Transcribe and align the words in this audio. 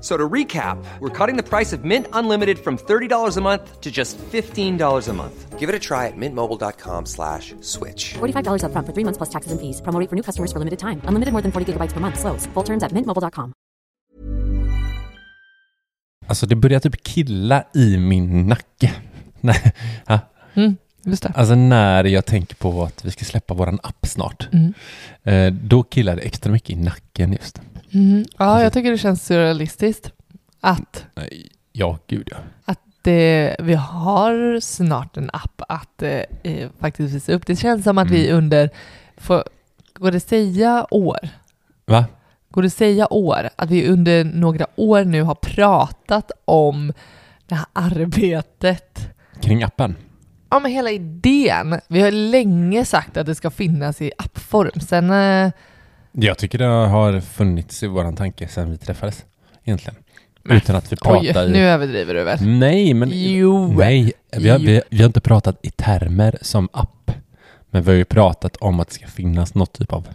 So 0.00 0.16
to 0.16 0.28
recap, 0.28 0.78
we're 1.00 1.10
cutting 1.10 1.36
the 1.36 1.42
price 1.42 1.72
of 1.72 1.84
Mint 1.84 2.06
Unlimited 2.12 2.58
from 2.58 2.78
$30 2.78 3.36
a 3.36 3.40
month 3.40 3.80
to 3.80 3.90
just 3.90 4.16
$15 4.18 5.08
a 5.08 5.12
month. 5.12 5.58
Give 5.58 5.68
it 5.68 5.74
a 5.74 5.78
try 5.78 6.06
at 6.06 6.16
mintmobile.com 6.16 7.06
slash 7.06 7.56
switch. 7.60 8.14
$45 8.14 8.62
upfront 8.62 8.86
for 8.86 8.92
three 8.94 9.04
months 9.04 9.18
plus 9.18 9.30
taxes 9.30 9.50
and 9.50 9.60
fees. 9.60 9.82
Promo 9.82 9.98
rate 9.98 10.08
for 10.08 10.14
new 10.14 10.22
customers 10.22 10.52
for 10.52 10.60
limited 10.60 10.78
time. 10.78 11.00
Unlimited 11.08 11.32
more 11.32 11.42
than 11.42 11.50
40 11.50 11.72
gigabytes 11.72 11.94
per 11.94 12.00
month. 12.00 12.20
Slows. 12.20 12.46
Full 12.54 12.64
terms 12.64 12.82
at 12.84 12.92
mintmobile.com. 12.92 13.52
Alltså 16.26 16.46
det 16.46 16.54
börjar 16.54 16.80
typ 16.80 17.02
killa 17.02 17.64
i 17.74 17.96
min 17.96 18.48
nacke. 18.48 18.94
Nej. 19.40 19.72
Just 21.04 21.22
det. 21.22 21.32
Alltså 21.34 21.54
när 21.54 22.04
jag 22.04 22.26
tänker 22.26 22.56
på 22.56 22.82
att 22.84 23.04
vi 23.04 23.10
ska 23.10 23.24
släppa 23.24 23.54
våran 23.54 23.78
app 23.82 24.06
snart. 24.06 24.48
Mm. 24.52 24.74
Eh, 25.24 25.52
då 25.62 25.82
killar 25.82 26.16
det 26.16 26.22
extra 26.22 26.52
mycket 26.52 26.70
i 26.70 26.76
nacken 26.76 27.32
just. 27.32 27.60
Mm. 27.92 28.24
Ja, 28.38 28.62
jag 28.62 28.72
tycker 28.72 28.90
det 28.90 28.98
känns 28.98 29.26
surrealistiskt 29.26 30.12
att, 30.60 31.06
Nej, 31.14 31.48
ja, 31.72 31.98
gud 32.06 32.28
ja. 32.30 32.36
att 32.64 32.80
det, 33.02 33.56
vi 33.58 33.74
har 33.74 34.60
snart 34.60 35.16
en 35.16 35.30
app 35.32 35.62
att 35.68 36.02
eh, 36.02 36.20
eh, 36.42 36.68
faktiskt 36.80 37.14
visa 37.14 37.32
upp. 37.32 37.46
Det 37.46 37.56
känns 37.56 37.84
som 37.84 37.98
att 37.98 38.10
vi 38.10 38.24
Mm. 38.28 38.38
under, 38.38 38.70
får, 39.16 39.44
går 39.94 40.10
det 40.10 40.20
säga 40.20 40.86
år? 40.90 41.28
Va? 41.86 42.04
Går 42.50 42.62
det 42.62 42.70
säga 42.70 43.12
år? 43.12 43.48
Att 43.56 43.70
vi 43.70 43.88
under 43.88 44.24
några 44.24 44.66
år 44.76 45.04
nu 45.04 45.22
har 45.22 45.34
pratat 45.34 46.30
om 46.44 46.92
det 47.46 47.54
här 47.54 47.66
arbetet. 47.72 49.08
Kring 49.40 49.62
appen? 49.62 49.96
Ja, 50.50 50.58
men 50.58 50.72
hela 50.72 50.90
idén. 50.90 51.80
Vi 51.88 52.00
har 52.00 52.10
länge 52.10 52.84
sagt 52.84 53.16
att 53.16 53.26
det 53.26 53.34
ska 53.34 53.50
finnas 53.50 54.02
i 54.02 54.12
appform. 54.18 54.80
Sen, 54.80 55.10
eh, 55.10 55.50
Jag 56.20 56.38
tycker 56.38 56.58
det 56.58 56.64
har 56.64 57.20
funnits 57.20 57.82
i 57.82 57.86
våran 57.86 58.16
tanke 58.16 58.48
sedan 58.48 58.70
vi 58.70 58.76
träffades. 58.78 59.24
Egentligen. 59.64 59.96
Utan 60.44 60.76
att 60.76 60.92
vi 60.92 60.96
oj, 60.96 60.98
pratar 61.02 61.48
nu 61.48 61.58
i... 61.58 61.62
överdriver 61.62 62.14
du 62.14 62.24
väl? 62.24 62.38
Nej, 62.58 62.94
men... 62.94 63.10
Jo. 63.12 63.72
Nej, 63.78 64.12
vi 64.36 64.48
har, 64.48 64.58
vi, 64.58 64.82
vi 64.90 64.98
har 64.98 65.06
inte 65.06 65.20
pratat 65.20 65.58
i 65.62 65.70
termer 65.70 66.38
som 66.42 66.68
app. 66.72 67.10
Men 67.70 67.82
vi 67.82 67.90
har 67.90 67.96
ju 67.96 68.04
pratat 68.04 68.56
om 68.56 68.80
att 68.80 68.88
det 68.88 68.94
ska 68.94 69.06
finnas 69.06 69.54
något 69.54 69.72
typ 69.78 69.92
av 69.92 70.08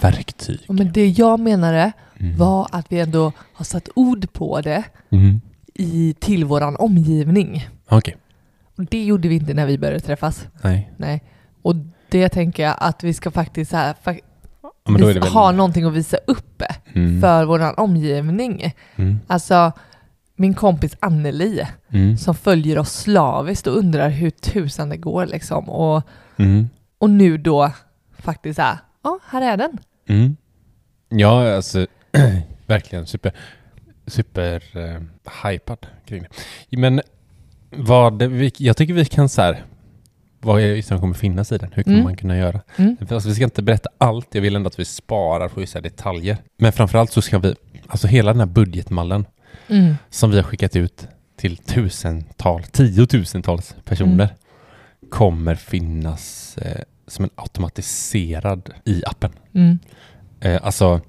verktyg. 0.00 0.60
Men 0.68 0.92
det 0.92 1.06
jag 1.08 1.40
menade 1.40 1.92
Mm. 2.20 2.36
var 2.36 2.68
att 2.72 2.92
vi 2.92 3.00
ändå 3.00 3.32
har 3.52 3.64
satt 3.64 3.88
ord 3.94 4.32
på 4.32 4.60
det 4.60 4.82
Mm. 5.10 5.40
i, 5.74 6.14
till 6.20 6.44
våran 6.44 6.76
omgivning. 6.76 7.68
Okej, 7.88 8.16
Och 8.76 8.84
det 8.84 9.04
gjorde 9.04 9.28
vi 9.28 9.34
inte 9.34 9.54
när 9.54 9.66
vi 9.66 9.78
började 9.78 10.00
träffas. 10.00 10.46
nej. 10.62 10.90
Nej. 10.96 11.22
Och 11.62 11.74
det 12.10 12.28
tänker 12.28 12.62
jag 12.62 12.74
att 12.78 13.04
vi 13.04 13.14
ska 13.14 13.30
faktiskt 13.30 13.70
så 13.70 13.76
här, 13.76 13.94
Ja, 14.98 15.06
visa, 15.06 15.20
väl... 15.20 15.28
ha 15.28 15.52
någonting 15.52 15.84
att 15.84 15.92
visa 15.92 16.16
upp 16.26 16.62
Mm. 16.94 17.20
för 17.20 17.44
våran 17.44 17.74
omgivning. 17.76 18.74
Mm. 18.96 19.20
Alltså, 19.26 19.72
min 20.36 20.54
kompis 20.54 20.96
Anneli 21.00 21.66
Mm. 21.92 22.16
som 22.16 22.34
följer 22.34 22.78
oss 22.78 22.92
slaviskt 22.92 23.66
och 23.66 23.76
undrar 23.76 24.08
hur 24.08 24.30
tusan 24.30 24.88
det 24.88 24.96
går 24.96 25.26
liksom. 25.26 25.68
Och, 25.68 26.02
Mm. 26.36 26.68
och 26.98 27.10
nu 27.10 27.38
då 27.38 27.72
faktiskt 28.18 28.56
så 28.56 28.62
här, 28.62 28.78
ja, 29.04 29.18
här 29.30 29.42
är 29.52 29.56
den. 29.56 29.78
Mm. 30.08 30.36
Ja, 31.08 31.54
alltså 31.56 31.86
verkligen 32.66 33.06
super, 33.06 33.32
super 34.06 34.62
eh, 34.74 35.00
hypad 35.44 35.86
kring 36.06 36.22
det. 36.68 36.76
Men 36.76 37.00
vad, 37.70 38.22
vi, 38.22 38.52
jag 38.58 38.76
tycker 38.76 38.94
vi 38.94 39.04
kan 39.04 39.28
så 39.28 39.42
här, 39.42 39.64
vad 40.40 40.60
är 40.62 40.74
det 40.76 40.82
som 40.82 41.00
kommer 41.00 41.14
finnas 41.14 41.52
i 41.52 41.58
den? 41.58 41.70
Hur 41.74 41.82
kommer 41.82 41.96
Mm. 41.96 42.04
man 42.04 42.16
kunna 42.16 42.36
göra? 42.38 42.60
Mm. 42.76 42.96
Alltså, 43.10 43.28
vi 43.28 43.34
ska 43.34 43.44
inte 43.44 43.62
berätta 43.62 43.90
allt, 43.98 44.34
jag 44.34 44.42
vill 44.42 44.56
ändå 44.56 44.68
att 44.68 44.78
vi 44.78 44.84
sparar 44.84 45.48
på 45.48 45.60
vissa 45.60 45.80
detaljer. 45.80 46.36
Men 46.58 46.72
framförallt 46.72 47.12
så 47.12 47.22
ska 47.22 47.38
vi, 47.38 47.54
alltså 47.86 48.06
hela 48.06 48.32
den 48.32 48.40
här 48.40 48.46
budgetmallen 48.46 49.24
Mm. 49.68 49.94
som 50.10 50.30
vi 50.30 50.36
har 50.36 50.42
skickat 50.42 50.76
ut 50.76 51.06
till 51.36 51.56
tusentals, 51.56 52.70
tiotusentals 52.70 53.74
personer 53.84 54.24
Mm. 54.24 55.10
kommer 55.10 55.54
finnas 55.54 56.56
eh, 56.58 56.82
som 57.06 57.24
en 57.24 57.30
automatiserad 57.34 58.70
i 58.84 59.02
appen. 59.06 59.32
Mm. 59.54 59.78
Eh, 60.40 60.60
alltså, 60.62 61.00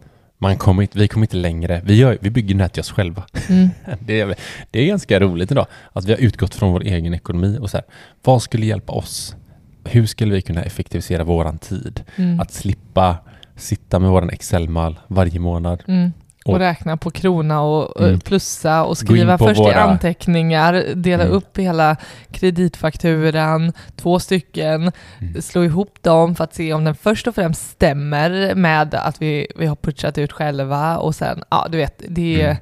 man 0.42 0.58
kommer 0.58 0.82
inte, 0.82 1.00
vi 1.00 1.08
kommer 1.08 1.24
inte 1.24 1.38
längre. 1.38 1.82
Vi, 1.84 1.96
gör, 1.96 2.18
vi 2.22 2.30
bygger 2.30 2.56
nät 2.56 2.74
till 2.74 2.82
oss 2.82 2.92
själva. 2.92 3.24
Mm. 3.50 3.70
Det 4.00 4.20
är, 4.20 4.36
det 4.72 4.80
är 4.80 4.86
ganska 4.88 5.20
roligt 5.20 5.52
idag 5.52 5.68
att 5.94 6.06
vi 6.06 6.12
har 6.12 6.20
utgått 6.20 6.56
från 6.56 6.72
vår 6.72 6.82
egen 6.82 7.14
ekonomi 7.14 7.58
och 7.62 7.70
så 7.70 7.78
här, 7.78 7.86
vad 8.24 8.42
skulle 8.42 8.66
hjälpa 8.66 8.94
oss? 8.94 9.36
Hur 9.84 10.06
skulle 10.06 10.34
vi 10.34 10.42
kunna 10.42 10.64
effektivisera 10.64 11.24
våran 11.24 11.58
tid? 11.58 12.04
Mm. 12.16 12.40
Att 12.40 12.52
slippa 12.52 13.18
sitta 13.56 14.00
med 14.00 14.10
våran 14.10 14.30
Excel-mal 14.30 15.00
varje 15.08 15.40
månad. 15.40 15.84
Mm. 15.88 16.12
Och 16.46 16.60
räkna 16.60 16.98
på 16.98 17.12
krona 17.12 17.62
och 17.62 18.02
eh, 18.02 18.08
Mm. 18.08 18.20
plussa 18.20 18.84
och 18.84 18.98
skriva 18.98 19.38
först 19.38 19.60
i 19.60 19.64
våra- 19.64 19.82
anteckningar, 19.84 20.84
dela 20.96 21.24
Mm. 21.24 21.36
upp 21.36 21.58
hela 21.58 21.96
kreditfakturan, 22.32 23.74
två 23.96 24.20
stycken, 24.20 24.92
Mm. 25.22 25.42
slå 25.42 25.64
ihop 25.64 25.98
dem 26.04 26.36
för 26.36 26.44
att 26.44 26.54
se 26.56 26.74
om 26.74 26.84
den 26.84 26.96
först 26.96 27.28
och 27.28 27.36
främst 27.36 27.70
stämmer 27.70 28.56
med 28.56 28.96
att 28.96 29.22
vi, 29.22 29.48
vi 29.56 29.66
har 29.66 29.76
putchat 29.76 30.18
ut 30.18 30.32
själva 30.32 30.98
och 30.98 31.16
sen, 31.16 31.44
ja 31.52 31.68
du 31.72 31.78
vet, 31.78 32.02
det 32.08 32.42
är, 32.42 32.46
Mm. 32.46 32.58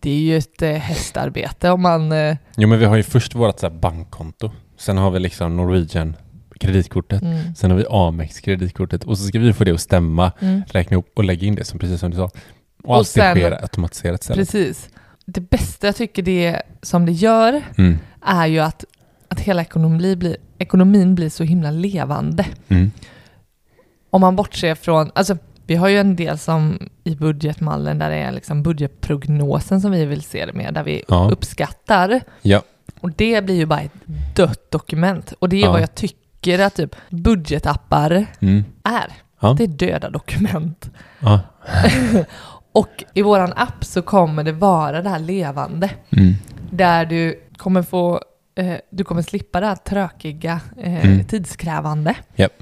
det 0.00 0.10
är 0.10 0.18
ju 0.20 0.36
ett 0.38 0.62
eh, 0.62 0.70
hästarbete 0.70 1.70
om 1.70 1.82
man... 1.82 2.12
eh, 2.12 2.36
Jo 2.56 2.68
men 2.68 2.78
vi 2.78 2.84
har 2.84 2.96
ju 2.96 3.02
först 3.02 3.34
vårt 3.34 3.60
så 3.60 3.70
bankkonto. 3.70 4.50
Sen 4.78 4.98
har 4.98 5.10
vi 5.10 5.18
liksom 5.20 5.56
Norwegian 5.56 6.16
kreditkortet. 6.60 7.22
Mm. 7.22 7.54
Sen 7.54 7.70
har 7.70 7.78
vi 7.78 7.84
Amex 7.90 8.40
kreditkortet 8.40 9.04
och 9.04 9.18
så 9.18 9.24
ska 9.24 9.38
vi 9.38 9.52
få 9.52 9.64
det 9.64 9.70
att 9.72 9.80
stämma, 9.80 10.32
Mm. 10.40 10.62
räkna 10.66 10.94
ihop 10.94 11.10
och 11.16 11.24
lägga 11.24 11.46
in 11.46 11.54
det 11.54 11.64
som 11.64 11.78
precis 11.78 12.00
som 12.00 12.10
du 12.10 12.16
sa. 12.16 12.30
Och, 12.84 12.90
Och 12.90 12.96
allt 12.96 13.08
sen- 13.08 13.36
sker 13.36 13.62
automatiserat 13.62 14.20
istället. 14.20 14.38
Precis. 14.50 14.88
Det 15.26 15.40
bästa 15.40 15.86
jag 15.86 15.96
tycker 15.96 16.22
det 16.22 16.62
som 16.82 17.06
det 17.06 17.12
gör 17.12 17.62
Mm. 17.78 17.98
är 18.24 18.46
ju 18.46 18.58
att, 18.58 18.84
att 19.28 19.40
hela 19.40 19.62
ekonomin 19.62 20.18
blir, 20.18 20.36
ekonomin 20.58 21.14
blir 21.14 21.30
så 21.30 21.44
himla 21.44 21.70
levande. 21.70 22.46
Mm. 22.68 22.90
om 24.10 24.20
man 24.20 24.36
bortser 24.36 24.74
från, 24.74 25.10
alltså 25.14 25.36
vi 25.66 25.74
har 25.74 25.88
ju 25.88 25.98
en 25.98 26.16
del 26.16 26.38
som 26.38 26.88
i 27.04 27.14
budgetmallen 27.16 27.98
där 27.98 28.10
det 28.10 28.16
är 28.16 28.32
liksom 28.32 28.62
budgetprognosen 28.62 29.80
som 29.80 29.90
vi 29.90 30.04
vill 30.06 30.22
se 30.22 30.46
det 30.46 30.52
med, 30.52 30.74
där 30.74 30.82
vi 30.82 31.02
Ja. 31.08 31.28
uppskattar. 31.32 32.20
Ja. 32.42 32.62
Och 33.00 33.12
det 33.12 33.44
blir 33.44 33.54
ju 33.54 33.66
bara 33.66 33.80
ett 33.80 33.92
dött 34.36 34.70
dokument. 34.70 35.32
Och 35.38 35.48
det 35.48 35.56
är 35.56 35.60
Ja. 35.64 35.72
vad 35.72 35.82
jag 35.82 35.94
tycker 35.94 36.58
att 36.58 36.74
typ 36.74 36.96
budgetappar 37.10 38.26
Mm. 38.40 38.64
är. 38.84 39.12
Ja. 39.40 39.54
Det 39.58 39.64
är 39.64 39.68
döda 39.68 40.10
dokument. 40.10 40.90
Och 42.72 43.04
i 43.14 43.22
våran 43.22 43.52
app 43.56 43.84
så 43.84 44.02
kommer 44.02 44.44
det 44.44 44.52
vara 44.52 45.02
det 45.02 45.08
här 45.08 45.18
levande. 45.18 45.90
Mm. 46.10 46.34
Där 46.70 47.04
du 47.06 47.40
kommer 47.56 47.82
få, 47.82 48.20
eh, 48.54 48.74
du 48.90 49.04
kommer 49.04 49.22
slippa 49.22 49.60
det 49.60 49.66
här 49.66 49.76
tråkiga, 49.76 50.60
eh, 50.82 51.04
Mm. 51.06 51.24
tidskrävande. 51.24 52.14
Japp. 52.36 52.52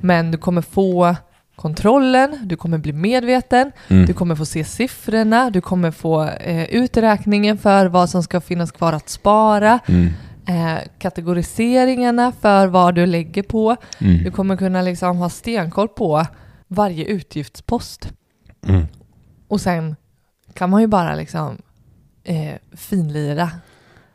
Men 0.00 0.30
du 0.30 0.38
kommer 0.38 0.62
få 0.62 1.16
kontrollen, 1.56 2.38
du 2.42 2.56
kommer 2.56 2.78
bli 2.78 2.92
medveten, 2.92 3.72
Mm. 3.88 4.06
du 4.06 4.12
kommer 4.12 4.34
få 4.34 4.44
se 4.44 4.64
siffrorna, 4.64 5.50
du 5.50 5.60
kommer 5.60 5.90
få 5.90 6.24
eh, 6.24 6.64
uträkningen 6.64 7.58
för 7.58 7.86
vad 7.86 8.10
som 8.10 8.22
ska 8.22 8.40
finnas 8.40 8.72
kvar 8.72 8.92
att 8.92 9.08
spara, 9.08 9.78
Mm. 9.88 10.08
eh, 10.48 10.78
kategoriseringarna 10.98 12.32
för 12.40 12.66
vad 12.66 12.94
du 12.94 13.06
lägger 13.06 13.42
på. 13.42 13.76
Du 13.98 14.06
Mm. 14.18 14.32
kommer 14.32 14.56
kunna 14.56 14.82
liksom 14.82 15.16
ha 15.16 15.28
stenkoll 15.28 15.88
på 15.88 16.26
varje 16.68 17.04
utgiftspost. 17.04 18.12
Och 19.48 19.60
sen 19.60 19.96
kan 20.54 20.70
man 20.70 20.80
ju 20.80 20.86
bara 20.86 21.14
liksom 21.14 21.58
eh, 22.24 22.54
finlira. 22.76 23.50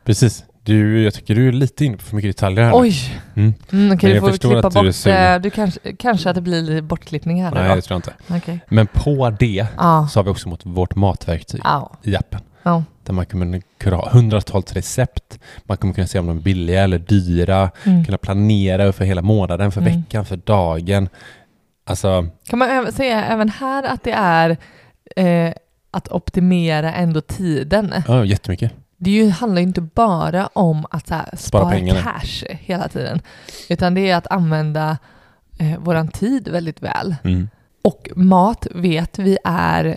Precis. 0.04 0.44
Du, 0.64 1.02
jag 1.02 1.14
tycker 1.14 1.34
du 1.34 1.48
är 1.48 1.52
lite 1.52 1.84
inne 1.84 1.96
på 1.96 2.02
för 2.04 2.16
mycket 2.16 2.36
detaljer 2.36 2.64
här. 2.64 2.72
Oj! 2.74 2.94
Mm. 3.34 3.54
Mm, 3.72 3.88
jag 3.88 3.98
du 3.98 4.20
får 4.20 4.30
klippa 4.36 4.66
att 4.66 4.74
du 4.74 4.82
bort. 4.86 4.94
sugen. 4.94 5.32
eh, 5.34 5.40
Du 5.40 5.50
kanske, 5.50 5.80
kanske 5.96 6.28
att 6.30 6.34
det 6.34 6.40
blir 6.40 6.62
lite 6.62 6.82
bortklippning 6.82 7.42
här 7.44 7.50
Nej, 7.54 7.68
då. 7.68 7.74
det 7.74 7.82
tror 7.82 7.94
jag 7.94 7.98
inte. 7.98 8.36
Okej. 8.44 8.60
Men 8.68 8.86
på 8.86 9.30
det 9.38 9.66
Ja. 9.76 10.08
så 10.10 10.18
har 10.18 10.24
vi 10.24 10.30
också 10.30 10.48
mot 10.48 10.66
vårt 10.66 10.94
matverktyg 10.96 11.60
Ja. 11.64 11.92
i 12.02 12.16
appen. 12.16 12.40
Ja. 12.62 12.84
Där 13.04 13.12
man 13.12 13.26
kommer 13.26 13.62
kunna 13.78 13.96
ha 13.96 14.10
hundratals 14.10 14.72
recept. 14.72 15.38
Man 15.64 15.76
kommer 15.76 15.94
kunna 15.94 16.06
se 16.06 16.18
om 16.18 16.26
de 16.26 16.36
är 16.36 16.42
billiga 16.42 16.82
eller 16.82 16.98
dyra. 16.98 17.70
Mm. 17.84 18.04
Kunna 18.04 18.18
planera 18.18 18.92
för 18.92 19.04
hela 19.04 19.22
månaden, 19.22 19.72
för 19.72 19.80
Mm. 19.80 19.92
veckan, 20.00 20.24
för 20.24 20.36
dagen. 20.36 21.08
Alltså, 21.86 22.26
Kan 22.48 22.58
man 22.58 22.92
säga 22.92 23.24
även 23.24 23.48
här 23.48 23.82
att 23.82 24.04
det 24.04 24.12
är 24.12 24.56
eh, 25.16 25.52
att 25.90 26.08
optimera 26.12 26.92
ändå 26.92 27.20
tiden? 27.20 27.94
ja, 28.08 28.24
jättemycket. 28.24 28.72
Det 28.96 29.10
ju, 29.10 29.28
handlar 29.30 29.60
ju 29.60 29.66
inte 29.68 29.80
bara 29.80 30.46
om 30.46 30.86
att 30.90 31.08
så 31.08 31.14
här, 31.14 31.36
spara, 31.36 31.70
pengarna. 31.70 32.00
cash 32.00 32.44
hela 32.50 32.88
tiden, 32.88 33.20
utan 33.68 33.94
det 33.94 34.10
är 34.10 34.16
att 34.16 34.26
använda 34.26 34.98
eh, 35.58 35.78
våran 35.78 36.08
tid 36.08 36.48
väldigt 36.48 36.82
väl. 36.82 37.14
Mm. 37.24 37.48
Och 37.84 38.08
mat 38.16 38.66
vet 38.74 39.18
vi 39.18 39.38
är 39.44 39.96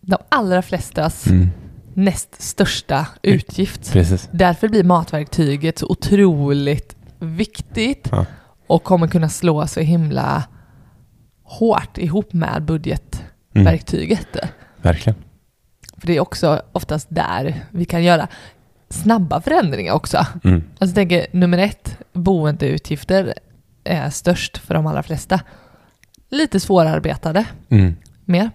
de 0.00 0.16
allra 0.28 0.62
flestas 0.62 1.26
Mm. 1.26 1.48
näst 1.94 2.42
största 2.42 3.06
utgift. 3.22 3.92
Precis. 3.92 4.28
Därför 4.32 4.68
blir 4.68 4.84
matverktyget 4.84 5.78
så 5.78 5.86
otroligt 5.88 6.96
viktigt 7.18 8.08
Ja. 8.12 8.26
och 8.66 8.84
kommer 8.84 9.06
kunna 9.06 9.28
slå 9.28 9.66
så 9.66 9.80
himla 9.80 10.44
hårt 11.42 11.98
ihop 11.98 12.32
med 12.32 12.62
Mm. 13.54 13.64
budgetverktyget. 13.64 14.28
Verkligen. 14.82 15.18
För 15.96 16.06
det 16.06 16.16
är 16.16 16.20
också 16.20 16.62
oftast 16.72 17.06
där 17.10 17.64
vi 17.70 17.84
kan 17.84 18.02
göra 18.04 18.28
snabba 18.88 19.40
förändringar 19.40 19.92
också. 19.92 20.26
Mm. 20.44 20.62
Alltså 20.78 20.86
jag 20.86 20.94
tänker 20.94 21.26
nummer 21.32 21.58
ett, 21.58 21.98
boendeutgifter 22.12 23.34
är 23.84 24.10
störst 24.10 24.58
för 24.58 24.74
de 24.74 24.86
allra 24.86 25.02
flesta. 25.02 25.40
Lite 26.30 26.60
svårarbetade 26.60 27.44
Mm. 27.68 27.96
mer. 28.24 28.50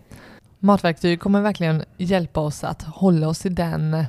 Matverktyg 0.59 1.19
kommer 1.19 1.41
verkligen 1.41 1.83
hjälpa 1.97 2.39
oss 2.39 2.63
att 2.63 2.81
hålla 2.83 3.27
oss 3.27 3.45
i 3.45 3.49
den 3.49 4.05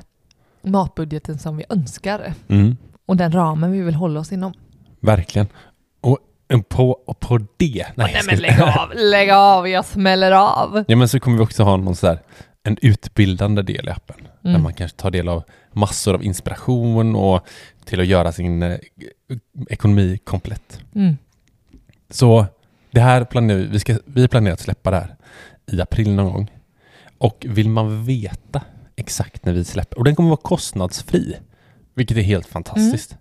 matbudgeten 0.61 1.39
som 1.39 1.57
vi 1.57 1.65
önskar 1.69 2.33
Mm. 2.47 2.77
och 3.05 3.17
den 3.17 3.31
ramen 3.31 3.71
vi 3.71 3.81
vill 3.81 3.95
hålla 3.95 4.19
oss 4.19 4.31
inom. 4.31 4.53
Verkligen. 4.99 5.47
Och 6.01 6.17
på, 6.59 6.99
på 7.19 7.37
det... 7.57 7.85
Nej, 7.95 8.13
jag 8.15 8.25
men 8.25 8.39
lägg 8.39 8.61
av, 8.61 8.91
lägg 8.95 9.29
av, 9.29 9.67
jag 9.69 9.85
smäller 9.85 10.31
av. 10.31 10.83
Ja 10.87 10.95
men 10.95 11.07
så 11.09 11.19
kommer 11.19 11.37
vi 11.37 11.43
också 11.43 11.63
ha 11.63 11.77
någon 11.77 11.95
så 11.95 12.05
där, 12.07 12.19
en 12.63 12.77
utbildande 12.81 13.61
del 13.61 13.87
i 13.87 13.91
appen. 13.91 14.15
Där 14.41 14.49
Mm. 14.49 14.63
man 14.63 14.73
kanske 14.73 14.97
tar 14.97 15.11
del 15.11 15.29
av 15.29 15.43
massor 15.71 16.13
av 16.13 16.23
inspiration 16.23 17.15
och 17.15 17.47
till 17.85 17.99
att 17.99 18.07
göra 18.07 18.31
sin 18.31 18.63
eh, 18.63 18.77
ekonomi 19.69 20.17
komplett. 20.23 20.79
Mm. 20.95 21.17
Så 22.09 22.45
det 22.91 23.01
här 23.01 23.23
planerar 23.25 23.57
vi, 23.59 23.65
vi, 23.65 23.79
ska, 23.79 23.97
vi 24.05 24.27
planerar 24.27 24.53
att 24.53 24.59
släppa 24.59 24.91
det 24.91 24.97
här 24.97 25.15
i 25.71 25.81
april 25.81 26.13
någon 26.13 26.33
gång. 26.33 26.51
Och 27.17 27.45
vill 27.49 27.69
man 27.69 28.05
veta 28.05 28.61
exakt 28.95 29.45
när 29.45 29.53
vi 29.53 29.63
släpper, 29.65 29.97
och 29.97 30.03
den 30.03 30.15
kommer 30.15 30.29
vara 30.29 30.37
kostnadsfri, 30.41 31.35
vilket 31.93 32.17
är 32.17 32.21
helt 32.21 32.47
fantastiskt. 32.47 33.17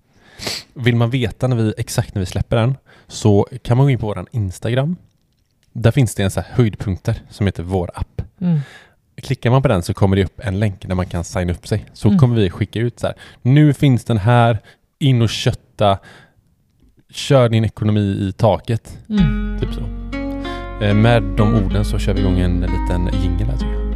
Vill 0.74 0.96
man 0.96 1.10
veta 1.10 1.48
när 1.48 1.56
vi, 1.56 1.74
exakt 1.78 2.14
när 2.14 2.20
vi 2.20 2.26
släpper 2.26 2.56
den 2.56 2.76
så 3.10 3.46
kan 3.62 3.76
man 3.76 3.86
gå 3.86 3.90
in 3.90 3.98
på 3.98 4.06
vår 4.06 4.26
Instagram. 4.30 4.96
Där 5.72 5.90
finns 5.90 6.14
det 6.14 6.22
en 6.22 6.30
så 6.30 6.40
höjdpunkter 6.50 7.14
som 7.30 7.46
heter 7.46 7.62
vår 7.62 7.90
app. 7.94 8.22
Mm. 8.40 8.58
Klickar 9.22 9.50
man 9.50 9.62
på 9.62 9.68
den 9.68 9.82
så 9.82 9.94
kommer 9.94 10.16
det 10.16 10.24
upp 10.24 10.40
en 10.44 10.58
länk 10.58 10.86
där 10.88 10.94
man 10.94 11.06
kan 11.06 11.24
signa 11.24 11.52
upp 11.52 11.66
sig. 11.68 11.84
Så 11.92 12.08
Mm. 12.08 12.18
kommer 12.18 12.36
vi 12.36 12.50
skicka 12.50 12.80
ut 12.80 13.00
så 13.00 13.06
här. 13.06 13.16
Nu 13.42 13.72
finns 13.72 14.04
den 14.04 14.18
här, 14.18 14.58
in 14.98 15.22
och 15.22 15.28
kötta, 15.28 15.98
kör 17.10 17.48
din 17.48 17.64
ekonomi 17.64 18.00
i 18.00 18.32
taket. 18.36 18.98
Mm. 19.08 19.58
Typ 19.60 19.68
så. 19.74 19.80
Eh, 20.84 20.94
Med 20.94 21.22
de 21.22 21.54
orden 21.54 21.84
så 21.84 21.98
kör 21.98 22.14
vi 22.14 22.20
igång 22.20 22.38
en 22.40 22.60
liten 22.60 23.22
jingel 23.22 23.46
här 23.46 23.56
tycker 23.56 23.72
jag. 23.72 23.89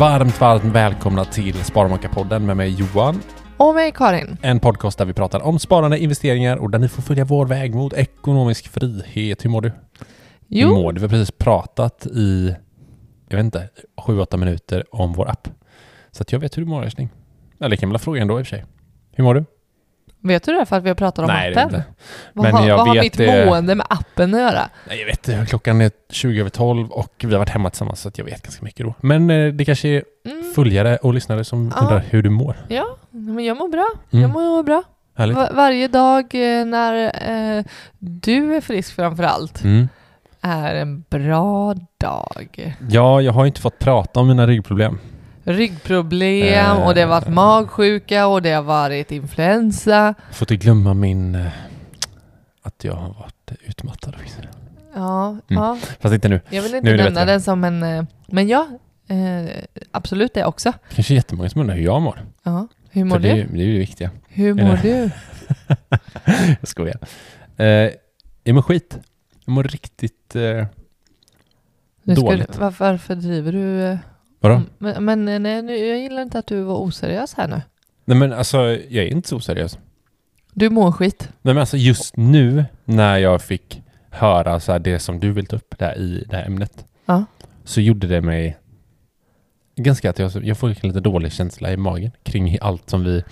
Varmt, 0.00 0.40
varmt 0.40 0.64
välkomna 0.64 1.24
till 1.24 1.54
Sparmakarpodden 1.54 2.46
med 2.46 2.56
mig 2.56 2.70
Johan. 2.70 3.22
Och 3.56 3.74
mig 3.74 3.92
Karin. 3.92 4.36
En 4.42 4.60
podcast 4.60 4.98
där 4.98 5.04
vi 5.04 5.12
pratar 5.12 5.40
om 5.40 5.58
sparande, 5.58 5.98
investeringar 5.98 6.56
och 6.56 6.70
där 6.70 6.78
ni 6.78 6.88
får 6.88 7.02
följa 7.02 7.24
vår 7.24 7.46
väg 7.46 7.74
mot 7.74 7.92
ekonomisk 7.92 8.68
frihet. 8.68 9.44
Hur 9.44 9.50
mår 9.50 9.60
du? 9.60 9.68
Hur 9.68 9.76
Jo, 10.48 10.68
mår 10.68 10.92
du? 10.92 11.00
Vi 11.00 11.04
har 11.04 11.10
precis 11.10 11.30
pratat 11.30 12.06
i, 12.06 12.54
jag 13.28 13.36
vet 13.36 13.44
inte, 13.44 13.68
sju, 14.06 14.20
åtta 14.20 14.36
minuter 14.36 14.84
om 14.90 15.12
vår 15.12 15.28
app. 15.28 15.48
Så 16.10 16.22
att 16.22 16.32
jag 16.32 16.40
vet 16.40 16.56
hur 16.56 16.62
du 16.62 16.68
mår 16.68 16.84
älskling. 16.84 17.08
Eller 17.60 17.76
kan 17.76 17.90
väl 17.90 17.98
fråga 17.98 18.22
ändå 18.22 18.40
i 18.40 18.42
och 18.42 18.46
för 18.46 18.56
sig. 18.56 18.64
Hur 19.12 19.24
mår 19.24 19.34
du? 19.34 19.44
Vet 20.22 20.42
du 20.44 20.52
det 20.52 20.66
för 20.66 20.76
att 20.76 20.82
vi 20.84 20.88
har 20.88 20.94
pratat 20.94 21.18
om 21.18 21.26
Nej, 21.26 21.50
appen? 21.52 21.64
inte. 21.64 21.84
Vad, 22.32 22.44
Men 22.44 22.54
har, 22.54 22.68
jag 22.68 22.76
vad 22.76 22.86
har 22.86 22.94
vet 22.94 23.02
mitt 23.04 23.16
det- 23.16 23.46
mående 23.46 23.74
med 23.74 23.86
appen 23.90 24.34
att 24.34 24.40
göra? 24.40 24.68
Nej, 24.88 24.98
jag 24.98 25.06
vet 25.06 25.28
inte. 25.28 25.46
Klockan 25.46 25.80
är 25.80 25.90
20 26.10 26.40
över 26.40 26.50
12 26.50 26.88
och 26.90 27.14
vi 27.18 27.32
har 27.32 27.38
varit 27.38 27.48
hemma 27.48 27.70
tillsammans 27.70 28.00
så 28.00 28.08
att 28.08 28.18
jag 28.18 28.24
vet 28.24 28.42
ganska 28.42 28.64
mycket 28.64 28.86
då. 28.86 28.94
Men 29.00 29.30
eh, 29.30 29.52
det 29.52 29.64
kanske 29.64 29.88
är 29.88 30.04
Mm. 30.24 30.52
följare 30.54 30.96
och 30.96 31.14
lyssnare 31.14 31.44
som 31.44 31.72
Ja. 31.76 31.80
undrar 31.82 32.04
hur 32.10 32.22
du 32.22 32.30
mår. 32.30 32.56
Ja, 32.68 32.84
men 33.10 33.44
jag 33.44 33.56
mår 33.56 33.68
bra. 33.68 33.86
Mm. 34.12 34.22
Jag 34.22 34.30
mår 34.30 34.62
bra. 34.62 34.82
Härligt. 35.16 35.36
Va- 35.36 35.48
varje 35.54 35.88
dag 35.88 36.34
eh, 36.34 36.64
när 36.64 36.94
eh, 37.58 37.64
du 37.98 38.56
är 38.56 38.60
frisk 38.60 38.94
framför 38.94 39.22
allt 39.22 39.64
Mm. 39.64 39.88
är 40.40 40.74
en 40.74 41.04
bra 41.10 41.74
dag. 42.00 42.76
Ja, 42.90 43.20
jag 43.20 43.32
har 43.32 43.46
inte 43.46 43.60
fått 43.60 43.78
prata 43.78 44.20
om 44.20 44.28
mina 44.28 44.46
ryggproblem. 44.46 44.98
Ryggproblem 45.44 46.76
Eh. 46.76 46.86
och 46.86 46.94
det 46.94 47.00
har 47.00 47.08
varit 47.08 47.28
magsjuka 47.28 48.26
och 48.26 48.42
det 48.42 48.50
har 48.52 48.62
varit 48.62 49.12
influensa. 49.12 50.14
Får 50.32 50.52
inte 50.52 50.64
glömma 50.64 50.94
min... 50.94 51.34
eh, 51.34 51.46
Att 52.62 52.84
jag 52.84 52.92
har 52.94 53.08
varit 53.14 53.50
utmattad 53.66 54.14
också. 54.22 54.40
Ja, 54.94 55.36
ja. 55.46 55.78
Fast 56.00 56.14
inte 56.14 56.28
nu. 56.28 56.40
jag 56.50 56.62
vill 56.62 56.72
Nu 56.72 56.78
inte 56.78 56.90
är 56.90 56.96
det 56.96 57.04
nämna 57.04 57.20
bättre. 57.20 57.32
den 57.32 57.40
som 57.40 57.64
en... 57.64 57.82
eh, 57.82 58.04
Men 58.26 58.48
ja, 58.48 58.68
eh, 59.08 59.50
absolut 59.90 60.34
det 60.34 60.44
också. 60.44 60.72
Kanske 60.94 61.14
jättemånga 61.14 61.48
som 61.50 61.60
undrar 61.60 61.76
hur 61.76 61.84
jag 61.84 62.02
mår. 62.02 62.22
Ja. 62.42 62.68
Hur 62.90 63.04
mår 63.04 63.16
För 63.16 63.22
det, 63.22 63.34
du? 63.34 63.44
det 63.44 63.62
är 63.62 63.66
ju 63.66 63.72
det 63.72 63.78
viktiga. 63.78 64.10
Hur 64.28 64.54
mår 64.54 64.78
det- 64.82 64.82
du? 64.82 65.10
jag 66.60 66.68
skojar. 66.68 66.96
Eh, 67.56 67.90
jag 68.44 68.54
mår 68.54 68.62
skit. 68.62 68.98
Jag 69.44 69.52
mår 69.52 69.64
riktigt... 69.64 70.36
Eh, 70.36 70.66
Nu 72.02 72.16
ska 72.16 72.24
Dåligt. 72.24 72.52
Du, 72.52 72.58
varför, 72.58 72.84
varför 72.92 73.14
driver 73.14 73.52
du... 73.52 73.82
eh, 73.82 73.98
vadå? 74.40 74.54
om- 74.54 74.66
Men, 74.78 75.04
men 75.04 75.28
eh, 75.28 75.38
nej, 75.38 75.62
nu, 75.62 75.76
jag 75.76 75.98
gillar 75.98 76.22
inte 76.22 76.38
att 76.38 76.46
du 76.46 76.62
var 76.62 76.76
oseriös 76.76 77.34
här 77.34 77.48
nu. 77.48 77.62
Nej 78.04 78.16
men 78.18 78.32
alltså, 78.32 78.58
jag 78.88 79.04
är 79.04 79.08
inte 79.08 79.28
så 79.28 79.36
oseriös. 79.36 79.78
Du 80.52 80.70
mår 80.70 80.92
skit. 80.92 81.28
Nej 81.42 81.54
men 81.54 81.58
alltså 81.60 81.76
just 81.76 82.16
nu 82.16 82.64
när 82.84 83.18
jag 83.18 83.42
fick 83.42 83.82
höra 84.10 84.60
så 84.60 84.72
här 84.72 84.78
det 84.78 84.98
som 84.98 85.20
du 85.20 85.32
vill 85.32 85.46
ta 85.46 85.56
upp 85.56 85.74
där 85.78 85.98
i 85.98 86.24
det 86.30 86.36
här 86.36 86.46
ämnet. 86.46 86.84
Ja. 87.06 87.24
Så 87.64 87.80
gjorde 87.80 88.06
det 88.06 88.20
mig 88.20 88.56
ganska 89.76 90.10
att 90.10 90.18
jag, 90.18 90.44
jag 90.44 90.58
får 90.58 90.68
en 90.68 90.74
lite 90.82 91.00
dålig 91.00 91.32
känsla 91.32 91.72
i 91.72 91.76
magen 91.76 92.10
kring 92.22 92.58
allt 92.60 92.90
som 92.90 93.04
vi 93.04 93.24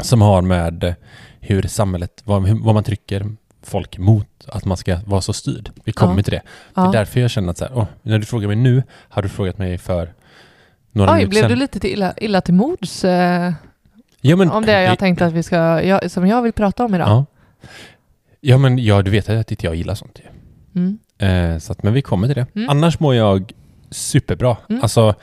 som 0.00 0.22
har 0.22 0.42
med 0.42 0.94
hur 1.40 1.62
samhället, 1.62 2.22
vad, 2.24 2.48
vad 2.48 2.74
man 2.74 2.84
trycker 2.84 3.26
folk 3.62 3.98
mot 3.98 4.46
att 4.46 4.64
man 4.64 4.76
ska 4.76 4.98
vara 5.06 5.20
så 5.20 5.32
styrd. 5.32 5.70
Vi 5.84 5.92
kommer 5.92 6.16
Ja. 6.16 6.22
till 6.22 6.32
det. 6.32 6.42
Ja. 6.74 6.82
Det 6.82 6.88
är 6.88 6.92
därför 6.92 7.20
jag 7.20 7.30
känner 7.30 7.50
att 7.50 7.58
så 7.58 7.64
här, 7.64 7.72
åh, 7.76 7.86
när 8.02 8.18
du 8.18 8.24
frågar 8.24 8.48
mig 8.48 8.56
nu, 8.56 8.82
har 9.08 9.22
du 9.22 9.28
frågat 9.28 9.58
mig 9.58 9.78
för 9.78 10.12
några 10.98 11.12
Oj, 11.12 11.26
blev 11.26 11.40
sedan. 11.40 11.50
du 11.50 11.56
lite 11.56 11.80
till 11.80 11.90
illa, 11.90 12.14
illa 12.16 12.40
till 12.40 12.54
mods 12.54 13.04
eh, 13.04 13.52
ja, 14.20 14.36
men, 14.36 14.50
om 14.50 14.64
det 14.66 14.82
jag 14.82 14.98
tänkte 14.98 15.26
att 15.26 15.32
vi 15.32 15.42
ska, 15.42 15.82
jag, 15.82 16.10
som 16.10 16.26
jag 16.26 16.42
vill 16.42 16.52
prata 16.52 16.84
om 16.84 16.94
idag? 16.94 17.08
Ja. 17.08 17.26
ja, 18.40 18.58
men 18.58 18.78
ja, 18.78 19.02
du 19.02 19.10
vet 19.10 19.28
att 19.28 19.50
inte 19.50 19.66
jag 19.66 19.74
gillar 19.74 19.94
sånt 19.94 20.20
ju. 20.24 20.28
Mm. 20.80 20.98
Eh, 21.18 21.58
så 21.58 21.72
att, 21.72 21.82
men 21.82 21.92
vi 21.92 22.02
kommer 22.02 22.26
till 22.26 22.36
det. 22.36 22.46
Mm. 22.54 22.68
Annars 22.70 23.00
mår 23.00 23.14
jag 23.14 23.52
superbra. 23.90 24.56
Mm. 24.68 24.82
Alltså, 24.82 25.14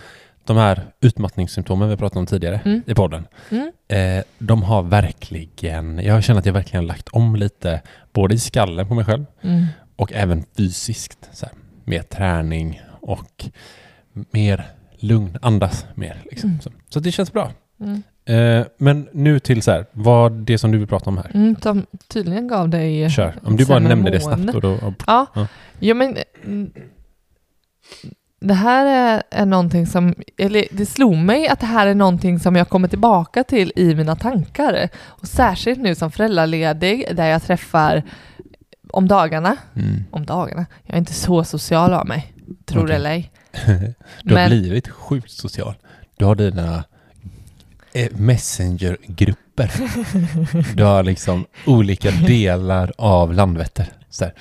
de 0.46 0.58
här 0.58 0.86
utmattningssymptomen 1.02 1.90
vi 1.90 1.98
pratade 1.98 2.20
om 2.20 2.26
tidigare 2.26 2.60
Mm. 2.66 2.82
i 2.88 2.94
podden. 2.96 3.28
Mm. 3.50 3.72
Eh, 3.88 4.24
de 4.38 4.64
har 4.64 4.82
verkligen, 4.84 6.00
jag 6.04 6.24
känner 6.24 6.40
att 6.40 6.46
jag 6.46 6.54
verkligen 6.54 6.86
lagt 6.88 7.08
om 7.10 7.36
lite, 7.36 7.82
både 8.14 8.36
i 8.36 8.40
skallen 8.40 8.88
på 8.88 8.94
mig 8.94 9.06
själv 9.06 9.26
Mm. 9.42 9.66
och 9.96 10.14
även 10.14 10.44
fysiskt. 10.58 11.30
Så 11.32 11.46
här, 11.46 11.56
mer 11.84 12.02
träning 12.02 12.82
och 13.02 13.46
mer 14.32 14.66
lugn, 15.08 15.38
andas 15.42 15.86
mer. 15.96 16.24
Liksom. 16.32 16.50
Mm. 16.50 16.62
Så, 16.62 16.72
så 16.90 17.00
det 17.00 17.12
känns 17.12 17.34
bra. 17.34 17.52
Mm. 17.80 18.04
Eh, 18.26 18.66
men 18.78 19.08
nu 19.12 19.40
till 19.40 19.62
så 19.62 19.72
här, 19.72 19.86
vad 19.92 20.32
det 20.32 20.58
som 20.58 20.72
du 20.72 20.78
vill 20.78 20.88
prata 20.88 21.10
om 21.10 21.18
här. 21.18 21.32
Mm, 21.34 21.56
som 21.62 21.86
tydligen 22.08 22.48
gav 22.48 22.70
dig 22.70 23.10
Kör. 23.10 23.36
Om 23.44 23.56
du 23.56 23.66
bara 23.66 23.80
nämner 23.80 24.12
det 24.12 24.22
snabbt. 24.22 24.56
Och 24.56 24.62
då, 24.62 24.72
och, 24.72 24.94
Ja, 25.08 25.26
Ja. 25.34 25.48
ja 25.80 25.94
men 25.94 26.18
mm, 26.44 26.72
det 28.40 28.54
här 28.54 28.86
är, 28.86 29.24
är 29.32 29.46
någonting 29.46 29.88
som, 29.88 30.14
eller 30.38 30.66
det 30.72 30.86
slog 30.86 31.16
mig 31.16 31.48
att 31.48 31.60
det 31.60 31.66
här 31.66 31.88
är 31.88 31.96
någonting 31.96 32.40
som 32.40 32.56
jag 32.56 32.70
kommer 32.70 32.88
tillbaka 32.88 33.44
till 33.44 33.72
i 33.76 33.96
mina 33.96 34.16
tankar. 34.16 34.90
Och 35.04 35.28
särskilt 35.28 35.80
nu 35.80 35.96
som 35.96 36.12
föräldraledig 36.12 37.08
där 37.16 37.28
jag 37.28 37.44
träffar 37.44 38.04
om 38.92 39.08
dagarna, 39.08 39.58
mm. 39.76 40.04
om 40.12 40.26
dagarna, 40.26 40.66
jag 40.84 40.94
är 40.94 41.00
inte 41.00 41.14
så 41.14 41.44
social 41.44 41.94
av 41.94 42.08
mig, 42.08 42.34
tror 42.66 42.82
det 42.82 42.86
Okej. 42.86 42.96
eller 42.96 43.10
ej. 43.12 43.32
Du 44.24 44.34
har 44.34 44.36
Men- 44.36 44.50
blivit 44.50 44.88
sjukt 44.90 45.32
social. 45.32 45.76
Du 46.18 46.26
har 46.26 46.36
dina 46.36 46.84
eh, 47.94 48.12
messengergrupper. 48.12 49.72
Du 50.76 50.84
har 50.84 51.04
liksom 51.04 51.46
olika 51.66 52.12
delar 52.28 52.94
av 52.98 53.34
Landvetter. 53.34 53.90
Så 54.10 54.24
här, 54.26 54.34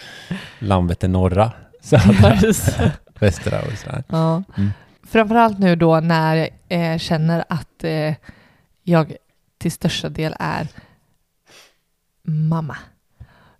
Landvetter 0.58 1.08
norra, 1.08 1.52
södra, 1.80 2.36
västra 3.18 3.62
och 3.62 3.78
sådär. 3.78 4.04
Ja. 4.08 4.42
Mm. 4.56 4.70
Framförallt 5.06 5.58
nu 5.58 5.76
då 5.76 6.00
när 6.00 6.36
jag 6.68 6.92
eh, 6.92 6.98
känner 6.98 7.44
att 7.48 7.84
eh, 7.84 8.14
jag 8.82 9.16
till 9.58 9.72
största 9.72 10.08
del 10.08 10.36
är 10.38 10.68
mamma. 12.22 12.76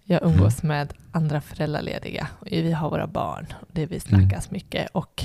Jag 0.05 0.23
umgås 0.23 0.63
med 0.63 0.93
andra 1.13 1.41
föräldralediga. 1.41 2.29
Och 2.41 2.47
Vi 2.51 2.73
har 2.73 2.91
våra 2.91 3.07
barn. 3.07 3.47
Det 3.73 3.87
vi 3.87 4.01
snackas 4.01 4.51
mycket 4.51 4.89
och 4.93 5.25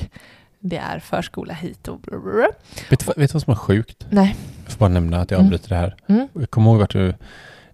det 0.60 0.78
är 0.78 1.00
förskola 1.00 1.54
hit 1.54 1.88
och 1.88 2.00
blablabla. 2.00 2.48
Vet 2.90 3.08
vet 3.08 3.16
du 3.18 3.28
vad 3.34 3.42
som 3.42 3.52
är 3.52 3.56
sjukt? 3.56 4.06
Nej. 4.10 4.36
Jag 4.64 4.72
får 4.72 4.80
bara 4.80 4.90
nämna 4.90 5.22
att 5.22 5.32
jag 5.32 5.38
Mm. 5.40 5.48
avbryter 5.48 5.70
det 5.70 5.76
här. 5.76 5.96
Mm. 6.08 6.28
Kommer 6.50 6.72
ihåg 6.72 6.80
vart 6.80 6.94
du... 6.94 7.14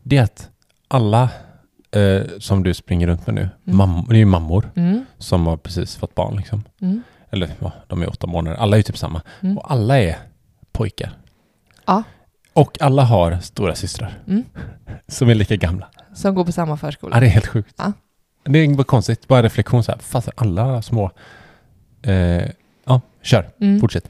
Det 0.04 0.18
är 0.18 0.24
att 0.24 0.50
alla 0.88 1.30
eh, 1.92 2.22
som 2.40 2.64
du 2.64 2.74
springer 2.74 3.08
runt 3.08 3.28
med 3.28 3.36
nu, 3.36 3.42
Mm. 3.66 3.78
mam, 3.78 4.06
det 4.10 4.16
är 4.16 4.20
ju 4.20 4.26
mammor 4.26 4.72
Mm. 4.76 5.06
som 5.18 5.48
har 5.48 5.58
precis 5.58 5.96
fått 5.96 6.16
barn 6.16 6.36
liksom. 6.38 6.64
Mm. 6.82 7.04
Eller 7.30 7.50
ja, 7.60 7.72
de 7.88 8.02
är 8.02 8.10
åtta 8.10 8.28
månader. 8.28 8.58
Alla 8.58 8.76
är 8.76 8.80
ju 8.80 8.84
typ 8.84 8.98
samma. 8.98 9.22
Mm. 9.42 9.58
Och 9.58 9.72
alla 9.72 10.00
är 10.00 10.18
pojkar. 10.72 11.12
Ja. 11.86 12.04
Och 12.54 12.82
alla 12.82 13.04
har 13.04 13.40
stora 13.40 13.76
systrar 13.76 14.20
Mm. 14.28 14.44
som 15.08 15.30
är 15.30 15.36
lika 15.36 15.56
gamla. 15.56 15.88
Som 16.15 16.36
går 16.36 16.45
på 16.45 16.51
samma 16.51 16.77
förskola. 16.77 17.15
Ja, 17.15 17.19
det 17.19 17.25
är 17.25 17.29
helt 17.29 17.48
sjukt. 17.48 17.75
Ja. 17.77 17.93
Det 18.43 18.60
är 18.60 18.75
bara 18.75 18.84
konstigt. 18.84 19.27
Bara 19.27 19.43
reflektion 19.43 19.84
så 19.84 19.91
här. 19.91 20.00
Fast 20.00 20.29
alla 20.36 20.81
små... 20.81 21.12
Eh, 22.01 22.50
ja, 22.86 23.01
kör. 23.22 23.50
Mm. 23.62 23.81
Fortsätt. 23.81 24.10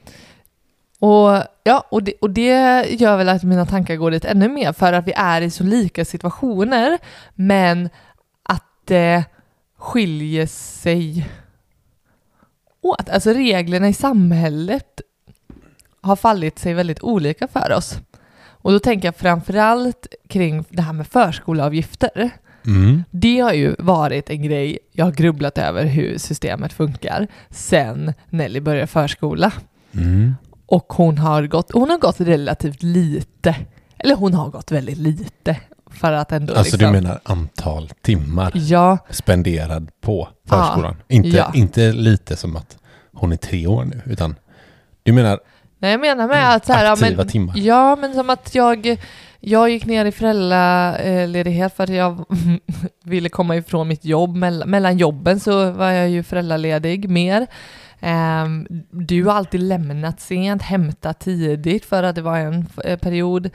Och, 1.00 1.44
ja, 1.64 1.86
och, 1.90 2.04
det, 2.04 2.14
och 2.22 2.30
det 2.30 2.84
gör 2.90 3.18
väl 3.18 3.30
att 3.30 3.44
mina 3.44 3.66
tankar 3.66 3.96
går 3.96 4.12
dit 4.12 4.26
ännu 4.26 4.50
mer 4.50 4.74
för 4.74 4.94
att 4.94 5.08
vi 5.08 5.14
är 5.16 5.42
i 5.42 5.50
så 5.50 5.64
lika 5.64 6.06
situationer 6.06 6.98
men 7.36 7.90
att 8.44 8.64
det 8.86 9.24
skiljer 9.78 10.46
sig 10.48 11.30
åt. 12.82 13.10
Alltså 13.10 13.30
reglerna 13.30 13.90
i 13.90 13.94
samhället 13.94 15.02
har 16.02 16.16
fallit 16.16 16.60
sig 16.60 16.74
väldigt 16.74 17.04
olika 17.04 17.48
för 17.48 17.72
oss. 17.72 17.98
Och 18.66 18.72
då 18.72 18.80
tänker 18.80 19.08
jag 19.08 19.16
framförallt 19.16 20.08
kring 20.30 20.66
det 20.70 20.82
här 20.82 20.94
med 20.94 21.08
förskoleavgifter. 21.08 22.30
Mm. 22.66 23.04
Det 23.12 23.40
har 23.40 23.54
ju 23.54 23.76
varit 23.80 24.30
en 24.30 24.42
grej 24.44 24.80
jag 24.92 25.06
har 25.06 25.12
grubblat 25.12 25.58
över 25.58 25.86
hur 25.86 26.18
systemet 26.18 26.74
funkar 26.74 27.28
sen 27.50 28.14
Nelly 28.30 28.60
började 28.60 28.88
förskola. 28.88 29.54
Mm. 29.92 30.36
Och 30.66 30.94
hon 30.94 31.18
har 31.18 31.48
gått, 31.48 31.72
hon 31.74 31.90
har 31.90 31.98
gått 31.98 32.22
relativt 32.22 32.84
lite. 32.84 33.56
Eller 33.98 34.16
hon 34.16 34.34
har 34.34 34.50
gått 34.50 34.72
väldigt 34.72 34.98
lite. 34.98 35.58
För 35.92 36.12
att 36.14 36.32
ändå 36.32 36.54
Alltså 36.54 36.78
liksom, 36.78 36.94
du 36.94 37.02
menar 37.02 37.20
antal 37.24 37.90
timmar 38.02 38.52
Ja, 38.56 38.98
spenderad 39.10 39.90
på 40.02 40.28
förskolan? 40.48 40.96
Ja. 41.08 41.16
Inte, 41.16 41.30
Ja. 41.30 41.52
inte 41.56 41.92
lite 41.92 42.36
som 42.36 42.56
att 42.56 42.78
hon 43.14 43.32
är 43.32 43.38
tre 43.38 43.68
år 43.68 43.84
nu, 43.86 44.02
utan 44.06 44.36
du 45.04 45.14
menar 45.14 45.40
nej 45.80 45.92
jag 45.92 46.00
menar 46.02 46.28
med 46.28 46.56
att 46.56 46.66
så 46.66 46.74
här, 46.74 46.86
ja, 46.86 46.92
aktiva 46.92 47.18
men, 47.18 47.28
timmar? 47.28 47.54
Ja, 47.58 47.96
men 47.96 48.14
som 48.14 48.30
att 48.30 48.56
jag, 48.56 48.98
jag 49.40 49.70
gick 49.70 49.86
ner 49.86 50.06
i 50.06 50.12
föräldraledighet 50.12 51.76
för 51.76 51.84
att 51.84 51.90
jag 51.90 52.26
ville 53.04 53.30
komma 53.30 53.56
ifrån 53.56 53.88
mitt 53.88 54.06
jobb. 54.06 54.36
Mellan, 54.36 54.70
mellan 54.70 54.98
jobben 54.98 55.40
så 55.40 55.72
var 55.72 55.92
jag 55.92 56.10
ju 56.10 56.24
föräldraledig 56.24 57.10
mer. 57.10 57.48
Ehm, 58.00 58.68
du 58.92 59.24
har 59.26 59.34
alltid 59.34 59.62
lämnat 59.62 60.20
sent, 60.22 60.62
hämtat 60.62 61.20
tidigt 61.20 61.86
för 61.86 62.04
att 62.04 62.16
det 62.16 62.22
var 62.22 62.38
en 62.38 62.66
eh, 62.84 63.00
period. 63.00 63.50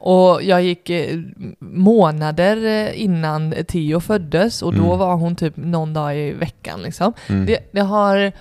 Och 0.00 0.42
jag 0.42 0.62
gick 0.62 0.90
eh, 0.90 1.18
månader 1.60 2.64
eh, 2.66 3.02
innan 3.02 3.54
Theo 3.68 4.00
föddes 4.00 4.62
och 4.62 4.74
då 4.74 4.84
Mm. 4.84 4.98
var 4.98 5.14
hon 5.16 5.36
typ 5.36 5.56
någon 5.56 5.94
dag 5.94 6.16
i 6.18 6.32
veckan 6.32 6.82
liksom. 6.82 7.12
Mm. 7.28 7.46
Det, 7.46 7.58
det 7.72 7.80
har, 7.80 8.32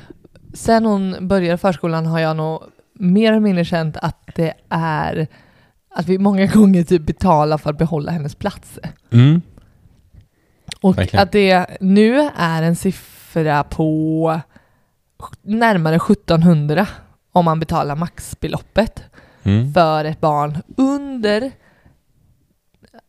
sen 0.57 0.85
hon 0.85 1.27
började 1.27 1.57
förskolan 1.57 2.05
har 2.05 2.19
jag 2.19 2.37
nog 2.37 2.63
mer 2.93 3.31
eller 3.31 3.39
mindre 3.39 3.65
känt 3.65 3.97
att 3.97 4.29
det 4.35 4.53
är 4.69 5.27
att 5.89 6.07
vi 6.07 6.17
många 6.17 6.45
gånger 6.53 6.83
typ 6.83 7.05
betalar 7.05 7.57
för 7.57 7.69
att 7.69 7.77
behålla 7.77 8.11
hennes 8.11 8.35
plats. 8.35 8.79
Mm. 9.11 9.41
Och 10.81 10.97
Verkligen. 10.97 11.23
att 11.23 11.31
det 11.31 11.67
nu 11.81 12.29
är 12.37 12.61
en 12.63 12.75
siffra 12.75 13.63
på 13.63 14.41
närmare 15.41 15.95
1700 15.95 16.87
om 17.31 17.45
man 17.45 17.59
betalar 17.59 17.95
maxbeloppet 17.95 19.03
Mm. 19.43 19.73
för 19.73 20.05
ett 20.05 20.19
barn 20.21 20.57
under 20.77 21.51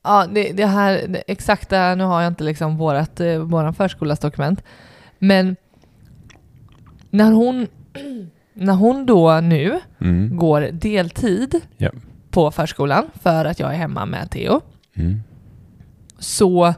Ja, 0.04 0.26
det, 0.30 0.52
det 0.52 0.66
här 0.66 1.04
det 1.08 1.22
exakta, 1.26 1.94
nu 1.94 2.04
har 2.04 2.22
jag 2.22 2.30
inte 2.30 2.44
liksom 2.44 2.76
vårat, 2.76 3.20
eh, 3.20 3.38
våran 3.38 3.74
förskolas 3.74 4.18
dokument, 4.18 4.62
men 5.18 5.56
när 7.18 7.32
hon, 7.32 7.66
när 8.54 8.75
hon 8.75 9.06
då 9.06 9.40
nu 9.40 9.80
Mm. 10.00 10.37
går 10.37 10.60
deltid 10.72 11.60
Ja. 11.76 11.90
på 12.30 12.50
förskolan 12.50 13.06
för 13.22 13.44
att 13.44 13.60
jag 13.60 13.70
är 13.72 13.76
hemma 13.76 14.06
med 14.06 14.30
Theo, 14.30 14.60
Mm. 14.94 15.20
så, 16.18 16.75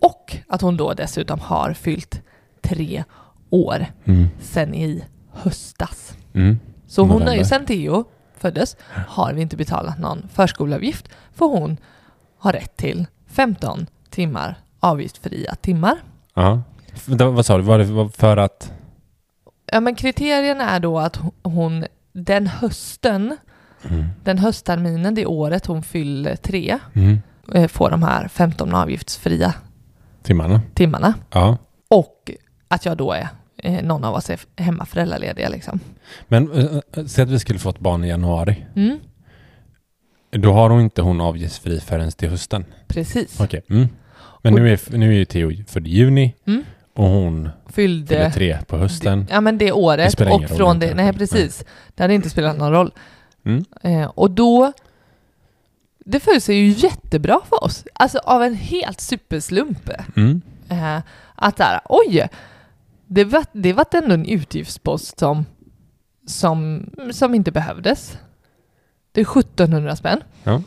och 0.00 0.36
att 0.48 0.60
hon 0.62 0.76
då 0.76 0.92
dessutom 0.92 1.40
har 1.40 1.72
fyllt 1.72 2.20
tre 2.62 3.04
år 3.50 3.86
Mm. 4.04 4.28
sen 4.40 4.74
i 4.74 5.04
höstas. 5.32 6.16
Mm. 6.34 6.58
Så 6.86 7.02
hon 7.02 7.22
har 7.22 7.34
ju 7.34 7.44
sen 7.44 7.66
Theo 7.66 8.04
föddes 8.36 8.76
har 9.08 9.32
vi 9.32 9.42
inte 9.42 9.56
betalat 9.56 9.98
någon 9.98 10.28
förskoleavgift 10.32 11.08
för 11.34 11.46
hon 11.46 11.76
har 12.38 12.52
rätt 12.52 12.76
till 12.76 13.06
15 13.26 13.86
timmar 14.10 14.54
avgiftsfria 14.80 15.54
timmar. 15.54 15.96
Ja. 16.34 16.62
Vad 17.06 17.46
sa 17.46 17.56
du? 17.56 17.62
Var 17.62 17.78
det 17.78 18.08
för 18.16 18.36
att... 18.36 18.72
Ja 19.72 19.80
men 19.80 19.94
kriterierna 19.94 20.70
är 20.70 20.80
då 20.80 20.98
att 20.98 21.18
hon 21.42 21.84
den 22.12 22.46
hösten, 22.46 23.36
Mm. 23.90 24.04
den 24.24 24.38
höstterminen, 24.38 25.14
det 25.14 25.26
året 25.26 25.66
hon 25.66 25.82
fyller 25.82 26.36
tre, 26.36 26.78
Mm. 26.94 27.18
eh, 27.54 27.68
får 27.68 27.90
de 27.90 28.02
här 28.02 28.28
15 28.28 28.74
avgiftsfria 28.74 29.54
Timmarna? 30.22 30.60
timmarna. 30.74 31.14
Ja. 31.30 31.58
Och 31.90 32.30
att 32.68 32.84
jag 32.86 32.96
då 32.96 33.12
är, 33.12 33.28
eh, 33.56 33.82
någon 33.84 34.04
av 34.04 34.14
oss 34.14 34.30
är 34.30 34.40
hemma 34.56 34.84
föräldralediga 34.86 35.48
liksom. 35.48 35.80
Men 36.28 36.52
äh, 36.52 37.04
säg 37.06 37.22
att 37.24 37.30
vi 37.30 37.38
skulle 37.38 37.58
få 37.58 37.70
ett 37.70 37.78
barn 37.78 38.04
i 38.04 38.08
januari. 38.08 38.66
Mm, 38.76 38.98
Då 40.30 40.52
har 40.52 40.70
hon 40.70 40.80
inte 40.80 41.02
hon 41.02 41.20
avgiftsfri 41.20 41.80
förrän 41.80 42.10
till 42.12 42.28
hösten. 42.28 42.64
precis. 42.88 43.40
Okej. 43.40 43.62
Mm. 43.70 43.88
Men 44.42 44.54
nu 44.54 44.72
är, 44.72 44.96
nu 44.96 45.08
är 45.08 45.12
ju 45.18 45.24
Theo 45.24 45.64
född 45.68 45.86
i 45.86 45.90
juni 45.90 46.34
Mm. 46.46 46.64
Och 46.94 47.04
hon 47.04 47.48
fyller 47.66 48.06
Fyllde 48.06 48.30
tre 48.30 48.58
på 48.66 48.76
hösten. 48.76 49.26
Ja 49.30 49.40
men 49.40 49.58
det 49.58 49.64
Det 49.64 49.72
året 49.72 50.12
spelar 50.12 50.32
och 50.32 50.48
från 50.48 50.78
det, 50.78 50.94
nej 50.94 51.12
precis. 51.12 51.64
Det 51.94 52.02
hade 52.02 52.14
inte 52.14 52.30
spelat 52.30 52.58
någon 52.58 52.72
roll. 52.72 52.92
Mm. 53.44 53.64
Eh, 53.82 54.10
och 54.14 54.30
då, 54.30 54.72
det 56.04 56.20
föll 56.20 56.40
sig 56.40 56.56
ju 56.56 56.68
jättebra 56.68 57.40
för 57.48 57.64
oss. 57.64 57.84
Alltså 57.94 58.18
av 58.18 58.42
en 58.42 58.54
helt 58.54 59.00
superslump. 59.00 59.90
Mm. 60.16 60.42
Eh, 60.68 60.98
att 61.34 61.56
där, 61.56 61.80
oj, 61.84 62.28
det 63.06 63.24
var, 63.24 63.44
det 63.52 63.72
var 63.72 63.86
ändå 63.92 64.14
en 64.14 64.26
utgiftspost 64.26 65.18
som, 65.18 65.46
som, 66.26 66.86
som 67.12 67.34
inte 67.34 67.52
behövdes. 67.52 68.18
Det 69.12 69.20
är 69.20 69.38
1700 69.38 69.96
spänn. 69.96 70.20
Ja. 70.44 70.62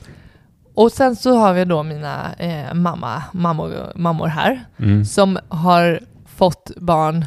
Och 0.73 0.91
sen 0.91 1.15
så 1.15 1.37
har 1.37 1.53
vi 1.53 1.65
då 1.65 1.83
mina 1.83 2.33
eh, 2.33 2.73
mamma, 2.73 3.23
mammor, 3.33 3.91
mammor 3.95 4.27
här 4.27 4.65
Mm. 4.77 5.05
som 5.05 5.39
har 5.47 5.99
fått 6.35 6.71
barn 6.77 7.25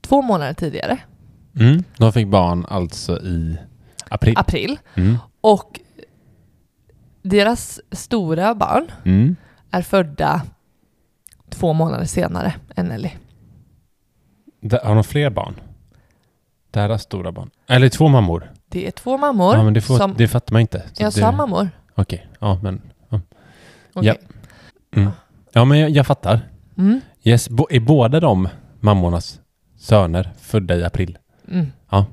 två 0.00 0.22
månader 0.22 0.54
tidigare. 0.54 0.98
Mm. 1.60 1.84
De 1.98 2.12
fick 2.12 2.28
barn 2.28 2.66
alltså 2.68 3.18
i 3.22 3.58
april. 4.08 4.34
april. 4.38 4.78
Mm. 4.94 5.16
Och 5.40 5.80
deras 7.22 7.80
stora 7.92 8.54
barn 8.54 8.86
Mm. 9.04 9.36
är 9.70 9.82
födda 9.82 10.42
två 11.50 11.72
månader 11.72 12.04
senare 12.04 12.54
än 12.76 12.86
Nelly. 12.86 13.10
Har 14.82 14.94
de 14.94 15.04
fler 15.04 15.30
barn? 15.30 15.54
Deras 16.70 17.02
stora 17.02 17.32
barn? 17.32 17.50
Eller 17.66 17.88
två 17.88 18.08
mammor? 18.08 18.52
Det 18.68 18.86
är 18.86 18.90
två 18.90 19.18
mammor 19.18 19.54
Ja, 19.54 19.64
men 19.64 19.74
det, 19.74 19.80
får, 19.80 19.96
som... 19.98 20.14
det 20.16 20.28
fattar 20.28 20.52
man 20.52 20.60
inte. 20.60 20.82
Så 20.92 21.02
jag 21.02 21.12
det, 21.12 21.20
sa 21.20 21.32
mammor. 21.32 21.70
Okej, 21.94 22.26
ja 22.38 22.58
men... 22.62 22.82
Okej. 23.92 24.18
Ja. 24.92 25.00
Mm. 25.00 25.10
Ja 25.52 25.64
men 25.64 25.78
jag, 25.78 25.90
jag 25.90 26.06
fattar. 26.06 26.40
Mm. 26.78 27.00
Yes, 27.24 27.48
bo, 27.48 27.66
är 27.70 27.80
båda 27.80 28.20
de 28.20 28.48
mammornas 28.80 29.40
söner 29.78 30.32
födda 30.40 30.76
i 30.76 30.84
april? 30.84 31.18
Mm. 31.50 31.72
Ja. 31.90 32.06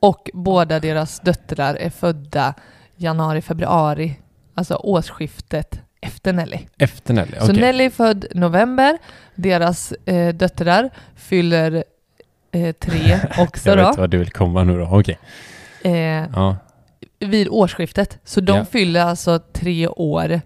Och 0.00 0.30
båda 0.34 0.80
deras 0.80 1.20
döttrar 1.20 1.74
är 1.74 1.90
födda 1.90 2.54
januari, 2.96 3.42
februari, 3.42 4.18
alltså 4.54 4.74
årsskiftet 4.74 5.80
efter 6.00 6.32
Nelly. 6.32 6.58
Efter 6.78 7.14
Nelly? 7.14 7.32
Så 7.38 7.44
Okej. 7.44 7.60
Nelly 7.60 7.84
är 7.84 7.90
född 7.90 8.24
november, 8.34 8.98
deras 9.34 9.92
eh, 9.92 10.34
döttrar 10.34 10.90
fyller 11.16 11.84
eh, 12.52 12.72
tre 12.72 13.18
också 13.38 13.68
Jag 13.68 13.78
då, 13.78 13.86
vet 13.88 13.98
vad 13.98 14.10
du 14.10 14.18
vill 14.18 14.30
komma 14.30 14.64
nu 14.64 14.78
då. 14.78 14.84
Okej. 14.86 15.18
eh, 15.84 15.92
Ja. 16.34 16.56
vid 17.18 17.48
årsskiftet. 17.48 18.18
Så 18.24 18.40
de 18.40 18.56
Ja. 18.58 18.64
fyller 18.64 19.00
alltså 19.04 19.38
tre 19.52 19.88
år. 19.88 20.40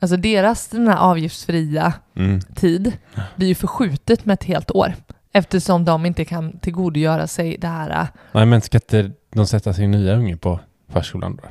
Alltså 0.00 0.16
deras 0.16 0.68
den 0.68 0.88
här 0.88 0.96
avgiftsfria 0.96 1.92
Mm. 2.16 2.40
tid 2.40 2.92
blir 3.36 3.48
ju 3.48 3.54
förskjutet 3.54 4.24
med 4.24 4.34
ett 4.34 4.44
helt 4.44 4.70
år. 4.70 4.94
Eftersom 5.32 5.84
de 5.84 6.06
inte 6.06 6.24
kan 6.24 6.58
tillgodogöra 6.58 7.26
sig 7.26 7.56
det 7.60 7.66
här. 7.68 7.90
eh, 7.90 8.06
Nej 8.32 8.46
men 8.46 8.60
ska 8.60 8.76
inte 8.78 9.10
de 9.34 9.46
sätta 9.46 9.72
sin 9.72 9.90
nya 9.90 10.14
unge 10.14 10.36
på 10.36 10.60
förskolan 10.92 11.36
då? 11.42 11.48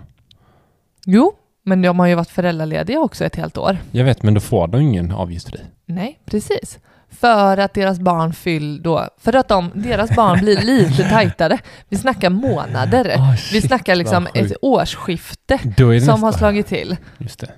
Jo, 1.05 1.31
men 1.63 1.81
de 1.81 1.99
har 1.99 2.07
ju 2.07 2.15
varit 2.15 2.29
föräldralediga 2.29 2.99
också 2.99 3.25
ett 3.25 3.35
helt 3.35 3.57
år. 3.57 3.77
Jag 3.91 4.05
vet 4.05 4.23
men 4.23 4.33
då 4.33 4.39
får 4.39 4.67
de 4.67 4.81
ingen 4.81 5.11
avgiftsfri. 5.11 5.59
Nej, 5.85 6.19
precis. 6.25 6.79
För 7.11 7.57
att 7.57 7.73
deras 7.73 7.99
barn 7.99 8.33
fyll 8.33 8.81
då, 8.83 9.07
för 9.17 9.35
att 9.35 9.47
de, 9.47 9.71
deras 9.75 10.15
barn 10.15 10.39
blir 10.39 10.61
lite 10.61 11.03
tajtare. 11.09 11.59
Vi 11.89 11.97
snackar 11.97 12.29
månader. 12.29 13.03
Vi 13.35 13.37
shit, 13.37 13.67
snackar 13.67 13.95
liksom 13.95 14.27
ett 14.33 14.53
årsskifte 14.61 15.57
som 15.77 15.89
nästa. 15.89 16.11
har 16.11 16.31
slagit 16.31 16.67
till. 16.67 16.97
Just 17.17 17.39
det. 17.39 17.51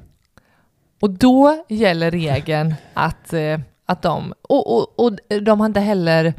Och 1.01 1.09
då 1.09 1.63
gäller 1.69 2.11
regeln 2.11 2.75
att, 2.93 3.33
eh, 3.33 3.59
att 3.85 4.01
de, 4.01 4.33
och, 4.41 4.77
och, 4.77 4.99
och 5.05 5.11
de 5.41 5.59
har 5.59 5.65
inte 5.67 5.79
heller, 5.79 6.33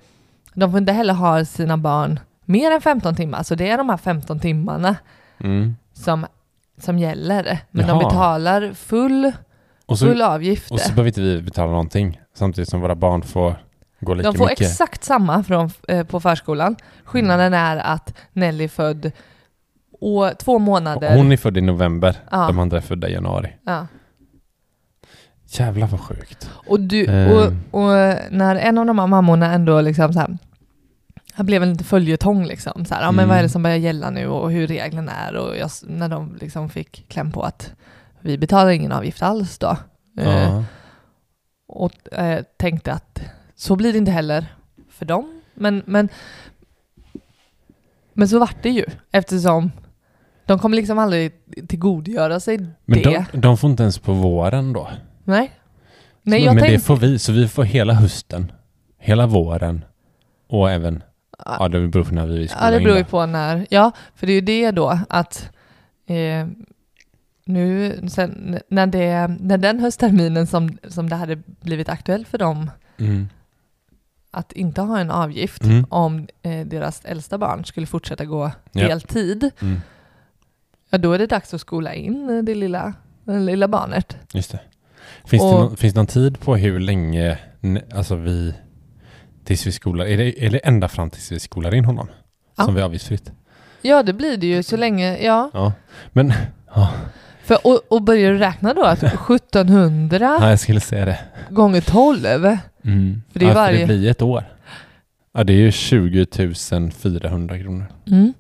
de 0.54 0.71
får 0.71 0.78
inte 0.78 0.92
heller 0.92 1.14
ha 1.14 1.45
sina 1.45 1.76
barn 1.78 2.21
mer 2.45 2.71
än 2.71 2.81
15 2.81 3.14
timmar, 3.14 3.42
så 3.42 3.54
det 3.54 3.71
är 3.71 3.78
de 3.78 3.88
här 3.88 3.97
15 3.97 4.40
timmarna 4.40 4.97
Mm. 5.45 5.76
som, 5.92 6.26
som 6.81 6.99
gäller. 6.99 7.59
Men 7.71 7.87
de 7.87 7.90
Jaha. 8.00 8.09
betalar 8.09 8.73
full, 8.75 9.33
Och 9.87 9.99
så, 9.99 10.07
full 10.07 10.23
avgift. 10.23 10.71
och 10.71 10.81
så 10.81 10.88
behöver 10.92 11.09
inte 11.09 11.21
vi 11.21 11.42
betala 11.42 11.71
någonting 11.71 12.21
samtidigt 12.35 12.69
som 12.69 12.81
våra 12.81 12.95
barn 12.95 13.23
får 13.23 13.54
gå 14.00 14.14
lika 14.14 14.31
De 14.31 14.38
får 14.38 14.45
mycket. 14.45 14.61
exakt 14.61 15.04
samma 15.04 15.42
från, 15.42 15.71
eh, 15.88 16.07
på 16.07 16.21
förskolan. 16.21 16.76
Skillnaden 17.04 17.54
är 17.54 17.76
att 17.76 18.14
Nelly 18.33 18.64
är 18.64 18.69
född 18.69 19.12
år, 20.00 20.31
två 20.38 20.59
månader. 20.59 21.16
Hon 21.16 21.33
är 21.33 21.37
född 21.37 21.57
i 21.57 21.61
november, 21.61 22.16
Ja. 22.31 22.47
de 22.47 22.59
andra 22.59 22.76
är 22.76 22.81
födda 22.81 23.09
i 23.09 23.12
januari. 23.12 23.52
ja. 23.66 23.87
Jävlar 25.59 25.87
vad 25.87 26.00
sjukt. 26.00 26.50
och, 26.66 26.80
du, 26.80 27.04
Eh. 27.06 27.32
och, 27.32 27.44
och 27.71 27.90
när 28.30 28.56
en 28.56 28.78
av 28.78 28.87
de 28.87 28.99
här 28.99 29.06
mammorna 29.06 29.52
ändå 29.52 29.80
liksom 29.80 30.12
så 30.12 30.18
här, 30.21 30.38
det 31.37 31.44
blev 31.44 31.62
en 31.62 31.71
liten 31.71 31.85
följetong 31.85 32.44
liksom. 32.47 32.85
Så 32.85 32.94
här, 32.94 33.02
ja, 33.02 33.11
men 33.12 33.18
Mm. 33.18 33.28
vad 33.28 33.38
är 33.38 33.42
det 33.42 33.49
som 33.49 33.62
börjar 33.62 33.76
gälla 33.76 34.11
nu 34.11 34.26
och 34.26 34.50
hur 34.52 34.66
reglerna 34.66 35.12
är 35.12 35.37
och 35.37 35.56
jag, 35.56 35.71
när 35.87 36.09
de 36.09 36.37
liksom 36.40 36.68
fick 36.71 37.09
kläm 37.09 37.32
på 37.32 37.42
att 37.42 37.73
vi 38.21 38.38
betalar 38.38 38.71
ingen 38.71 38.92
avgift 38.92 39.23
alls 39.23 39.59
då. 39.59 39.76
Eh, 40.21 40.62
och 41.68 42.12
eh, 42.12 42.42
tänkte 42.57 42.92
att 42.92 43.20
så 43.57 43.77
blir 43.77 43.92
det 43.92 43.98
inte 43.98 44.11
heller 44.11 44.46
för 44.90 45.05
dem. 45.07 45.40
Men, 45.55 45.83
men, 45.87 46.09
men 48.12 48.29
så 48.29 48.38
vart 48.38 48.62
det 48.62 48.70
ju 48.70 48.85
eftersom 49.11 49.70
de 50.46 50.59
kommer 50.59 50.77
liksom 50.77 50.98
aldrig 50.98 51.33
tillgodogöra 51.68 52.40
sig 52.40 52.59
Men 52.85 53.03
det. 53.03 53.24
de, 53.33 53.40
de 53.40 53.57
får 53.59 53.70
inte 53.70 53.83
ens 53.83 53.98
på 53.98 54.12
våren 54.12 54.72
då? 54.72 54.88
Nej. 55.24 55.52
Nej, 56.22 56.44
jag 56.44 56.54
men 56.54 56.62
det 56.64 56.68
tänkte... 56.70 56.87
får 56.87 56.96
vi, 56.96 57.18
så 57.18 57.32
vi 57.32 57.48
får 57.48 57.64
hela 57.64 57.92
hösten, 57.94 58.52
hela 58.98 59.26
våren 59.26 59.85
och 60.48 60.70
även, 60.70 61.02
ja 61.44 61.68
det 61.68 61.88
beror 61.88 62.04
på 62.04 62.14
när 62.14 62.26
vi 62.26 62.48
ska 62.48 62.58
Ja, 62.64 62.70
det 62.70 62.80
beror 62.80 62.96
ju 62.96 63.04
på 63.04 63.26
när. 63.26 63.66
Ja, 63.70 63.92
för 64.14 64.26
det 64.26 64.32
är 64.32 64.35
ju 64.35 64.40
det 64.40 64.70
då 64.70 64.98
att 65.08 65.50
eh, 66.06 66.46
nu 67.44 67.98
sen, 68.08 68.58
när, 68.68 68.87
det, 68.87 69.28
när 69.40 69.58
den 69.58 69.80
höstterminen 69.80 70.46
som, 70.46 70.78
som 70.88 71.08
det 71.08 71.16
hade 71.16 71.37
blivit 71.61 71.88
aktuellt 71.88 72.28
för 72.28 72.38
dem 72.38 72.70
Mm. 72.98 73.28
att 74.30 74.52
inte 74.52 74.80
ha 74.80 74.98
en 75.00 75.11
avgift 75.11 75.64
Mm. 75.64 75.87
om 75.90 76.28
eh, 76.42 76.66
deras 76.66 77.04
äldsta 77.04 77.38
barn 77.38 77.64
skulle 77.64 77.87
fortsätta 77.87 78.24
gå 78.24 78.50
Ja. 78.72 78.87
deltid, 78.88 79.50
Mm. 79.61 79.80
ja 80.90 80.98
då 80.98 81.12
är 81.12 81.18
det 81.18 81.26
dags 81.26 81.54
att 81.54 81.61
skola 81.61 81.94
in 81.94 82.44
det 82.44 82.54
lilla, 82.54 82.94
det 83.24 83.38
lilla 83.38 83.68
barnet. 83.68 84.16
Just 84.35 84.50
det. 84.52 84.61
Finns, 85.25 85.43
det 85.43 85.49
Och- 85.49 85.61
någon, 85.61 85.77
finns 85.77 85.95
det 85.95 86.01
någon 86.01 86.07
tid 86.07 86.41
på 86.41 86.57
hur 86.57 86.81
länge, 86.81 87.38
alltså 87.95 88.17
vi, 88.17 88.55
tills 89.45 89.67
vi 89.67 89.73
skolar, 89.73 90.05
är 90.07 90.17
det, 90.17 90.45
är 90.47 90.51
det 90.51 90.59
ända 90.59 90.88
fram 90.88 91.11
tills 91.11 91.33
vi 91.33 91.41
skolar 91.41 91.75
in 91.75 91.85
honom? 91.85 92.09
Ja. 92.57 92.65
Som 92.65 92.75
vi 92.75 92.83
avgiftsfritt? 92.83 93.33
Ja, 93.83 94.03
det 94.03 94.12
blir 94.12 94.37
det 94.37 94.47
ju 94.47 94.62
så 94.62 94.77
länge, 94.77 95.19
ja. 95.19 95.51
Ja. 95.55 95.73
Men, 96.12 96.33
ja, 96.75 96.93
För, 97.45 97.67
och, 97.67 97.81
och 97.88 98.03
börjar 98.03 98.31
du 98.33 98.38
räkna 98.38 98.75
då 98.75 98.83
att 98.85 99.03
1700 99.31 100.38
ja, 100.41 100.51
jag 100.51 100.61
skulle 100.61 100.81
säga 100.81 101.05
det. 101.05 101.19
gånger 101.51 101.81
12, 101.81 102.27
Mm. 102.85 103.23
För 103.33 103.38
det 103.38 103.45
är 103.45 103.49
ja, 103.49 103.55
varje- 103.55 103.79
det 103.79 103.87
blir 103.87 104.11
ett 104.11 104.23
år. 104.23 104.45
Ja, 105.35 105.45
det 105.45 105.53
är 105.53 105.57
ju 105.57 105.73
20 105.73 106.27
400 106.93 107.59
kronor. 107.59 107.87
Mm. 108.07 108.33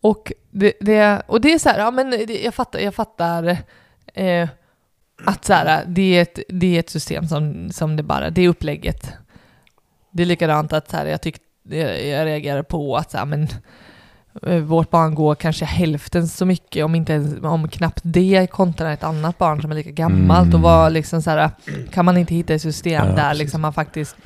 Och, 0.00 0.32
det, 0.50 0.72
det, 0.80 1.22
och 1.26 1.40
det 1.40 1.52
är 1.52 1.58
så 1.58 1.68
här, 1.68 1.78
ja 1.78 1.90
men 1.90 2.10
det, 2.10 2.42
jag 2.44 2.54
fattar, 2.54 2.78
jag 2.78 2.94
fattar 2.94 3.56
eh, 4.14 4.48
att 5.26 5.44
så 5.44 5.52
här, 5.52 5.84
det, 5.86 6.16
är 6.18 6.22
ett, 6.22 6.38
det 6.48 6.76
är 6.76 6.80
ett 6.80 6.90
system 6.90 7.28
som, 7.28 7.70
som 7.72 7.96
det 7.96 8.02
bara, 8.02 8.30
det 8.30 8.42
är 8.42 8.48
upplägget. 8.48 9.12
Det 10.10 10.22
är 10.22 10.26
likadant 10.26 10.72
att 10.72 10.90
så 10.90 10.96
här, 10.96 11.06
jag 11.06 11.20
tyckte, 11.22 11.76
jag, 11.76 12.26
reagerar 12.26 12.62
på 12.62 12.96
att 12.96 13.10
så 13.10 13.18
här, 13.18 13.24
men 13.24 13.48
eh, 14.46 14.58
vårt 14.58 14.90
barn 14.90 15.14
går 15.14 15.34
kanske 15.34 15.64
hälften 15.64 16.28
så 16.28 16.46
mycket, 16.46 16.84
om 16.84 16.94
inte 16.94 17.34
om 17.42 17.68
knappt 17.68 18.00
det, 18.04 18.46
kontra 18.50 18.92
ett 18.92 19.04
annat 19.04 19.38
barn 19.38 19.62
som 19.62 19.70
är 19.70 19.74
lika 19.74 19.90
gammalt 19.90 20.46
Mm. 20.46 20.54
och 20.54 20.60
vad 20.60 20.92
liksom 20.92 21.22
så 21.22 21.30
här, 21.30 21.50
kan 21.92 22.04
man 22.04 22.16
inte 22.16 22.34
hitta 22.34 22.54
ett 22.54 22.62
system 22.62 23.06
Ja, 23.08 23.14
där 23.14 23.34
liksom 23.34 23.60
man 23.60 23.72
faktiskt 23.72 24.16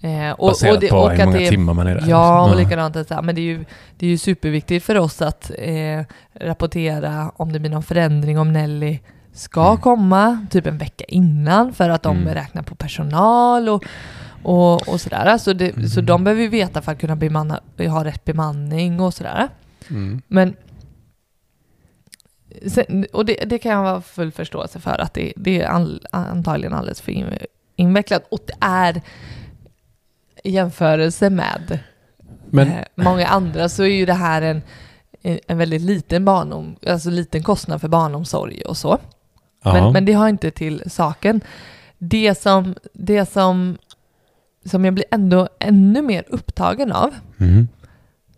eh, 0.00 0.30
och, 0.30 0.48
Baserat 0.48 0.74
och 0.74 0.80
det, 0.80 0.88
på 0.88 0.96
och 0.96 1.10
hur 1.10 1.24
många 1.26 1.38
det 1.38 1.48
timmar 1.48 1.74
man 1.74 1.86
är 1.86 1.94
där. 1.94 2.04
Ja, 2.08 2.44
och 2.44 2.50
Ja. 2.50 2.54
likadant 2.54 2.96
att 2.96 3.24
men 3.24 3.34
det 3.34 3.40
är, 3.40 3.42
ju, 3.42 3.64
det 3.98 4.06
är 4.06 4.10
ju 4.10 4.18
superviktigt 4.18 4.84
för 4.86 4.98
oss 4.98 5.22
att 5.22 5.50
eh, 5.58 6.04
rapportera 6.34 7.32
om 7.36 7.52
det 7.52 7.58
blir 7.58 7.70
någon 7.70 7.82
förändring, 7.82 8.38
om 8.38 8.52
Nelly 8.52 8.98
ska 9.32 9.66
Mm. 9.68 9.80
komma 9.80 10.46
typ 10.50 10.66
en 10.66 10.78
vecka 10.78 11.04
innan 11.04 11.72
för 11.72 11.90
att 11.90 12.02
de 12.02 12.16
Mm. 12.16 12.34
räknar 12.34 12.62
på 12.62 12.74
personal 12.74 13.68
och, 13.68 13.84
och, 14.42 14.88
och 14.88 15.00
sådär. 15.00 15.38
Så, 15.38 15.52
det, 15.52 15.70
Mm. 15.70 15.88
så 15.88 16.00
de 16.00 16.24
behöver 16.24 16.42
vi 16.42 16.48
veta 16.48 16.82
för 16.82 16.92
att 16.92 16.98
kunna 17.00 17.16
bemanna, 17.16 17.60
ha 17.78 18.04
rätt 18.04 18.24
bemanning 18.24 19.00
och 19.00 19.14
sådär. 19.14 19.48
Mm. 19.90 20.22
Men 20.28 20.56
sen, 22.66 23.06
och 23.12 23.24
det, 23.26 23.44
det 23.46 23.58
kan 23.58 23.72
jag 23.72 23.78
ha 23.78 24.00
full 24.00 24.32
förståelse 24.32 24.80
för 24.80 24.98
att 25.00 25.14
det, 25.14 25.32
det 25.36 25.60
är 25.62 25.66
all, 25.68 26.06
antagligen 26.10 26.74
alldeles 26.74 27.00
för 27.00 27.12
in- 27.12 27.38
invecklat. 27.76 28.22
Och 28.30 28.40
det 28.46 28.54
är 28.60 29.02
i 30.44 30.50
jämförelse 30.50 31.30
med 31.30 31.78
Men, 32.50 32.68
eh, 32.68 32.84
många 32.94 33.26
andra 33.26 33.68
så 33.68 33.82
är 33.82 33.86
ju 33.88 34.06
det 34.06 34.12
här 34.14 34.42
en, 34.42 34.62
en 35.46 35.58
väldigt 35.58 35.82
liten, 35.82 36.24
barnom, 36.24 36.76
alltså 36.86 37.10
liten 37.10 37.42
kostnad 37.42 37.80
för 37.80 37.88
barnomsorg 37.88 38.62
och 38.62 38.76
så. 38.76 38.98
Ja. 39.62 39.72
Men, 39.72 39.92
men 39.92 40.04
det 40.04 40.12
har 40.12 40.28
inte 40.28 40.50
till 40.50 40.82
saken. 40.86 41.40
Det 41.98 42.34
som, 42.42 42.74
det 42.92 43.26
som, 43.32 43.78
som 44.64 44.84
jag 44.84 44.94
blir 44.94 45.04
ändå 45.10 45.48
ännu 45.58 46.02
mer 46.02 46.24
upptagen 46.28 46.92
av, 46.92 47.14
mm. 47.40 47.68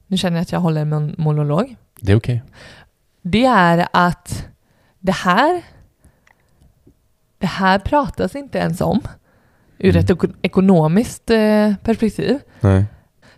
nu 0.06 0.16
känner 0.16 0.36
jag 0.36 0.42
att 0.42 0.52
jag 0.52 0.60
håller 0.60 0.80
en 0.80 0.94
mon- 0.94 1.14
monolog, 1.18 1.76
Det 2.00 2.12
är 2.12 2.16
okej. 2.16 2.42
det 3.22 3.44
är 3.44 3.88
att 3.92 4.46
det 4.98 5.12
här, 5.12 5.62
det 7.38 7.46
här 7.46 7.78
pratas 7.78 8.36
inte 8.36 8.58
ens 8.58 8.80
om 8.80 9.00
ur 9.78 9.90
Mm. 9.96 10.00
ett 10.04 10.10
eko- 10.10 10.34
ekonomiskt 10.42 11.30
eh, 11.30 11.74
perspektiv. 11.82 12.38
Nej. 12.60 12.84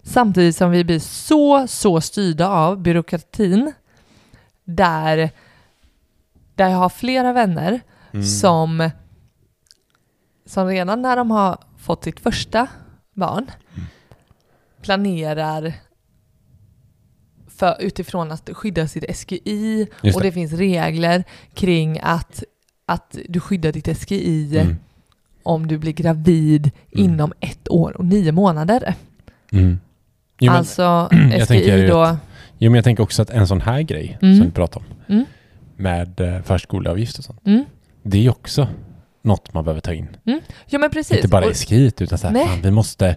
Samtidigt 0.02 0.56
som 0.56 0.70
vi 0.70 0.84
blir 0.84 0.98
så, 0.98 1.66
så 1.66 2.00
styrda 2.00 2.48
av 2.48 2.82
byråkratin 2.82 3.72
där, 4.64 5.30
där 6.54 6.68
jag 6.68 6.78
har 6.78 6.88
flera 6.88 7.32
vänner 7.32 7.80
Mm. 8.12 8.26
som, 8.26 8.90
som 10.46 10.66
redan 10.68 11.02
när 11.02 11.16
de 11.16 11.30
har 11.30 11.58
fått 11.78 12.04
sitt 12.04 12.20
första 12.20 12.66
barn 13.14 13.46
planerar 14.82 15.72
för, 17.48 17.76
utifrån 17.80 18.32
att 18.32 18.50
skydda 18.52 18.88
sitt 18.88 19.16
SGI 19.16 19.86
Just 20.02 20.16
och 20.16 20.22
det. 20.22 20.28
det 20.28 20.32
finns 20.32 20.52
regler 20.52 21.24
kring 21.54 21.98
att, 22.02 22.42
att 22.86 23.18
du 23.28 23.40
skyddar 23.40 23.72
ditt 23.72 23.98
SGI 23.98 24.58
Mm. 24.58 24.76
om 25.42 25.66
du 25.66 25.78
blir 25.78 25.92
gravid 25.92 26.70
Mm. 26.92 27.04
inom 27.10 27.32
ett 27.40 27.68
år 27.68 27.96
och 27.96 28.04
nio 28.04 28.32
månader. 28.32 28.94
Mm. 29.52 29.78
Jo, 30.38 30.50
men, 30.50 30.58
alltså 30.58 31.08
SGI 31.46 31.86
då, 31.86 32.16
jo, 32.58 32.70
men 32.70 32.74
jag 32.74 32.84
tänker 32.84 33.02
också 33.02 33.22
att 33.22 33.30
en 33.30 33.46
sån 33.46 33.60
här 33.60 33.80
grej 33.82 34.18
Mm. 34.22 34.36
som 34.36 34.46
vi 34.46 34.52
pratar 34.52 34.80
om 34.80 34.86
Mm. 35.14 35.24
Med 35.76 36.20
eh, 36.20 36.42
förskoleavgift 36.42 37.18
och 37.18 37.24
sånt. 37.24 37.46
mm, 37.46 37.64
Det 38.02 38.18
är 38.18 38.22
ju 38.22 38.30
också 38.30 38.68
något 39.22 39.54
man 39.54 39.64
behöver 39.64 39.80
ta 39.80 39.92
in. 39.92 40.16
ja 40.66 40.78
men 40.78 40.90
precis. 40.90 41.16
Inte 41.16 41.28
bara 41.28 41.44
i 41.50 41.54
skit 41.54 42.02
utan 42.02 42.18
så 42.18 42.28
här, 42.28 42.46
fan, 42.46 42.62
vi 42.62 42.70
måste... 42.70 43.16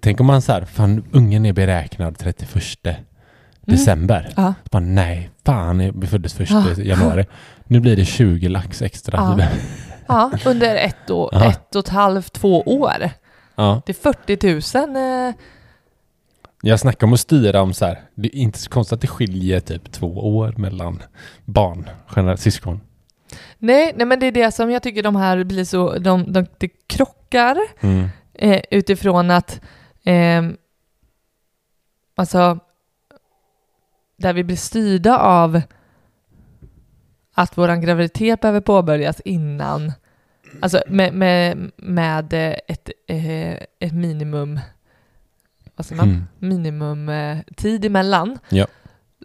Tänk 0.00 0.20
om 0.20 0.26
man 0.26 0.42
så 0.42 0.52
här, 0.52 0.64
fan 0.64 1.04
ungen 1.12 1.46
är 1.46 1.52
beräknad 1.52 2.18
31 2.18 2.96
december. 3.60 4.20
Mm. 4.20 4.32
Ja. 4.36 4.54
Bara, 4.70 4.80
nej, 4.80 5.30
fan, 5.44 6.00
vi 6.00 6.06
föddes 6.06 6.34
först 6.34 6.52
Ja. 6.52 6.64
januari. 6.82 7.26
Nu 7.64 7.80
blir 7.80 7.96
det 7.96 8.04
20 8.04 8.48
lax 8.48 8.82
extra. 8.82 9.16
Ja. 9.38 9.46
Ja, 10.10 10.30
under 10.46 10.76
ett, 10.76 11.10
år, 11.10 11.42
ett 11.42 11.74
och 11.74 11.80
ett 11.84 11.88
halvt, 11.88 12.32
två 12.32 12.60
år. 12.62 13.10
ja. 13.56 13.82
Det 13.86 13.92
är 13.92 14.12
40 14.62 14.78
000. 14.86 15.34
Eh, 16.64 16.68
Jag 16.70 16.80
snackar 16.80 17.06
om 17.06 17.12
att 17.12 17.20
styra 17.20 17.62
om 17.62 17.74
så 17.74 17.84
här. 17.84 18.00
Det 18.14 18.28
är 18.36 18.40
inte 18.40 18.58
så 18.58 18.70
konstigt 18.70 18.92
att 18.96 19.00
det 19.00 19.06
skiljer 19.06 19.60
typ 19.60 19.92
två 19.92 20.36
år 20.36 20.54
mellan 20.56 21.02
barn, 21.44 21.88
generellt 22.16 22.40
syskon. 22.40 22.80
nej, 23.58 23.92
nej, 23.96 24.06
men 24.06 24.20
det 24.20 24.26
är 24.26 24.32
det 24.32 24.52
som 24.52 24.70
jag 24.70 24.82
tycker 24.82 25.02
de 25.02 25.16
här 25.16 25.44
blir 25.44 25.64
så, 25.64 25.98
de, 25.98 26.32
de, 26.32 26.46
det 26.58 26.68
krockar 26.86 27.58
Mm. 27.80 28.08
eh, 28.34 28.60
utifrån 28.70 29.30
att, 29.30 29.60
ehm, 30.04 30.56
alltså, 32.16 32.58
där 34.18 34.32
vi 34.32 34.44
blir 34.44 34.56
styrda 34.56 35.18
av 35.18 35.60
att 37.34 37.58
våran 37.58 37.80
graviditet 37.80 38.40
behöver 38.40 38.60
påbörjas 38.60 39.20
innan, 39.20 39.92
alltså 40.60 40.82
med, 40.88 41.14
med, 41.14 41.70
med 41.76 42.32
eh, 42.32 42.56
ett, 42.68 42.90
eh, 43.08 43.52
ett 43.80 43.92
minimum, 43.92 44.60
vad 45.78 45.86
säger 45.86 46.02
man? 46.02 46.08
Mm. 46.08 46.24
minimum 46.38 47.08
eh, 47.08 47.38
tid 47.56 47.84
emellan. 47.84 48.38
Ja. 48.48 48.66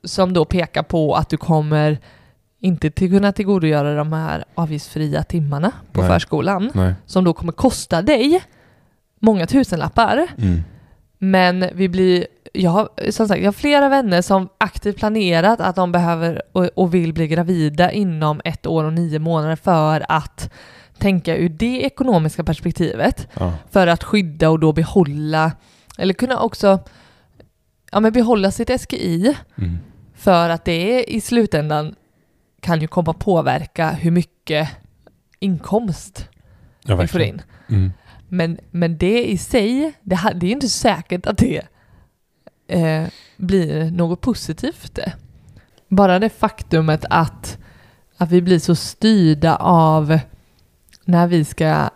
Som 0.03 0.33
då 0.33 0.45
pekar 0.45 0.83
på 0.83 1.15
att 1.15 1.29
du 1.29 1.37
kommer 1.37 1.97
inte 2.59 2.91
till 2.91 3.09
kunna 3.11 3.31
tillgodogöra 3.31 3.95
de 3.95 4.13
här 4.13 4.45
avgiftsfria 4.55 5.23
timmarna 5.23 5.71
på 5.91 6.01
Nej. 6.01 6.09
förskolan. 6.09 6.71
Nej. 6.73 6.93
Som 7.05 7.23
då 7.23 7.33
kommer 7.33 7.51
kosta 7.51 8.01
dig 8.01 8.43
många 9.19 9.47
tusenlappar. 9.47 10.27
Mm. 10.37 10.61
Men 11.17 11.65
vi 11.73 11.89
blir, 11.89 12.27
jag 12.53 12.71
har, 12.71 12.89
som 13.11 13.27
sagt, 13.27 13.39
jag 13.41 13.47
har 13.47 13.53
flera 13.53 13.89
vänner 13.89 14.21
som 14.21 14.49
aktivt 14.57 14.97
planerat 14.97 15.59
att 15.61 15.75
de 15.75 15.91
behöver 15.91 16.41
och, 16.51 16.69
och 16.75 16.93
vill 16.93 17.13
bli 17.13 17.27
gravida 17.27 17.91
inom 17.91 18.41
ett 18.45 18.65
år 18.65 18.83
och 18.83 18.93
nio 18.93 19.19
månader 19.19 19.55
för 19.55 20.05
att 20.09 20.49
tänka 20.97 21.35
ur 21.37 21.49
det 21.49 21.81
ekonomiska 21.81 22.43
perspektivet 22.43 23.27
Ja. 23.39 23.53
för 23.71 23.87
att 23.87 24.03
skydda 24.03 24.49
och 24.49 24.59
då 24.59 24.73
behålla, 24.73 25.51
eller 25.97 26.13
kunna 26.13 26.39
också 26.39 26.79
ja, 27.91 27.99
men 27.99 28.13
behålla 28.13 28.51
sitt 28.51 28.81
SGI 28.81 29.37
Mm. 29.55 29.77
för 30.15 30.49
att 30.49 30.65
det 30.65 31.03
i 31.03 31.21
slutändan 31.21 31.95
kan 32.61 32.81
ju 32.81 32.87
komma 32.87 33.13
påverka 33.13 33.91
hur 33.91 34.11
mycket 34.11 34.69
inkomst 35.39 36.29
Ja, 36.85 36.95
vi 36.95 37.07
får 37.07 37.21
in. 37.21 37.41
Mm. 37.69 37.91
Men, 38.27 38.59
men 38.71 38.97
det 38.97 39.25
i 39.31 39.37
sig, 39.37 39.93
det, 40.01 40.33
det 40.35 40.47
är 40.47 40.51
inte 40.51 40.69
säkert 40.69 41.25
att 41.25 41.37
det 41.37 41.61
eh, 42.67 43.07
blir 43.37 43.91
något 43.91 44.21
positivt. 44.21 44.99
Bara 45.89 46.19
det 46.19 46.29
faktumet 46.29 47.05
att, 47.09 47.57
att 48.17 48.31
vi 48.31 48.41
blir 48.41 48.59
så 48.59 48.75
styrda 48.75 49.55
av 49.55 50.19
när 51.05 51.27
vi 51.27 51.45
ska 51.45 51.89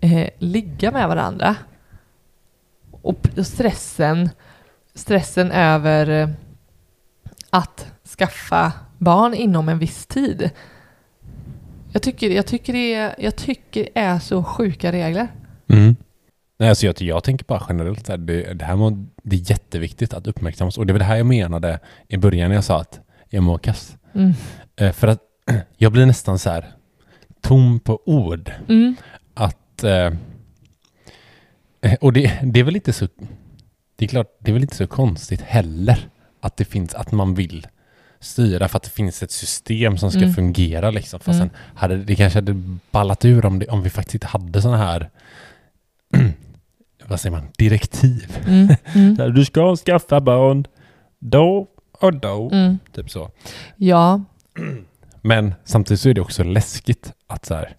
eh, 0.00 0.28
ligga 0.38 0.90
med 0.90 1.08
varandra. 1.08 1.56
Och, 3.02 3.28
stressen, 3.44 4.30
stressen 4.94 5.50
över 5.50 6.08
eh, 6.08 6.28
att 7.50 7.92
skaffa 8.18 8.72
barn 8.98 9.34
inom 9.34 9.68
en 9.68 9.78
viss 9.78 10.06
tid. 10.06 10.50
Jag 11.92 12.02
tycker, 12.02 12.30
jag 12.30 12.46
tycker, 12.46 12.72
det, 12.72 12.94
är, 12.94 13.14
jag 13.18 13.36
tycker 13.36 13.82
det 13.94 14.00
är 14.00 14.18
så 14.18 14.44
sjuka 14.44 14.92
regler. 14.92 15.28
Mm. 15.68 15.96
Nej, 16.58 16.68
alltså 16.68 16.86
jag, 16.86 17.02
jag 17.02 17.24
tänker 17.24 17.44
bara 17.44 17.62
generellt 17.68 18.06
så 18.06 18.12
här, 18.12 18.18
det, 18.18 18.54
det 18.54 18.64
här 18.64 18.76
må, 18.76 18.90
det 19.22 19.36
är 19.36 19.50
jätteviktigt 19.50 20.14
att 20.14 20.26
uppmärksammas. 20.26 20.78
Och 20.78 20.86
det 20.86 20.92
var 20.92 20.98
det 20.98 21.04
här 21.04 21.16
jag 21.16 21.26
menade 21.26 21.78
i 22.08 22.16
början 22.16 22.48
när 22.48 22.54
jag 22.54 22.64
sa 22.64 22.80
att 22.80 23.00
jag 23.28 23.42
mår 23.42 23.58
kass. 23.58 23.96
Mm. 24.14 24.32
Eh, 24.76 24.92
för 24.92 25.08
att 25.08 25.20
jag 25.76 25.92
blir 25.92 26.06
nästan 26.06 26.38
så 26.38 26.50
här 26.50 26.64
tom 27.40 27.80
på 27.80 28.00
ord. 28.04 28.52
Mm. 28.68 28.96
Att... 29.34 29.84
Eh, 29.84 30.10
och 32.00 32.12
det, 32.12 32.38
det 32.42 32.60
är 32.60 32.64
väl 32.64 32.76
inte 32.76 32.92
så... 32.92 33.08
Det 33.96 34.04
är 34.04 34.08
klart, 34.08 34.36
det 34.40 34.50
är 34.50 34.52
väl 34.52 34.62
inte 34.62 34.76
så 34.76 34.86
konstigt 34.86 35.40
heller 35.40 36.08
att 36.40 36.56
det 36.56 36.64
finns, 36.64 36.94
att 36.94 37.12
man 37.12 37.34
vill 37.34 37.66
styra 38.20 38.68
för 38.68 38.76
att 38.76 38.82
det 38.82 38.90
finns 38.90 39.22
ett 39.22 39.30
system 39.30 39.98
som 39.98 40.10
ska 40.10 40.20
Mm. 40.20 40.34
fungera 40.34 40.90
liksom. 40.90 41.20
Fast 41.20 41.40
Mm. 41.40 41.50
hade, 41.74 41.96
det 41.96 42.16
kanske 42.16 42.36
hade 42.36 42.62
ballat 42.90 43.24
ur 43.24 43.46
om, 43.46 43.58
det, 43.58 43.66
om 43.68 43.82
vi 43.82 43.90
faktiskt 43.90 44.14
inte 44.14 44.26
hade 44.26 44.62
sådana 44.62 44.78
här 44.78 45.10
vad 47.06 47.20
säger 47.20 47.36
man, 47.36 47.48
direktiv. 47.58 48.38
Mm. 48.46 48.68
Mm. 48.94 49.34
Du 49.34 49.44
ska 49.44 49.76
skaffa 49.76 50.20
barn 50.20 50.66
då 51.18 51.66
och 51.92 52.14
då. 52.20 52.50
Mm. 52.52 52.78
Typ 52.92 53.10
så. 53.10 53.30
Ja, 53.76 54.20
Men 55.22 55.54
samtidigt 55.64 56.00
så 56.00 56.08
är 56.08 56.14
det 56.14 56.20
också 56.20 56.42
läskigt 56.44 57.12
att 57.26 57.44
så 57.44 57.54
här, 57.54 57.76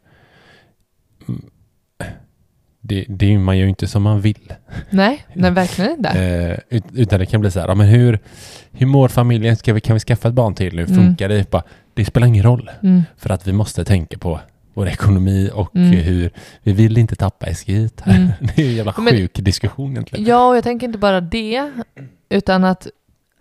det, 2.82 3.06
det, 3.10 3.38
man 3.40 3.58
ju 3.58 3.70
inte 3.70 3.88
som 3.88 4.04
man 4.04 4.22
vill. 4.22 4.54
nej, 4.90 5.26
nej 5.34 5.52
verkligen 5.52 5.92
inte. 5.92 6.10
Eh, 6.10 6.78
ut- 6.78 6.84
utan 6.94 7.20
det 7.20 7.26
kan 7.26 7.42
bli 7.42 7.52
så 7.52 7.60
här, 7.60 7.68
ja, 7.68 7.76
men 7.76 7.88
hur, 7.88 8.20
hur 8.72 8.86
mår 8.86 9.08
familjen? 9.08 9.56
Ska 9.58 9.74
vi, 9.74 9.82
kan 9.82 9.94
vi 9.94 10.00
skaffa 10.00 10.28
ett 10.28 10.34
barn 10.34 10.56
till 10.56 10.76
nu? 10.76 10.84
Mm. 10.84 10.96
Funkar 10.96 11.30
det? 11.30 11.50
Bara, 11.52 11.64
det 11.94 12.06
spelar 12.06 12.28
ingen 12.28 12.44
roll. 12.44 12.72
Mm. 12.84 13.04
För 13.18 13.30
att 13.30 13.48
vi 13.48 13.54
måste 13.54 13.86
tänka 13.86 14.18
på 14.18 14.40
vår 14.74 14.88
ekonomi 14.88 15.50
och 15.54 15.76
Mm. 15.76 15.92
hur 15.92 16.32
vi 16.64 16.74
vill 16.74 16.98
inte 16.98 17.16
tappa 17.16 17.54
SGI. 17.54 17.90
Mm. 18.06 18.28
Det 18.56 18.62
är 18.62 18.66
en 18.70 18.76
jävla 18.76 18.94
Men- 18.98 19.14
sjuk 19.14 19.32
diskussion 19.34 19.92
egentligen. 19.92 20.26
Ja, 20.26 20.48
och 20.50 20.56
jag 20.58 20.64
tänker 20.64 20.88
inte 20.88 21.00
bara 21.00 21.22
det, 21.22 21.72
utan 22.30 22.64
att, 22.64 22.88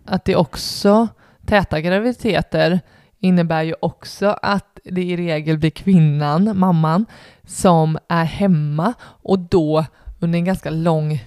att 0.05 0.25
det 0.25 0.37
också, 0.37 1.09
täta 1.47 1.81
graviditeter 1.81 2.81
innebär 3.21 3.63
ju 3.63 3.75
också 3.81 4.27
att 4.43 4.79
det 4.85 5.03
i 5.03 5.17
regel 5.17 5.59
blir 5.59 5.71
kvinnan, 5.71 6.59
mamman, 6.59 7.07
som 7.45 7.99
är 8.09 8.25
hemma 8.25 8.95
och 9.03 9.39
då 9.39 9.85
under 10.21 10.39
en 10.39 10.45
ganska 10.45 10.71
lång... 10.71 11.25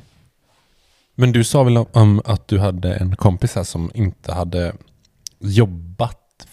Men 1.16 1.32
du 1.32 1.44
sa 1.44 1.64
väl 1.64 1.78
om, 1.78 2.22
att 2.26 2.48
du 2.48 2.60
hade 2.60 2.96
en 2.96 3.16
kompis 3.16 3.56
här 3.56 3.64
som 3.64 3.92
inte 3.94 4.34
hade 4.34 4.74
jobbat 5.40 6.48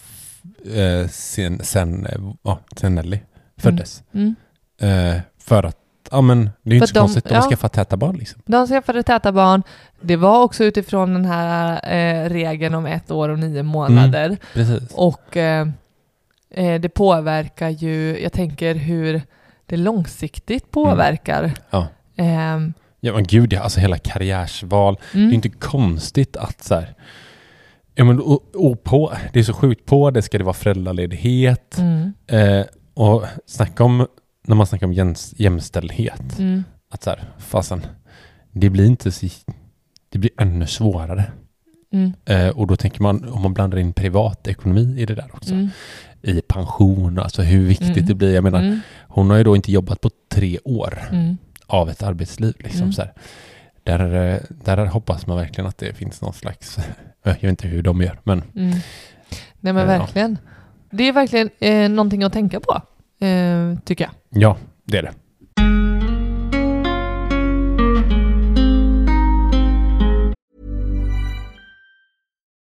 eh, 0.74 1.08
sen, 1.08 1.60
sen, 1.64 2.06
ja, 2.42 2.58
sen 2.76 2.94
Nelly 2.94 3.18
föddes. 3.56 4.02
Mm. 4.12 4.34
Eh, 4.80 5.20
för 5.38 5.62
att, 5.62 5.76
ja 6.10 6.20
men 6.20 6.50
det 6.62 6.70
är 6.70 6.74
ju 6.74 6.76
inte 6.76 6.86
så 6.86 6.94
de- 6.94 7.00
konstigt, 7.00 7.24
de 7.24 7.34
ja. 7.34 7.42
skaffat 7.42 7.72
täta 7.72 7.96
barn 7.96 8.16
liksom. 8.16 8.42
De 8.46 8.66
skaffade 8.66 9.02
täta 9.02 9.32
barn. 9.32 9.62
Det 10.00 10.16
var 10.16 10.42
också 10.42 10.64
utifrån 10.64 11.12
den 11.14 11.24
här 11.24 11.80
eh, 11.92 12.28
regeln 12.28 12.74
om 12.74 12.86
ett 12.86 13.10
år 13.10 13.28
och 13.28 13.38
nio 13.38 13.62
månader. 13.62 14.36
Precis. 14.54 14.82
Och 14.94 15.36
eh, 15.36 15.68
eh, 16.50 16.80
det 16.80 16.88
påverkar 16.88 17.68
ju, 17.68 18.20
jag 18.22 18.32
tänker 18.32 18.74
hur 18.74 19.22
det 19.66 19.76
långsiktigt 19.76 20.70
påverkar. 20.70 21.52
Ja. 21.70 21.86
Ehm, 22.16 22.72
Ja 23.02 23.12
men 23.14 23.24
gud 23.24 23.52
ja, 23.52 23.60
alltså 23.60 23.80
hela 23.80 23.98
karriärsval. 23.98 24.98
mm, 25.14 25.28
Det 25.28 25.32
är 25.32 25.34
inte 25.34 25.48
konstigt 25.48 26.36
att 26.36 26.62
så 26.64 26.74
här, 26.74 26.94
ja 27.94 28.04
men 28.04 28.20
och, 28.20 28.42
och 28.54 28.84
på, 28.84 29.12
det 29.32 29.38
är 29.38 29.42
så 29.42 29.52
sjukt 29.54 29.86
på 29.86 30.10
det 30.10 30.22
ska 30.22 30.38
det 30.38 30.44
vara 30.44 30.54
föräldraledighet. 30.54 31.78
mm, 31.78 32.12
Eh, 32.26 32.66
och 32.94 33.24
snacka 33.46 33.84
om, 33.84 34.06
när 34.46 34.56
man 34.56 34.66
snackar 34.66 34.86
om 34.86 34.92
jäms, 34.92 35.34
jämställdhet. 35.36 36.38
mm, 36.38 36.64
Att 36.90 37.02
så 37.02 37.10
här, 37.10 37.24
fasen, 37.38 37.86
det 38.52 38.70
blir 38.70 38.86
inte 38.86 39.12
så, 39.12 39.26
det 40.12 40.18
blir 40.18 40.30
ännu 40.38 40.66
svårare. 40.66 41.24
mm, 41.92 42.12
Eh, 42.24 42.48
och 42.48 42.66
då 42.66 42.76
tänker 42.76 43.02
man, 43.02 43.28
om 43.28 43.42
man 43.42 43.54
blandar 43.54 43.78
in 43.78 43.92
privatekonomi 43.92 44.94
i 45.00 45.06
det 45.06 45.14
där 45.14 45.30
också. 45.32 45.54
mm, 45.54 45.68
I 46.22 46.40
pension, 46.40 47.18
alltså 47.18 47.42
hur 47.42 47.66
viktigt 47.66 47.88
Mm. 47.96 48.06
det 48.06 48.14
blir. 48.14 48.34
Jag 48.34 48.44
menar, 48.44 48.58
mm, 48.62 48.80
hon 49.08 49.30
har 49.30 49.36
ju 49.36 49.44
då 49.44 49.56
inte 49.56 49.72
jobbat 49.72 50.00
på 50.00 50.10
tre 50.28 50.58
år 50.64 50.98
mm. 51.12 51.36
av 51.66 51.90
ett 51.90 52.02
arbetsliv. 52.02 52.54
Liksom, 52.58 52.80
Mm. 52.82 52.92
så 52.92 53.02
här. 53.02 53.12
Där, 53.82 54.32
eh, 54.34 54.40
där 54.64 54.86
hoppas 54.86 55.26
man 55.26 55.36
verkligen 55.36 55.68
att 55.68 55.78
det 55.78 55.94
finns 55.94 56.22
någon 56.22 56.32
slags, 56.32 56.78
jag 57.22 57.32
vet 57.34 57.42
inte 57.42 57.68
hur 57.68 57.82
de 57.82 58.00
gör, 58.02 58.18
men. 58.24 58.42
Nej 58.52 58.82
men 59.60 59.76
Ja. 59.76 59.84
verkligen. 59.84 60.38
Det 60.90 61.08
är 61.08 61.12
verkligen 61.12 61.50
eh, 61.60 61.88
någonting 61.90 62.22
att 62.22 62.32
tänka 62.32 62.60
på, 62.60 62.82
eh, 63.26 63.78
tycker 63.84 64.04
jag. 64.04 64.42
ja, 64.42 64.56
det 64.84 64.98
är 64.98 65.02
det. 65.02 65.12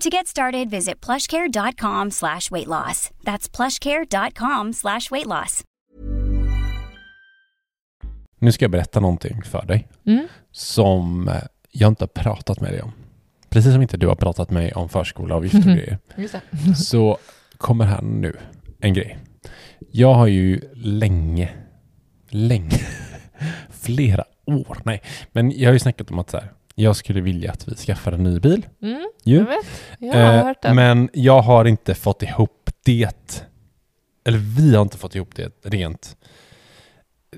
To 0.00 0.08
get 0.08 0.26
started, 0.26 0.70
visit 0.70 1.06
plushcare.com 1.06 2.10
slash 2.10 2.50
weight 2.50 2.66
loss. 2.68 3.10
That's 3.24 3.56
plushcare.com 3.56 4.72
slash 4.72 5.10
weight 5.10 5.26
loss. 5.26 5.62
Nu 8.38 8.52
ska 8.52 8.64
jag 8.64 8.70
berätta 8.70 9.00
någonting 9.00 9.42
för 9.42 9.66
dig 9.66 9.88
Mm. 10.06 10.28
som 10.52 11.28
eh, 11.28 11.34
jag 11.70 11.88
inte 11.88 12.02
har 12.04 12.08
pratat 12.22 12.60
med 12.60 12.72
dig 12.72 12.82
om. 12.82 12.92
Precis 13.48 13.72
som 13.72 13.82
inte 13.82 13.96
du 13.96 14.06
har 14.06 14.14
pratat 14.14 14.50
med 14.50 14.62
mig 14.62 14.72
om 14.72 14.88
förskoleavgifter 14.88 15.58
och 15.58 15.64
grejer. 15.76 15.98
Så 16.74 17.18
kommer 17.56 17.84
här 17.84 18.02
nu 18.02 18.36
en 18.80 18.94
grej. 18.94 19.18
Jag 19.90 20.14
har 20.14 20.26
ju 20.26 20.60
länge, 20.74 21.50
länge, 22.28 22.80
flera 23.70 24.24
år, 24.46 24.78
nej, 24.84 25.02
men 25.32 25.50
jag 25.58 25.68
har 25.68 25.72
ju 25.72 25.78
snackat 25.78 26.10
om 26.10 26.18
att 26.18 26.30
så 26.30 26.36
här, 26.36 26.52
jag 26.80 26.96
skulle 26.96 27.20
vilja 27.20 27.52
att 27.52 27.68
vi 27.68 27.74
skaffar 27.74 28.12
en 28.12 28.22
ny 28.22 28.40
bil. 28.40 28.66
Mm, 28.82 29.10
jag 29.24 29.44
vet. 29.44 29.66
Jag 29.98 30.14
har 30.14 30.34
Eh, 30.38 30.44
hört 30.44 30.62
det. 30.62 30.74
Men 30.74 31.08
jag 31.12 31.42
har 31.42 31.64
inte 31.64 31.94
fått 31.94 32.22
ihop 32.22 32.70
det, 32.84 33.46
eller 34.24 34.38
vi 34.38 34.74
har 34.74 34.82
inte 34.82 34.98
fått 34.98 35.14
ihop 35.14 35.34
det 35.34 35.52
rent. 35.62 36.16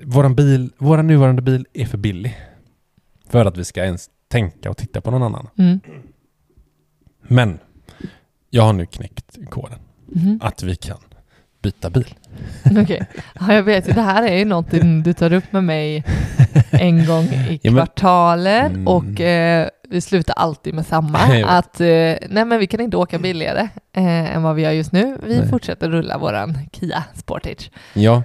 Våran 0.03 0.35
bil, 0.35 0.69
våran 0.77 1.07
nuvarande 1.07 1.41
bil 1.41 1.65
är 1.73 1.85
för 1.85 1.97
billig 1.97 2.37
för 3.29 3.45
att 3.45 3.57
vi 3.57 3.65
ska 3.65 3.83
ens 3.85 4.09
tänka 4.27 4.69
och 4.69 4.77
titta 4.77 5.01
på 5.01 5.11
någon 5.11 5.23
annan. 5.23 5.47
Mm. 5.57 5.79
Men 7.27 7.59
jag 8.49 8.63
har 8.63 8.73
nu 8.73 8.85
knäckt 8.85 9.37
koden 9.49 9.79
Mhm. 10.05 10.39
att 10.43 10.63
vi 10.63 10.75
kan 10.75 10.97
byta 11.63 11.89
bil. 11.89 12.15
Okej. 12.81 13.05
Ja, 13.39 13.53
jag 13.53 13.63
vet 13.63 13.89
ju, 13.89 13.93
det 13.93 14.01
här 14.01 14.23
är 14.23 14.37
ju 14.37 14.45
någonting 14.45 15.03
du 15.03 15.13
tar 15.13 15.33
upp 15.33 15.51
med 15.51 15.63
mig 15.63 16.03
en 16.71 17.05
gång 17.05 17.23
i 17.23 17.59
Ja, 17.63 17.71
men- 17.71 17.85
kvartalet 17.85 18.71
Mm. 18.71 18.87
och 18.87 19.21
eh, 19.21 19.67
vi 19.89 20.01
slutar 20.01 20.33
alltid 20.33 20.73
med 20.73 20.85
samma. 20.85 21.19
Att 21.45 21.81
eh, 21.81 21.87
nej 22.29 22.45
men 22.45 22.59
vi 22.59 22.67
kan 22.67 22.79
inte 22.79 22.97
åka 22.97 23.19
billigare 23.19 23.69
eh, 23.95 24.35
än 24.35 24.43
vad 24.43 24.55
vi 24.55 24.61
gör 24.61 24.71
just 24.71 24.91
nu. 24.91 25.17
Vi 25.23 25.37
Nej. 25.39 25.47
fortsätter 25.49 25.89
rulla 25.89 26.17
våran 26.17 26.57
Kia 26.71 27.03
Sportage. 27.15 27.71
Ja. 27.93 28.23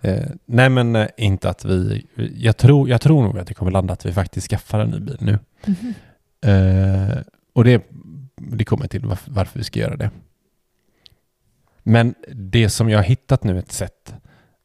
Eh, 0.00 0.26
nej 0.46 0.68
men 0.68 0.96
eh, 0.96 1.06
inte 1.16 1.50
att 1.50 1.64
vi, 1.64 2.06
jag 2.36 2.56
tror, 2.56 2.88
jag 2.88 3.00
tror 3.00 3.22
nog 3.22 3.38
att 3.38 3.46
det 3.46 3.54
kommer 3.54 3.70
landa 3.72 3.92
att 3.92 4.06
vi 4.06 4.12
faktiskt 4.12 4.50
skaffar 4.50 4.80
en 4.80 4.90
ny 4.90 4.98
bil 5.00 5.16
nu. 5.20 5.38
Mhm. 5.66 5.94
Eh, 6.46 7.18
och 7.54 7.64
det, 7.64 7.82
det 8.36 8.64
kommer 8.64 8.86
till 8.86 9.06
varför, 9.06 9.30
varför 9.30 9.58
vi 9.58 9.64
ska 9.64 9.80
göra 9.80 9.96
det. 9.96 10.10
Men 11.82 12.14
det 12.34 12.68
som 12.68 12.88
jag 12.90 12.98
har 12.98 13.04
hittat 13.04 13.44
nu 13.44 13.58
ett 13.58 13.72
sätt 13.72 14.14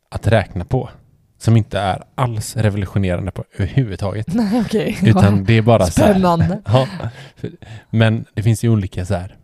att 0.10 0.27
räkna 0.27 0.65
på 0.65 0.89
som 1.38 1.58
inte 1.58 1.80
är 1.80 2.03
alls 2.15 2.56
revolutionerande 2.58 3.32
på 3.32 3.43
överhuvudtaget. 3.53 4.27
Nej 4.34 4.62
okej. 4.65 4.97
Utan 5.03 5.43
det 5.45 5.53
är 5.53 5.62
bara 5.62 5.86
så 5.86 6.01
här. 6.01 6.12
Spännande. 6.13 6.62
Ja, 6.65 6.88
för- 7.36 7.51
men 7.89 8.25
det 8.34 8.43
finns 8.43 8.63
ju 8.63 8.69
olika 8.69 9.06
så 9.06 9.13
här 9.15 9.38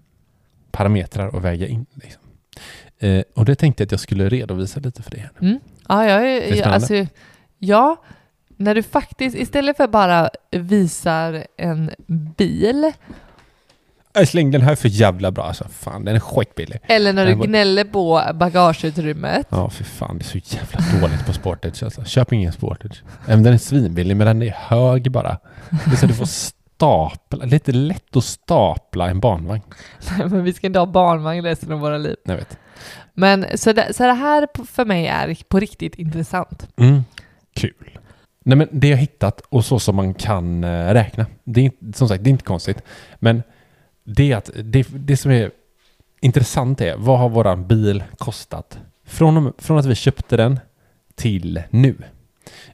parametrar 0.72 1.38
att 1.38 1.44
väga 1.44 1.68
in. 1.68 1.86
Liksom. 1.94 2.22
Eh, 3.00 3.24
och 3.36 3.46
det 3.46 3.56
tänkte 3.56 3.82
jag 3.82 3.86
att 3.88 3.92
jag 3.92 4.00
skulle 4.00 4.30
redovisa 4.30 4.80
lite 4.80 5.04
för 5.04 5.12
det 5.12 5.18
här. 5.18 5.32
nu. 5.40 5.48
Mm. 5.48 5.60
Ja, 5.90 6.06
jag, 6.10 6.22
är, 6.28 6.36
jag, 6.36 6.44
spännande? 6.58 6.74
alltså, 6.76 7.06
ja, 7.60 8.04
när 8.58 8.76
du 8.76 8.84
faktiskt 8.84 9.36
istället 9.36 9.78
för 9.78 9.88
bara 9.88 10.30
visar 10.52 11.48
en 11.58 11.92
bil 12.38 12.92
Älskling, 14.16 14.52
den 14.52 14.62
här 14.62 14.72
är 14.72 14.76
för 14.76 14.90
jävla 14.90 15.32
bra 15.32 15.44
alltså. 15.44 15.68
Fan, 15.70 16.06
den 16.06 16.16
är 16.16 16.20
skitbillig. 16.20 16.80
eller 16.84 17.14
när 17.14 17.26
du 17.26 17.36
gnäller 17.36 17.84
på 17.84 18.22
bagageutrymmet. 18.34 19.48
Ja, 19.50 19.70
för 19.70 19.84
fan. 19.84 20.18
Det 20.18 20.24
är 20.24 20.40
så 20.42 20.56
jävla 20.56 21.02
dåligt 21.02 21.26
på 21.26 21.34
Sportage 21.34 21.84
alltså. 21.84 22.04
Köp 22.06 22.34
ingen 22.34 22.52
Sportage. 22.52 23.04
Även 23.28 23.44
den 23.44 23.54
är 23.54 23.58
svinbillig, 23.58 24.18
men 24.18 24.28
den 24.28 24.42
är 24.42 24.56
hög 24.58 25.12
bara. 25.12 25.38
Det 25.70 25.92
är 25.92 25.96
så 25.96 26.06
du 26.06 26.14
får 26.14 26.26
stapla. 26.26 27.46
Lite 27.46 27.72
lätt 27.72 28.16
att 28.16 28.24
stapla 28.24 29.10
en 29.10 29.20
barnvagn. 29.20 29.62
Nej, 30.18 30.28
men 30.30 30.44
vi 30.44 30.54
ska 30.54 30.68
inte 30.68 30.80
ha 30.80 30.86
barnvagn 30.86 31.44
resten 31.44 31.72
av 31.72 31.80
våra 31.80 31.98
liv. 31.98 32.16
Jag 32.24 32.36
vet. 32.36 32.58
Men 33.14 33.46
så 33.56 33.74
det, 33.74 33.94
så 33.94 34.04
det 34.04 34.14
här 34.14 34.48
för 34.66 34.86
mig 34.86 35.08
är 35.08 35.38
på 35.48 35.60
riktigt 35.60 35.96
intressant. 35.96 36.68
Mm. 36.78 37.04
Kul. 37.56 38.00
Nej, 38.46 38.58
men 38.58 38.68
det 38.72 38.88
jag 38.88 38.98
hittat 38.98 39.42
och 39.50 39.66
så 39.66 39.80
som 39.80 39.96
man 39.96 40.14
kan 40.14 40.64
eh, 40.64 40.94
räkna. 40.94 41.26
Det 41.44 41.60
är 41.60 41.66
inte, 41.66 41.98
som 41.98 42.08
sagt, 42.08 42.24
det 42.24 42.28
är 42.28 42.32
inte 42.32 42.44
konstigt. 42.44 42.78
Men 43.20 43.44
det, 44.04 44.32
är 44.32 44.38
att, 44.38 44.50
det, 44.64 44.88
det 44.90 45.18
som 45.18 45.32
är 45.32 45.52
intressant 46.22 46.82
är, 46.82 46.96
vad 46.98 47.20
har 47.20 47.30
våran 47.30 47.68
bil 47.68 48.04
kostat 48.18 48.80
från, 49.06 49.54
från 49.58 49.78
att 49.78 49.86
vi 49.86 49.96
köpte 49.96 50.38
den 50.38 50.60
till 51.16 51.64
nu? 51.70 51.96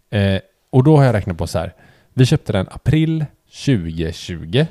Eh, 0.10 0.42
och 0.70 0.84
då 0.84 0.98
har 0.98 1.04
jag 1.04 1.14
räknat 1.14 1.38
på 1.38 1.48
så 1.48 1.60
här. 1.60 1.74
Vi 2.14 2.26
köpte 2.26 2.54
den 2.54 2.68
april 2.72 3.26
2020 3.66 4.66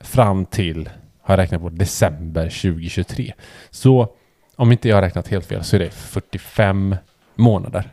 fram 0.00 0.44
till, 0.44 0.88
har 1.20 1.34
jag 1.34 1.42
räknat 1.42 1.60
på, 1.60 1.68
december 1.68 2.44
2023. 2.44 3.32
Så 3.70 4.14
om 4.56 4.72
inte 4.72 4.88
jag 4.88 4.96
har 4.96 5.02
räknat 5.02 5.28
helt 5.28 5.46
fel 5.46 5.64
så 5.64 5.76
är 5.76 5.80
det 5.80 5.90
45 5.90 6.96
månader. 7.34 7.90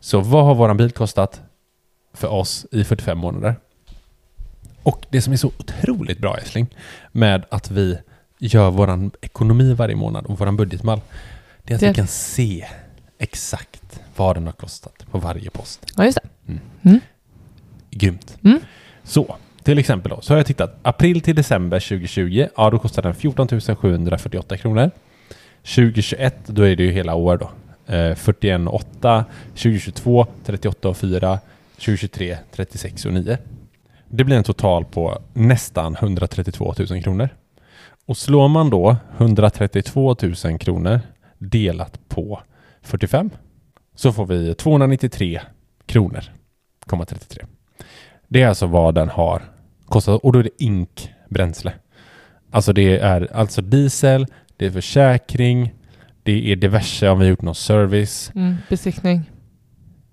Så 0.00 0.20
vad 0.20 0.44
har 0.44 0.54
våran 0.54 0.76
bil 0.76 0.90
kostat 0.90 1.42
för 2.14 2.28
oss 2.28 2.66
i 2.70 2.84
45 2.84 3.18
månader? 3.18 3.56
Och 4.82 5.06
det 5.10 5.22
som 5.22 5.32
är 5.32 5.36
så 5.36 5.52
otroligt 5.58 6.18
bra 6.18 6.36
älskling 6.38 6.66
med 7.12 7.44
att 7.48 7.70
vi 7.70 7.98
gör 8.38 8.70
våran 8.70 9.10
ekonomi 9.20 9.74
varje 9.74 9.96
månad 9.96 10.26
och 10.26 10.38
våran 10.38 10.56
budgetmall 10.56 11.00
det 11.64 11.72
är 11.72 11.74
att 11.74 11.80
Det- 11.80 11.88
vi 11.88 11.94
kan 11.94 12.06
se 12.06 12.66
exakt 13.18 14.00
vad 14.16 14.36
den 14.36 14.46
har 14.46 14.52
kostat 14.52 15.06
på 15.10 15.18
varje 15.18 15.50
post. 15.50 15.86
Ja, 15.96 16.04
just 16.04 16.18
det. 16.42 16.58
Grymt. 17.90 18.38
Mm. 18.44 18.60
Så, 19.04 19.36
till 19.62 19.78
exempel 19.78 20.10
då, 20.10 20.20
så 20.20 20.32
har 20.32 20.36
jag 20.38 20.46
tittat 20.46 20.78
april 20.82 21.20
till 21.20 21.34
december 21.36 21.80
2020, 21.80 22.46
ja 22.56 22.70
då 22.70 22.78
kostar 22.78 23.02
den 23.02 23.14
14 23.14 23.48
748 23.76 24.56
kronor. 24.56 24.90
2021, 25.62 26.36
då 26.46 26.62
är 26.62 26.76
det 26.76 26.82
ju 26.82 26.90
hela 26.92 27.14
år 27.14 27.36
då. 27.36 27.50
Eh, 27.94 28.14
41 28.14 28.60
8, 28.68 29.24
2022 29.54 30.26
38 30.44 30.94
4, 30.94 31.38
2023 31.78 32.36
36 32.52 33.04
och 33.06 33.12
9. 33.12 33.38
Det 34.12 34.24
blir 34.24 34.36
en 34.36 34.44
total 34.44 34.84
på 34.84 35.18
nästan 35.34 35.96
132 35.96 36.74
000 36.90 37.02
kronor. 37.02 37.28
Och 38.06 38.16
slår 38.16 38.48
man 38.48 38.70
då 38.70 38.96
132 39.18 40.16
000 40.44 40.58
kronor 40.58 41.00
delat 41.38 42.08
på 42.08 42.40
45 42.82 43.30
så 43.94 44.12
får 44.12 44.26
vi 44.26 44.54
293 44.54 45.40
kronor, 45.86 46.24
33. 47.06 47.44
Det 48.28 48.42
är 48.42 48.48
alltså 48.48 48.66
vad 48.66 48.94
den 48.94 49.08
har 49.08 49.42
kostat 49.86 50.20
och 50.22 50.32
då 50.32 50.38
är 50.38 50.42
det 50.42 50.62
ink 50.64 51.10
bränsle. 51.28 51.72
Alltså 52.50 52.72
det 52.72 52.98
är 52.98 53.36
alltså 53.36 53.62
diesel, 53.62 54.26
det 54.56 54.66
är 54.66 54.70
försäkring, 54.70 55.74
det 56.22 56.52
är 56.52 56.56
diverse 56.56 57.08
om 57.08 57.18
vi 57.18 57.26
gjort 57.26 57.42
någon 57.42 57.54
service, 57.54 58.32
Mm, 58.34 58.56
besiktning. 58.68 59.30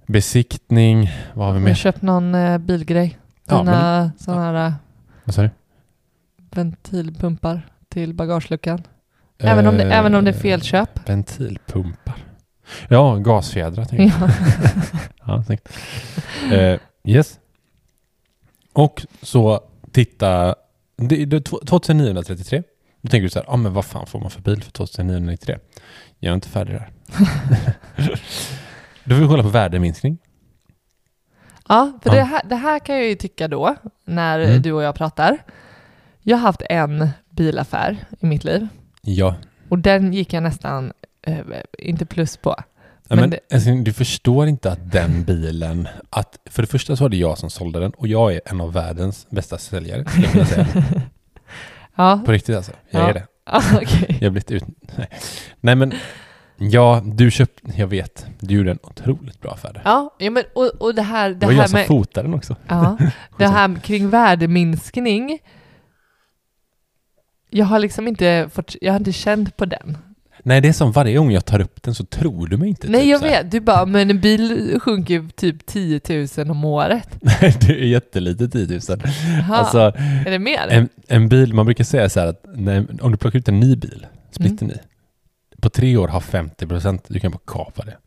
besiktning, 0.08 1.12
vad 1.34 1.46
har 1.48 1.54
vi 1.54 1.58
Jag 1.60 1.62
har 1.64 1.70
mer? 1.70 1.74
köpt 1.76 2.02
någon 2.02 2.36
eh, 2.36 2.58
bilgrej. 2.58 3.18
Ja, 3.48 3.58
Dina 3.60 4.12
sådana 4.18 4.42
här 4.42 4.68
eh, 4.68 4.74
Vad 5.24 5.36
sa 5.36 5.42
du? 5.42 5.50
ventilpumpar 6.52 7.62
till 7.90 8.14
bagageluckan. 8.14 8.84
Även, 9.38 9.68
om 9.68 9.78
det, 9.78 9.84
Eh, 9.84 9.98
även 9.98 10.16
om 10.16 10.24
det 10.26 10.32
är 10.32 10.40
felköp. 10.40 11.10
Ventilpumpar. 11.10 12.16
Ja, 12.88 13.16
gasfjädrar 13.16 13.86
tänker 13.86 14.20
jag. 14.20 14.30
Ja. 14.30 14.34
Ja, 15.34 15.44
snyggt. 15.44 15.70
Eh, 16.52 16.80
yes. 17.04 17.40
Och 18.74 19.06
så 19.22 19.62
titta, 19.92 20.56
det, 20.98 21.26
det, 21.26 21.42
2933. 21.42 22.64
Då 23.02 23.10
tänker 23.10 23.24
du 23.24 23.30
så 23.30 23.40
här, 23.40 23.46
ah, 23.50 23.58
men 23.58 23.74
vad 23.74 23.86
fan 23.86 24.08
får 24.08 24.20
man 24.20 24.30
för 24.30 24.42
bil 24.42 24.64
för 24.64 24.72
2993? 24.72 25.58
Jag 26.20 26.32
är 26.32 26.36
inte 26.36 26.50
färdig 26.50 26.74
där. 26.76 26.90
Då 29.04 29.16
får 29.16 29.22
vi 29.22 29.28
kolla 29.28 29.44
på 29.44 29.50
värdeminskning. 29.50 30.18
Ja, 31.70 32.00
för 32.04 32.10
Ja. 32.10 32.16
Det, 32.16 32.24
här, 32.24 32.42
det 32.50 32.56
här 32.56 32.80
kan 32.80 32.96
jag 32.96 33.06
ju 33.06 33.16
tycka 33.16 33.48
då, 33.48 33.76
när 34.06 34.40
Mm. 34.40 34.62
du 34.62 34.72
och 34.72 34.84
jag 34.84 34.96
pratar. 34.96 35.38
Jag 36.22 36.38
har 36.38 36.42
haft 36.42 36.62
en 36.70 37.10
bilaffär 37.30 37.98
i 38.20 38.26
mitt 38.26 38.44
liv 38.44 38.68
Ja. 39.02 39.36
och 39.70 39.80
den 39.80 40.14
gick 40.14 40.34
jag 40.34 40.44
nästan 40.44 40.94
eh, 41.22 41.38
inte 41.80 42.06
plus 42.06 42.38
på. 42.38 42.56
Men 43.10 43.20
men 43.20 43.30
det- 43.30 43.40
alltså, 43.54 43.70
du 43.72 43.94
förstår 43.94 44.48
inte 44.48 44.72
att 44.72 44.92
den 44.92 45.24
bilen, 45.24 45.88
att 46.10 46.40
för 46.46 46.62
det 46.64 46.68
första 46.68 46.96
så 46.96 47.04
var 47.04 47.10
det 47.10 47.18
jag 47.18 47.38
som 47.38 47.50
sålde 47.50 47.80
den 47.80 47.92
och 47.92 48.08
jag 48.08 48.34
är 48.34 48.42
en 48.46 48.62
av 48.62 48.74
världens 48.74 49.28
bästa 49.30 49.58
säljare, 49.58 50.06
skulle 50.10 50.28
jag 50.34 50.48
säga. 50.48 50.68
Ja, 51.96 52.22
På 52.26 52.32
riktigt 52.32 52.56
alltså, 52.56 52.72
jag 52.90 53.02
Ja. 53.04 53.10
är 53.10 53.14
det. 53.14 53.26
ah, 53.46 53.62
okej. 53.76 54.06
Jag 54.22 54.26
har 54.26 54.30
blivit 54.32 54.52
ut... 54.52 54.64
Nej. 54.98 55.10
Nej 55.62 55.76
men, 55.76 55.94
ja, 56.58 57.02
du 57.06 57.32
köpte, 57.32 57.62
jag 57.76 57.88
vet, 57.88 58.26
du 58.40 58.56
gjorde 58.56 58.72
en 58.72 58.80
otroligt 58.84 59.42
bra 59.42 59.52
affär. 59.52 59.82
Ja, 59.86 60.16
ja 60.20 60.32
men, 60.32 60.44
och, 60.56 60.66
och 60.68 60.96
det 60.96 61.02
här, 61.02 61.30
Det 61.30 61.36
det 61.36 61.46
var 61.46 61.54
här 61.54 61.60
jag 61.62 61.70
som 61.70 61.78
med... 61.78 61.88
fotade 61.88 62.28
den 62.28 62.34
också. 62.36 62.56
Ja, 62.68 62.98
det 63.38 63.48
här 63.48 63.76
kring 63.84 64.10
värdeminskning. 64.10 65.40
Jag 67.50 67.66
har 67.66 67.80
liksom 67.80 68.08
inte 68.08 68.50
fått, 68.54 68.76
jag 68.82 68.94
har 68.94 69.00
inte 69.00 69.12
känt 69.14 69.58
på 69.58 69.66
den. 69.66 69.98
Nej, 70.44 70.62
det 70.62 70.68
är 70.68 70.74
som 70.74 70.92
varje 70.92 71.18
gång 71.18 71.32
jag 71.32 71.46
tar 71.46 71.60
upp 71.62 71.84
den 71.84 71.96
så 71.96 72.06
tror 72.06 72.48
du 72.48 72.58
mig 72.58 72.70
inte. 72.70 72.88
Nej 72.90 73.02
typ, 73.02 73.10
jag 73.10 73.20
vet, 73.20 73.52
du 73.52 73.60
bara, 73.60 73.86
men 73.86 74.10
en 74.10 74.22
bil 74.22 74.80
sjunker 74.80 75.14
ju 75.14 75.30
typ 75.30 75.66
10 75.66 76.02
000 76.38 76.52
om 76.52 76.66
året. 76.66 77.08
Nej, 77.22 77.58
det 77.62 77.70
är 77.82 77.86
jättelite 77.86 78.48
10 78.50 78.68
000. 78.68 78.80
Jaha, 78.90 79.56
Alltså, 79.58 79.80
är 80.26 80.32
det 80.32 80.40
mer? 80.40 80.68
en, 80.70 80.90
en 81.08 81.30
bil, 81.30 81.54
man 81.54 81.66
brukar 81.66 81.84
säga 81.84 82.10
så 82.10 82.20
här 82.20 82.28
att 82.28 82.46
när, 82.56 82.86
om 83.02 83.12
du 83.12 83.18
plockar 83.18 83.40
ut 83.40 83.48
en 83.48 83.60
ny 83.60 83.76
bil, 83.76 84.06
splitter 84.32 84.66
Mm. 84.66 84.68
ny, 84.78 84.82
på 85.62 85.70
tre 85.70 85.98
år 85.98 86.08
har 86.08 86.20
50 86.20 86.68
procent, 86.68 87.04
du 87.08 87.20
kan 87.20 87.32
bara 87.32 87.40
kapa 87.48 87.84
det. 87.86 87.98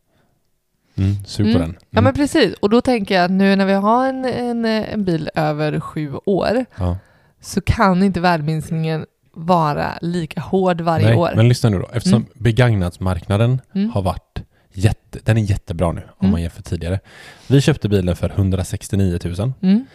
Mm, 0.97 1.25
sug 1.25 1.47
på 1.53 1.59
Mm. 1.59 1.61
den. 1.71 1.77
Ja 1.91 2.01
men 2.01 2.15
precis, 2.15 2.55
och 2.55 2.71
då 2.71 2.81
tänker 2.81 3.15
jag 3.15 3.25
att 3.25 3.31
nu 3.31 3.57
när 3.57 3.67
vi 3.67 3.73
har 3.73 4.09
en, 4.09 4.25
en, 4.25 4.65
en 4.65 5.05
bil 5.05 5.31
över 5.35 5.81
sju 5.81 6.13
år 6.27 6.65
Ja. 6.77 6.99
så 7.41 7.61
kan 7.61 8.03
inte 8.03 8.21
värdeminskningen 8.21 9.07
vara 9.33 9.99
lika 10.03 10.41
hård 10.41 10.81
varje 10.81 11.07
Nej, 11.07 11.17
år. 11.17 11.33
men 11.37 11.49
lyssna 11.49 11.71
nu 11.71 11.79
då. 11.79 11.89
Eftersom 11.93 12.17
Mm. 12.23 12.33
begagnatmarknaden 12.35 13.61
Mm. 13.75 13.91
har 13.91 14.03
varit 14.03 14.43
jätte, 14.73 15.19
den 15.25 15.39
är 15.39 15.43
jättebra 15.43 15.93
nu 15.93 16.01
om 16.01 16.07
Mm. 16.21 16.31
man 16.33 16.43
jämför 16.43 16.63
tidigare. 16.63 17.01
Vi 17.47 17.61
köpte 17.61 17.89
bilen 17.89 18.17
för 18.17 18.31
169 18.31 19.19
000. 19.25 19.53
Mm. 19.63 19.87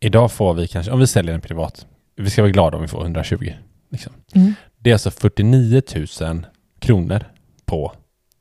Idag 0.00 0.32
får 0.32 0.54
vi 0.54 0.68
kanske, 0.68 0.92
om 0.92 0.98
vi 1.00 1.06
säljer 1.06 1.32
den 1.32 1.40
privat, 1.40 1.86
vi 2.16 2.30
ska 2.30 2.42
vara 2.42 2.52
glada 2.52 2.76
om 2.76 2.82
vi 2.82 2.88
får 2.88 3.00
120. 3.02 3.52
Liksom. 3.90 4.12
Mm. 4.34 4.54
Det 4.78 4.90
är 4.90 4.94
alltså 4.94 5.10
49 5.10 5.82
000 6.20 6.46
kronor 6.80 7.24
på, 7.66 7.92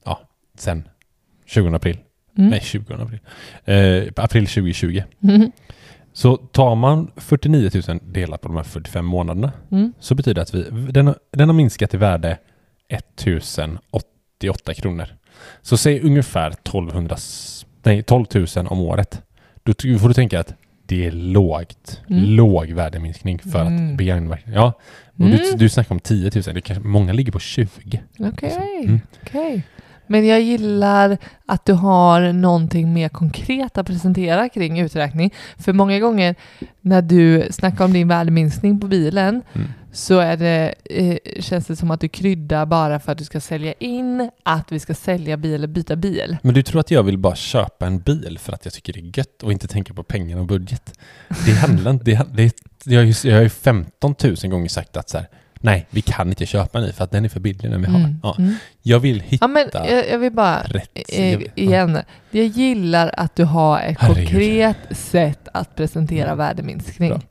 ja, 0.06 0.20
sen 0.58 0.88
20 1.46 1.76
april. 1.76 1.98
Mm. 2.38 2.50
Nej, 2.50 2.60
20 2.64 2.94
april. 2.94 3.20
Eh, 3.66 4.04
april 4.16 4.48
2020. 4.48 5.04
Mm. 5.24 5.52
Så 6.14 6.38
tar 6.38 6.76
man 6.76 7.12
49 7.16 7.70
000 7.88 8.00
delat 8.04 8.42
på 8.42 8.48
de 8.48 8.58
här 8.58 8.64
45 8.64 9.06
månaderna 9.06 9.52
Mm. 9.72 9.94
så 10.00 10.16
betyder 10.16 10.36
det 10.36 10.42
att 10.42 10.54
vi, 10.54 10.92
den, 10.92 11.08
har, 11.08 11.16
den 11.32 11.50
har 11.50 11.54
minskat 11.54 11.94
i 11.94 11.98
värde 11.98 12.38
1088 12.88 14.74
kronor. 14.74 15.08
Så 15.62 15.78
säg 15.78 16.02
ungefär 16.02 16.52
1200, 16.52 17.16
s- 17.16 17.66
nej, 17.84 18.04
12 18.04 18.26
000 18.36 18.48
om 18.68 18.80
året. 18.80 19.22
Då 19.64 19.74
får 20.00 20.08
du 20.08 20.14
tänka 20.14 20.40
att 20.40 20.54
det 20.90 21.06
är 21.06 21.12
lågt, 21.12 22.02
Mm. 22.10 22.24
låg 22.24 22.72
värdeminskning 22.72 23.40
för 23.40 23.62
Mm. 23.66 23.92
att 23.92 23.98
begagnatmarknaden. 23.98 24.62
Ja, 24.62 24.68
och 25.20 25.26
du, 25.30 25.44
Mm. 25.48 25.58
du 25.58 25.70
snackar 25.70 25.96
om 25.96 26.00
10 26.00 26.32
000, 26.36 26.44
det 26.56 26.62
kanske, 26.62 26.88
många 26.88 27.14
ligger 27.14 27.32
på 27.32 27.40
20. 27.40 28.02
Okej, 28.20 28.82
Mm. 28.86 29.00
okej. 29.24 29.64
Men 30.08 30.28
jag 30.28 30.42
gillar 30.42 31.18
att 31.46 31.66
du 31.66 31.74
har 31.74 32.34
någonting 32.34 32.94
mer 32.94 33.10
konkret 33.10 33.78
att 33.78 33.88
presentera 33.88 34.50
kring 34.50 34.80
uträkning. 34.80 35.34
För 35.58 35.74
många 35.74 36.00
gånger 36.00 36.36
när 36.82 37.02
du 37.02 37.48
snackar 37.52 37.86
om 37.86 37.94
din 37.94 38.08
värdeminskning 38.08 38.80
på 38.80 38.88
bilen 38.88 39.42
Mm. 39.54 39.68
Så 39.92 40.20
är 40.20 40.38
det, 40.38 40.74
eh, 40.86 41.18
känns 41.42 41.68
det 41.68 41.76
som 41.76 41.92
att 41.92 42.02
du 42.02 42.08
kryddar 42.08 42.66
bara 42.66 43.00
för 43.00 43.12
att 43.12 43.18
du 43.18 43.24
ska 43.24 43.40
sälja 43.40 43.74
in 43.74 44.30
att 44.44 44.72
vi 44.72 44.80
ska 44.80 44.94
sälja 44.94 45.38
bil 45.38 45.64
och 45.64 45.70
byta 45.70 45.96
bil. 45.96 46.38
Men 46.42 46.54
du 46.54 46.64
tror 46.64 46.80
att 46.80 46.92
jag 46.92 47.04
vill 47.04 47.18
bara 47.18 47.36
köpa 47.36 47.88
en 47.88 48.00
bil 48.00 48.38
för 48.42 48.54
att 48.54 48.66
jag 48.66 48.74
tycker 48.74 48.94
det 48.94 49.00
är 49.00 49.18
gött 49.18 49.44
och 49.44 49.52
inte 49.52 49.68
tänka 49.68 49.94
på 49.94 50.04
pengar 50.04 50.38
och 50.38 50.46
budget? 50.46 50.94
Det 51.46 51.52
handlar 51.52 51.92
inte... 51.92 52.06
Det, 52.06 52.26
det, 52.34 52.54
jag, 52.86 53.00
har 53.02 53.06
ju- 53.06 53.30
jag 53.30 53.36
har 53.36 53.44
ju 53.44 53.50
15 53.50 54.16
000 54.24 54.36
gånger 54.52 54.68
sagt 54.70 54.98
att 54.98 55.10
så 55.10 55.18
här, 55.18 55.28
nej, 55.62 55.88
vi 55.90 56.02
kan 56.02 56.30
inte 56.30 56.46
köpa 56.46 56.78
en 56.80 56.84
ny 56.86 56.92
för 56.92 57.04
att 57.04 57.12
den 57.12 57.26
är 57.26 57.30
för 57.30 57.40
billig 57.40 57.72
den 57.72 57.82
vi 57.82 57.88
har. 57.88 58.00
Mm, 58.00 58.20
Ja. 58.24 58.36
mm. 58.40 58.56
Jag 58.82 59.00
vill 59.00 59.20
hitta 59.22 59.44
Ja, 59.44 59.48
men 59.48 59.70
jag, 59.74 60.10
jag 60.10 60.20
vill 60.20 60.32
bara 60.32 60.62
rätt. 60.64 60.90
eh, 61.10 61.32
jag, 61.34 61.42
ja. 61.42 61.48
igen. 61.56 62.00
Jag 62.32 62.46
gillar 62.46 63.12
att 63.18 63.36
du 63.36 63.44
har 63.44 63.80
ett 63.80 63.98
Herregud. 64.00 64.28
konkret 64.30 64.78
sätt 64.92 65.48
att 65.54 65.76
presentera 65.76 66.36
värdeminskning. 66.36 67.10
Bra. 67.10 67.22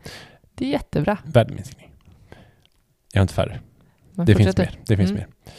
Det 0.54 0.64
är 0.64 0.68
jättebra. 0.68 1.16
Värdeminskning. 1.24 1.87
Jag 3.12 3.18
är 3.18 3.22
inte. 3.22 3.60
Men 4.14 4.26
Det 4.26 4.34
finns 4.34 4.56
mer. 4.56 4.70
Det 4.86 4.96
finns 4.96 5.10
Mm. 5.10 5.22
mer. 5.22 5.52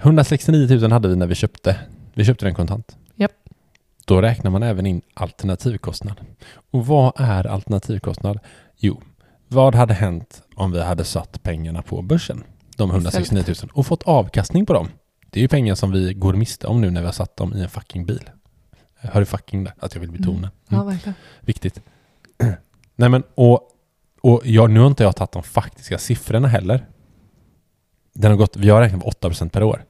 169 0.00 0.76
000 0.80 0.92
hade 0.92 1.08
vi 1.08 1.16
när 1.16 1.26
vi 1.26 1.34
köpte. 1.34 1.76
Vi 2.14 2.24
köpte 2.24 2.44
den 2.46 2.54
kontant. 2.54 2.96
Japp. 3.14 3.32
Då 4.04 4.20
räknar 4.22 4.50
man 4.50 4.62
även 4.62 4.86
in 4.86 5.02
alternativkostnad. 5.14 6.20
Och 6.70 6.86
vad 6.86 7.12
är 7.16 7.46
alternativkostnad? 7.46 8.38
Jo, 8.76 9.02
vad 9.48 9.74
hade 9.74 9.94
hänt 9.94 10.42
om 10.56 10.72
vi 10.72 10.82
hade 10.82 11.04
satt 11.04 11.42
pengarna 11.42 11.82
på 11.82 12.02
börsen? 12.02 12.44
De 12.76 12.90
169 12.90 13.44
000 13.46 13.54
och 13.72 13.86
fått 13.86 14.02
avkastning 14.02 14.66
på 14.66 14.72
dem. 14.72 14.88
Det 15.30 15.40
är 15.40 15.42
ju 15.42 15.48
pengar 15.48 15.74
som 15.74 15.92
vi 15.92 16.14
går 16.14 16.34
miste 16.34 16.66
om 16.66 16.80
nu 16.80 16.90
när 16.90 17.00
vi 17.00 17.06
har 17.06 17.12
satt 17.12 17.36
dem 17.36 17.54
i 17.56 17.62
en 17.62 17.68
fucking 17.68 18.06
bil. 18.06 18.30
Hör 18.96 19.20
du 19.20 19.26
fucking 19.26 19.64
där? 19.64 19.74
Att 19.78 19.94
jag 19.94 20.00
vill 20.00 20.10
betona. 20.10 20.38
Mm. 20.38 20.50
Ja, 20.68 20.84
verkligen. 20.84 21.14
Viktigt. 21.40 21.82
Nej 22.96 23.08
men, 23.08 23.22
och, 23.34 23.60
och 24.20 24.42
jag, 24.44 24.70
nu 24.70 24.80
har 24.80 24.86
inte 24.86 25.02
jag 25.02 25.16
tagit 25.16 25.32
de 25.32 25.42
faktiska 25.42 25.98
siffrorna 25.98 26.48
heller. 26.48 26.86
Den 28.14 28.30
har 28.30 28.38
gått, 28.38 28.56
vi 28.56 28.68
har 28.68 28.80
räknat 28.80 29.02
på 29.02 29.10
8% 29.10 29.48
per 29.48 29.62
år. 29.62 29.84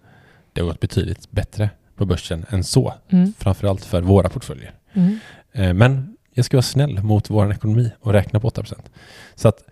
Det 0.53 0.61
har 0.61 0.69
gått 0.69 0.81
betydligt 0.81 1.31
bättre 1.31 1.71
på 1.97 2.07
börsen 2.07 2.47
än 2.49 2.65
så. 2.65 2.95
Mm. 3.09 3.33
Framförallt 3.39 3.85
för 3.85 4.03
våra 4.03 4.29
portföljer. 4.29 4.75
Mm. 4.93 5.19
Eh, 5.53 5.75
Men 5.75 6.17
jag 6.35 6.45
ska 6.45 6.57
vara 6.57 6.63
snäll 6.63 7.03
mot 7.03 7.31
vår 7.31 7.53
ekonomi 7.53 7.91
och 8.01 8.13
räkna 8.13 8.41
på 8.41 8.51
8%. 8.51 8.75
Så 9.35 9.49
att 9.49 9.65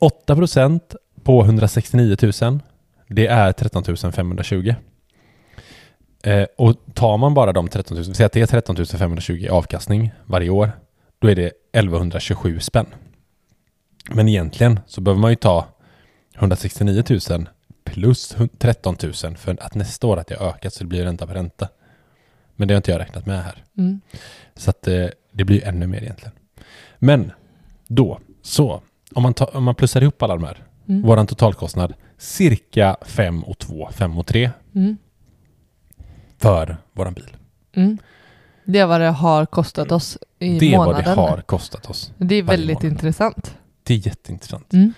8% 0.00 0.80
på 1.22 1.44
169 1.44 2.16
000, 2.42 2.60
det 3.08 3.26
är 3.26 3.52
13 3.52 4.12
520. 4.12 4.74
Eh, 6.22 6.46
och 6.56 6.74
tar 6.94 7.16
man 7.16 7.34
bara 7.34 7.52
de 7.52 7.68
13 7.68 7.96
000, 7.96 8.14
säg 8.14 8.26
att 8.26 8.32
det 8.32 8.40
är 8.40 8.46
13 8.46 8.86
520 8.86 9.32
i 9.32 9.48
avkastning 9.48 10.10
varje 10.24 10.50
år, 10.50 10.72
då 11.18 11.28
är 11.30 11.34
det 11.34 11.52
1127 11.72 12.60
spänn. 12.60 12.86
Men 14.08 14.28
egentligen 14.28 14.80
så 14.86 15.00
behöver 15.00 15.20
man 15.20 15.30
ju 15.30 15.36
ta 15.36 15.66
169 16.38 17.02
000 17.30 17.48
plus 17.84 18.36
13 18.58 18.96
000 19.02 19.12
för 19.36 19.56
att 19.62 19.74
nästa 19.74 20.06
år 20.06 20.16
att 20.16 20.26
det 20.26 20.34
har 20.38 20.46
ökat 20.48 20.74
så 20.74 20.84
det 20.84 20.88
blir 20.88 21.04
ränta 21.04 21.26
på 21.26 21.34
ränta. 21.34 21.68
Men 22.56 22.68
det 22.68 22.74
har 22.74 22.76
inte 22.76 22.90
jag 22.90 23.00
räknat 23.00 23.26
med 23.26 23.44
här. 23.44 23.64
Mm. 23.78 24.00
Så 24.56 24.70
att 24.70 24.88
eh, 24.88 25.06
det 25.32 25.44
blir 25.44 25.64
ännu 25.64 25.86
mer 25.86 26.02
egentligen. 26.02 26.32
Men 26.98 27.32
då, 27.86 28.20
så 28.42 28.82
om 29.14 29.22
man, 29.22 29.34
tar, 29.34 29.56
om 29.56 29.64
man 29.64 29.74
plussar 29.74 30.02
ihop 30.02 30.22
alla 30.22 30.34
de 30.34 30.44
här, 30.44 30.64
Mm. 30.88 31.02
våran 31.02 31.26
totalkostnad 31.26 31.94
cirka 32.18 32.96
5 33.06 33.44
och 33.44 33.58
2, 33.58 33.88
5 33.92 34.18
och 34.18 34.26
3 34.26 34.50
Mm. 34.74 34.96
för 36.38 36.76
våran 36.92 37.12
bil. 37.14 37.36
Mm. 37.72 37.98
Det 38.64 38.78
är 38.78 38.86
vad 38.86 39.00
det 39.00 39.06
har 39.10 39.46
kostat 39.46 39.92
oss 39.92 40.18
i 40.38 40.58
det 40.58 40.74
är 40.74 40.76
månaden. 40.78 41.16
vad 41.16 41.26
det 41.26 41.30
har 41.30 41.40
kostat 41.40 41.90
oss. 41.90 42.12
Det 42.18 42.34
är 42.34 42.42
väldigt 42.42 42.82
månad. 42.82 42.92
intressant. 42.92 43.57
Det 43.88 43.94
är 43.94 44.06
jätteintressant. 44.06 44.72
Mm. 44.72 44.92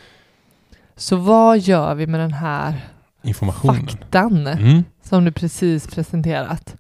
Så 0.97 1.17
vad 1.17 1.59
gör 1.59 1.95
vi 1.95 2.07
med 2.07 2.21
den 2.21 2.33
här 2.33 2.75
Informationen. 3.23 3.89
faktan 3.89 4.47
Mm. 4.47 4.85
som 5.03 5.25
du 5.25 5.33
precis 5.33 5.87
presenterat? 5.87 6.77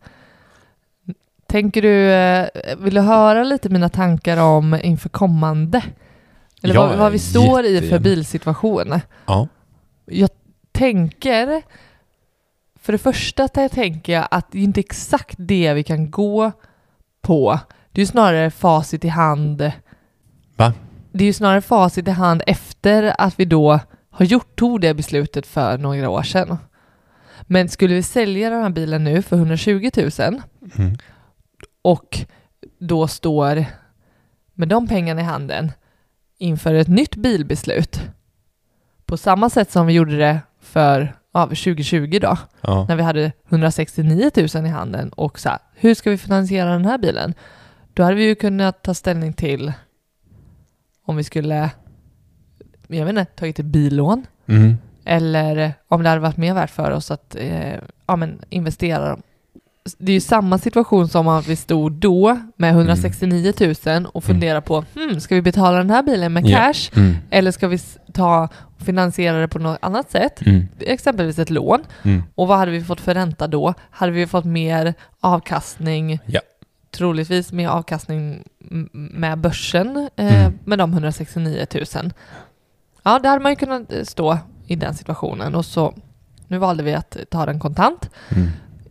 Tänker 1.47 1.83
du, 1.83 2.11
eh, 2.13 2.49
vill 2.79 2.95
du 2.95 3.01
höra 3.01 3.45
lite 3.45 3.69
mina 3.69 3.89
tankar 3.89 4.37
om 4.37 4.79
inför 4.83 5.09
kommande? 5.09 5.83
Eller 6.63 6.75
Ja, 6.75 6.87
vad, 6.87 6.99
vad 6.99 7.13
vi 7.13 7.19
står 7.19 7.61
i 7.61 7.67
för 7.67 7.73
jättegärna. 7.75 7.99
bilsituation? 8.03 9.01
Ja. 9.27 9.49
Jag 10.07 10.31
tänker, 10.73 11.63
för 12.81 12.93
det 12.93 12.99
första 12.99 13.47
tä- 13.49 13.69
tänker 13.69 14.13
jag 14.13 14.29
att 14.31 14.53
det 14.53 14.59
är 14.59 14.63
inte 14.63 14.81
exakt 14.81 15.35
det 15.39 15.75
vi 15.75 15.83
kan 15.83 16.11
gå 16.11 16.53
på. 17.23 17.59
Det 17.93 18.01
är 18.01 18.03
ju 18.03 18.07
snarare 18.07 18.51
facit 18.51 19.05
i 19.05 19.09
hand. 19.09 19.73
Va? 20.57 20.73
Det 21.13 21.25
är 21.25 21.27
ju 21.27 21.33
snarare 21.33 21.61
facit 21.61 22.09
i 22.09 22.11
hand 22.11 22.43
efter 22.47 23.15
att 23.19 23.41
vi 23.41 23.45
då 23.45 23.81
har 24.11 24.25
gjort, 24.25 24.57
tog 24.59 24.81
det 24.81 24.95
beslutet 24.95 25.47
för 25.47 25.79
några 25.79 26.09
år 26.11 26.23
sedan. 26.23 26.59
Men 27.43 27.69
skulle 27.69 27.95
vi 27.95 28.03
sälja 28.03 28.51
den 28.51 28.63
här 28.63 28.71
bilen 28.71 29.05
nu 29.05 29.23
för 29.23 29.37
120 29.37 29.91
000 29.97 30.11
Mm. 30.79 30.97
och 31.83 32.19
då 32.79 33.09
står 33.09 33.65
med 34.55 34.69
de 34.69 34.89
pengarna 34.89 35.21
i 35.21 35.25
handen 35.25 35.73
inför 36.39 36.75
ett 36.75 36.89
nytt 36.89 37.17
bilbeslut 37.17 38.01
på 39.07 39.17
samma 39.17 39.51
sätt 39.51 39.71
som 39.71 39.87
vi 39.87 39.93
gjorde 39.93 40.17
det 40.19 40.41
för 40.61 41.17
av 41.33 41.47
2020 41.47 42.19
då, 42.23 42.39
Ja. 42.61 42.85
när 42.89 42.97
vi 42.97 43.03
hade 43.03 43.33
169 43.49 44.31
000 44.55 44.67
i 44.67 44.69
handen 44.69 45.09
och 45.13 45.39
så 45.39 45.49
här, 45.49 45.59
hur 45.75 45.95
ska 45.95 46.11
vi 46.11 46.19
finansiera 46.19 46.71
den 46.73 46.85
här 46.85 46.99
bilen? 46.99 47.35
Då 47.95 48.03
hade 48.03 48.15
vi 48.17 48.25
ju 48.25 48.35
kunnat 48.35 48.83
ta 48.83 48.95
ställning 48.95 49.33
till 49.33 49.73
om 51.07 51.17
vi 51.17 51.25
skulle, 51.25 51.71
jag 52.89 53.05
vet 53.07 53.09
inte, 53.19 53.25
tagit 53.25 53.59
ett 53.59 53.67
billån 53.67 54.27
Mm. 54.47 54.77
eller 55.05 55.73
om 55.89 56.03
det 56.03 56.09
hade 56.09 56.21
varit 56.21 56.37
mer 56.37 56.55
värt 56.55 56.71
för 56.71 56.91
oss 56.91 57.11
att 57.11 57.37
eh, 57.39 57.75
ja, 58.07 58.17
men 58.17 58.39
investera. 58.49 59.19
Det 59.99 60.13
är 60.13 60.15
ju 60.15 60.21
samma 60.21 60.59
situation 60.59 61.09
som 61.09 61.29
att 61.29 61.47
vi 61.47 61.57
stod 61.57 61.93
då 61.93 62.41
med 62.57 62.71
169 62.71 63.53
000 63.87 64.07
och 64.07 64.25
funderade 64.25 64.61
på, 64.61 64.85
hmm, 64.95 65.21
ska 65.21 65.35
vi 65.35 65.43
betala 65.43 65.79
den 65.79 65.91
här 65.91 66.03
bilen 66.03 66.33
med 66.33 66.47
Ja. 66.47 66.59
cash 66.59 66.91
Mm. 67.01 67.15
eller 67.31 67.51
ska 67.53 67.69
vi 67.69 67.77
s- 67.77 67.99
ta 68.13 68.49
och 68.61 68.83
finansiera 68.83 69.41
det 69.41 69.49
på 69.49 69.59
något 69.59 69.79
annat 69.83 70.11
sätt? 70.11 70.41
Mm. 70.47 70.69
Exempelvis 70.81 71.39
ett 71.39 71.51
lån. 71.51 71.81
Mm. 72.03 72.23
Och 72.35 72.49
vad 72.49 72.59
hade 72.59 72.71
vi 72.73 72.85
fått 72.85 73.01
för 73.01 73.15
ränta 73.15 73.47
då? 73.47 73.75
Hade 73.91 74.13
vi 74.13 74.27
fått 74.27 74.45
mer 74.45 74.95
avkastning, 75.21 76.19
Ja. 76.27 76.41
Troligtvis 76.91 77.53
mer 77.53 77.69
avkastning 77.69 78.43
med 78.93 79.39
börsen 79.39 80.09
eh, 80.17 80.41
Mm. 80.45 80.59
med 80.65 80.79
de 80.79 80.93
169 80.93 81.67
000? 81.75 81.85
Ja, 83.03 83.19
där 83.19 83.29
hade 83.31 83.43
man 83.43 83.53
ju 83.53 83.57
kunnat 83.57 83.93
eh, 83.93 84.03
stå 84.05 84.39
i 84.67 84.77
den 84.77 84.95
situationen 84.95 85.55
och 85.55 85.65
så 85.65 85.95
nu 86.49 86.59
valde 86.59 86.83
vi 86.83 86.95
att 86.95 87.17
ta 87.31 87.47
den 87.47 87.61
kontant. 87.61 88.11
Mm. 88.29 88.49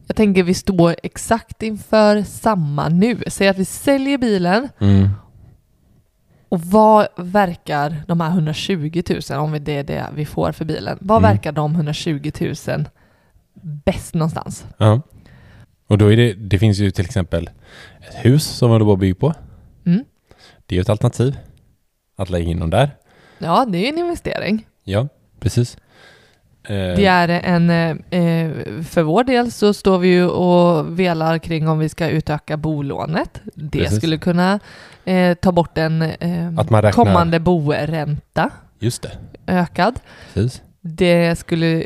Jag 0.07 0.15
tänker 0.15 0.43
vi 0.43 0.53
står 0.53 0.95
exakt 1.03 1.63
inför 1.63 2.23
samma 2.23 2.89
nu. 2.89 3.23
Säg 3.27 3.47
att 3.47 3.57
vi 3.57 3.65
säljer 3.65 4.17
bilen 4.17 4.69
Mm. 4.79 5.09
och 6.49 6.61
vad 6.61 7.07
verkar 7.17 8.03
de 8.07 8.21
här 8.21 8.29
120 8.29 9.01
000, 9.31 9.39
om 9.39 9.57
det 9.63 9.71
är 9.77 9.83
det 9.83 10.05
vi 10.15 10.25
får 10.25 10.51
för 10.51 10.65
bilen, 10.65 10.97
vad 11.01 11.17
Mm. 11.17 11.31
verkar 11.31 11.51
de 11.51 11.75
120 11.75 12.31
000 12.67 12.85
bäst 13.85 14.13
någonstans? 14.13 14.65
Ja. 14.77 15.01
Och 15.89 15.97
då 15.97 16.11
är 16.13 16.17
det, 16.17 16.33
det 16.33 16.59
finns 16.59 16.77
ju 16.79 16.91
till 16.91 17.05
exempel 17.05 17.49
ett 18.09 18.25
hus 18.25 18.43
som 18.43 18.69
man 18.69 18.79
då 18.79 18.85
bara 18.85 18.95
bygger 18.95 19.13
på. 19.13 19.33
Mm. 19.85 20.03
Det 20.65 20.75
är 20.75 20.77
ju 20.77 20.81
ett 20.81 20.89
alternativ. 20.89 21.37
Att 22.15 22.29
lägga 22.29 22.49
in 22.49 22.59
dem 22.59 22.69
där. 22.69 22.89
Ja, 23.37 23.65
det 23.69 23.77
är 23.77 23.81
ju 23.81 23.87
en 23.87 23.97
investering. 23.97 24.67
Ja, 24.83 25.07
precis. 25.39 25.77
Eh, 26.63 26.75
Det 26.75 27.05
är 27.05 27.27
en, 27.29 27.69
eh, 27.69 28.19
eh, 28.21 28.51
för 28.83 29.01
vår 29.01 29.23
del 29.23 29.51
så 29.51 29.73
står 29.73 29.97
vi 29.99 30.07
ju 30.07 30.25
och 30.27 30.99
velar 30.99 31.37
kring 31.37 31.67
om 31.67 31.79
vi 31.79 31.89
ska 31.89 32.09
utöka 32.09 32.57
bolånet. 32.57 33.41
Det 33.55 33.79
Precis. 33.79 33.97
skulle 33.97 34.17
kunna 34.17 34.59
ta 35.41 35.51
bort 35.51 35.77
en 35.77 36.01
Att 36.01 36.71
räknar- 36.71 36.91
kommande 36.91 37.39
boränta 37.39 38.49
Just 38.79 39.01
det, 39.01 39.11
ökad. 39.47 39.99
precis. 40.33 40.61
Det 40.81 41.39
skulle 41.39 41.85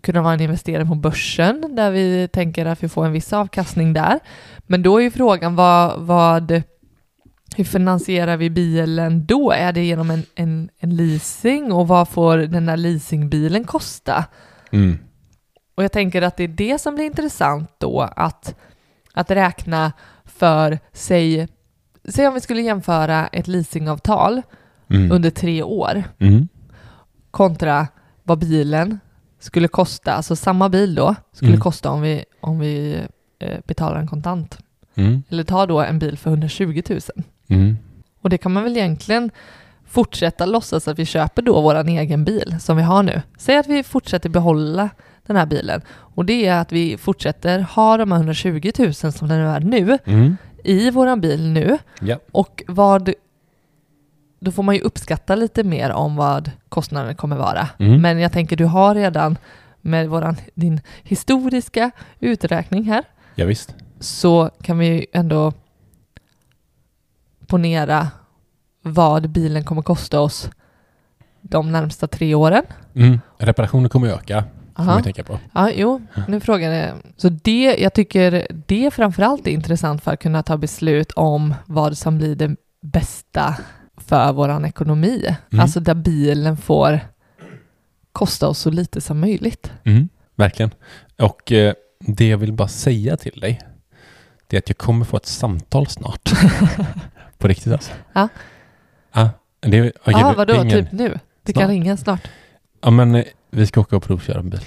kunna 0.00 0.22
vara 0.22 0.34
en 0.34 0.40
investering 0.40 0.88
på 0.88 0.94
börsen 0.94 1.76
där 1.76 1.90
vi 1.90 2.28
tänker 2.28 2.66
att 2.66 2.82
vi 2.82 2.88
får 2.88 3.06
en 3.06 3.12
viss 3.12 3.32
avkastning 3.32 3.92
där. 3.92 4.20
Men 4.66 4.82
då 4.82 4.98
är 4.98 5.02
ju 5.02 5.10
frågan 5.10 5.56
vad, 5.56 6.00
vad 6.00 6.62
hur 7.56 7.64
finansierar 7.64 8.36
vi 8.36 8.50
bilen 8.50 9.26
då? 9.26 9.52
Är 9.52 9.72
det 9.72 9.84
genom 9.84 10.10
en, 10.10 10.22
en, 10.34 10.68
en 10.78 10.96
leasing 10.96 11.72
och 11.72 11.88
vad 11.88 12.08
får 12.08 12.38
den 12.38 12.66
där 12.66 12.76
leasingbilen 12.76 13.64
kosta? 13.64 14.24
Mm. 14.72 14.98
Och 15.74 15.84
jag 15.84 15.92
tänker 15.92 16.22
att 16.22 16.36
det 16.36 16.44
är 16.44 16.48
det 16.48 16.80
som 16.80 16.94
blir 16.94 17.04
intressant 17.04 17.70
då 17.78 18.00
att, 18.00 18.54
att 19.14 19.30
räkna 19.30 19.92
för, 20.24 20.78
säg, 20.92 21.48
säg 22.08 22.28
om 22.28 22.34
vi 22.34 22.40
skulle 22.40 22.62
jämföra 22.62 23.26
ett 23.26 23.48
leasingavtal 23.48 24.42
Mm. 24.92 25.12
under 25.12 25.30
tre 25.30 25.62
år 25.62 26.02
Mm. 26.18 26.48
kontra 27.30 27.86
vad 28.22 28.38
bilen 28.38 29.00
skulle 29.40 29.68
kosta, 29.68 30.12
alltså 30.12 30.36
samma 30.36 30.68
bil 30.68 30.94
då, 30.94 31.14
skulle 31.32 31.50
Mm. 31.50 31.60
kosta 31.60 31.90
om 31.90 32.00
vi, 32.02 32.24
om 32.40 32.58
vi 32.58 33.02
eh, 33.38 33.58
betalar 33.66 34.00
en 34.00 34.06
kontant. 34.08 34.58
Mm. 34.94 35.22
Eller 35.28 35.44
tar 35.44 35.66
då 35.66 35.80
en 35.80 35.98
bil 35.98 36.18
för 36.18 36.30
120 36.30 36.82
000. 36.88 37.00
Mm. 37.48 37.76
Och 38.22 38.30
det 38.30 38.38
kan 38.38 38.52
man 38.52 38.62
väl 38.64 38.76
egentligen 38.76 39.30
fortsätta 39.86 40.46
låtsas 40.46 40.88
att 40.88 40.98
vi 40.98 41.06
köper 41.06 41.42
då 41.42 41.60
våran 41.60 41.88
egen 41.88 42.24
bil 42.24 42.56
som 42.60 42.76
vi 42.76 42.82
har 42.82 43.02
nu. 43.02 43.22
Säg 43.38 43.56
att 43.56 43.66
vi 43.68 43.82
fortsätter 43.82 44.28
behålla 44.28 44.90
den 45.26 45.36
här 45.36 45.46
bilen 45.46 45.82
och 45.90 46.24
det 46.24 46.46
är 46.46 46.60
att 46.60 46.72
vi 46.72 46.96
fortsätter 46.96 47.60
ha 47.60 47.96
de 47.96 48.12
här 48.12 48.18
120 48.18 48.70
000 48.78 48.94
som 48.94 49.28
den 49.28 49.30
är 49.40 49.60
nu 49.60 49.98
Mm. 50.04 50.36
i 50.64 50.90
våran 50.90 51.20
bil 51.20 51.48
nu 51.48 51.78
Ja. 52.00 52.16
och 52.32 52.62
vad 52.68 53.12
då 54.40 54.52
får 54.52 54.62
man 54.62 54.74
ju 54.74 54.80
uppskatta 54.80 55.34
lite 55.34 55.64
mer 55.64 55.90
om 55.90 56.16
vad 56.16 56.50
kostnaden 56.68 57.14
kommer 57.14 57.36
vara. 57.36 57.68
Mm. 57.78 58.02
Men 58.02 58.18
jag 58.18 58.32
tänker 58.32 58.56
du 58.56 58.64
har 58.64 58.94
redan 58.94 59.38
med 59.80 60.08
våran, 60.08 60.36
din 60.54 60.80
historiska 61.02 61.90
uträkning 62.20 62.84
här 62.84 63.04
ja, 63.34 63.46
visst. 63.46 63.74
så 64.00 64.50
kan 64.62 64.78
vi 64.78 64.86
ju 64.86 65.06
ändå 65.12 65.52
ponera 67.46 68.08
vad 68.82 69.30
bilen 69.30 69.64
kommer 69.64 69.82
kosta 69.82 70.20
oss 70.20 70.50
de 71.40 71.72
närmsta 71.72 72.06
tre 72.06 72.34
åren. 72.34 72.62
Mm. 72.94 73.20
Reparationer 73.38 73.88
kommer 73.88 74.08
att 74.08 74.14
öka, 74.14 74.44
får 74.76 74.84
man 74.84 75.02
tänka 75.02 75.24
på. 75.24 75.38
Ja, 75.52 75.70
jo, 75.70 76.00
nu 76.28 76.40
frågar 76.40 76.72
jag. 76.72 76.96
Så 77.16 77.28
det, 77.28 77.76
jag 77.78 77.94
tycker 77.94 78.46
det 78.66 78.90
framförallt 78.90 79.46
är 79.46 79.50
intressant 79.50 80.04
för 80.04 80.12
att 80.12 80.20
kunna 80.20 80.42
ta 80.42 80.56
beslut 80.56 81.12
om 81.12 81.54
vad 81.66 81.98
som 81.98 82.18
blir 82.18 82.36
det 82.36 82.56
bästa 82.82 83.56
för 84.10 84.32
våran 84.32 84.64
ekonomi. 84.64 85.36
Mm. 85.52 85.62
Alltså 85.62 85.80
där 85.80 85.94
bilen 85.94 86.56
får 86.56 87.00
kosta 88.12 88.48
oss 88.48 88.58
så 88.58 88.70
lite 88.70 89.00
som 89.00 89.20
möjligt. 89.20 89.72
Mm. 89.84 90.08
Verkligen. 90.36 90.70
Och 91.18 91.52
eh, 91.52 91.74
det 92.00 92.28
jag 92.28 92.38
vill 92.38 92.52
bara 92.52 92.68
säga 92.68 93.16
till 93.16 93.40
dig, 93.40 93.60
det 94.46 94.56
är 94.56 94.58
att 94.58 94.68
jag 94.68 94.78
kommer 94.78 95.04
få 95.04 95.16
ett 95.16 95.26
samtal 95.26 95.86
snart. 95.86 96.32
på 97.38 97.48
riktigt 97.48 97.72
alltså. 97.72 97.92
Ja. 98.12 98.28
Ja, 99.12 99.30
det, 99.60 99.76
Ja, 100.04 100.28
det- 100.30 100.36
vadå, 100.36 100.54
ingen- 100.54 100.70
typ 100.70 100.92
nu? 100.92 101.18
Det 101.42 101.52
kan 101.52 101.60
Snart. 101.60 101.70
ringa 101.70 101.96
snart. 101.96 102.28
Ja, 102.82 102.90
men 102.90 103.14
eh, 103.14 103.24
vi 103.50 103.66
ska 103.66 103.80
åka 103.80 103.96
och 103.96 104.02
provköra 104.02 104.38
en 104.38 104.50
bil. 104.50 104.60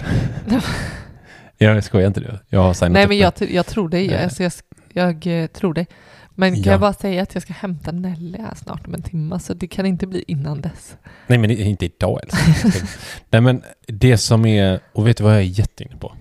jag 1.58 1.84
skojar 1.84 2.06
inte 2.06 2.20
det. 2.20 2.38
Jag 2.48 2.60
har 2.62 2.74
signat 2.74 2.92
Nej, 2.92 3.08
men 3.08 3.18
jag, 3.18 3.32
jag 3.38 3.66
tror 3.66 3.88
dig. 3.88 4.12
Eh. 4.12 4.24
Alltså 4.24 4.42
jag, 4.42 4.52
jag 4.92 5.26
eh, 5.42 5.46
tror 5.46 5.74
dig. 5.74 5.86
Men 6.34 6.54
kan 6.54 6.62
Ja. 6.62 6.70
jag 6.70 6.80
bara 6.80 6.92
säga 6.92 7.22
att 7.22 7.34
jag 7.34 7.42
ska 7.42 7.52
hämta 7.52 7.92
Nelly 7.92 8.38
här 8.38 8.54
snart 8.54 8.86
om 8.86 8.94
en 8.94 9.02
timme, 9.02 9.38
så 9.38 9.54
det 9.54 9.66
kan 9.66 9.86
inte 9.86 10.06
bli 10.06 10.24
innan 10.28 10.60
dess. 10.60 10.96
Nej, 11.26 11.38
men 11.38 11.48
det 11.48 11.60
är 11.62 11.64
inte 11.64 11.84
idag 11.84 12.20
älskling. 12.22 12.88
Nej, 13.30 13.40
men 13.40 13.62
det 13.86 14.18
som 14.18 14.46
är, 14.46 14.80
och 14.92 15.06
vet 15.06 15.16
du 15.16 15.24
vad 15.24 15.32
jag 15.32 15.40
är 15.40 15.44
jätteinne 15.44 15.96
på? 15.96 16.12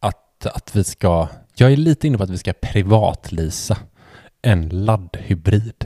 Att, 0.00 0.46
att 0.46 0.76
vi 0.76 0.84
ska, 0.84 1.28
jag 1.54 1.72
är 1.72 1.76
lite 1.76 2.06
inne 2.06 2.18
på 2.18 2.24
att 2.24 2.30
vi 2.30 2.38
ska 2.38 2.52
privatlisa 2.52 3.78
en 4.42 4.68
laddhybrid. 4.68 5.84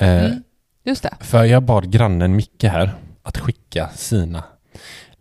Eh, 0.00 0.24
Mm. 0.24 0.42
Just 0.84 1.02
det. 1.02 1.14
För 1.20 1.44
jag 1.44 1.62
bad 1.62 1.90
grannen 1.92 2.36
Micke 2.36 2.64
här 2.64 2.94
att 3.22 3.38
skicka 3.38 3.88
sina 3.88 4.44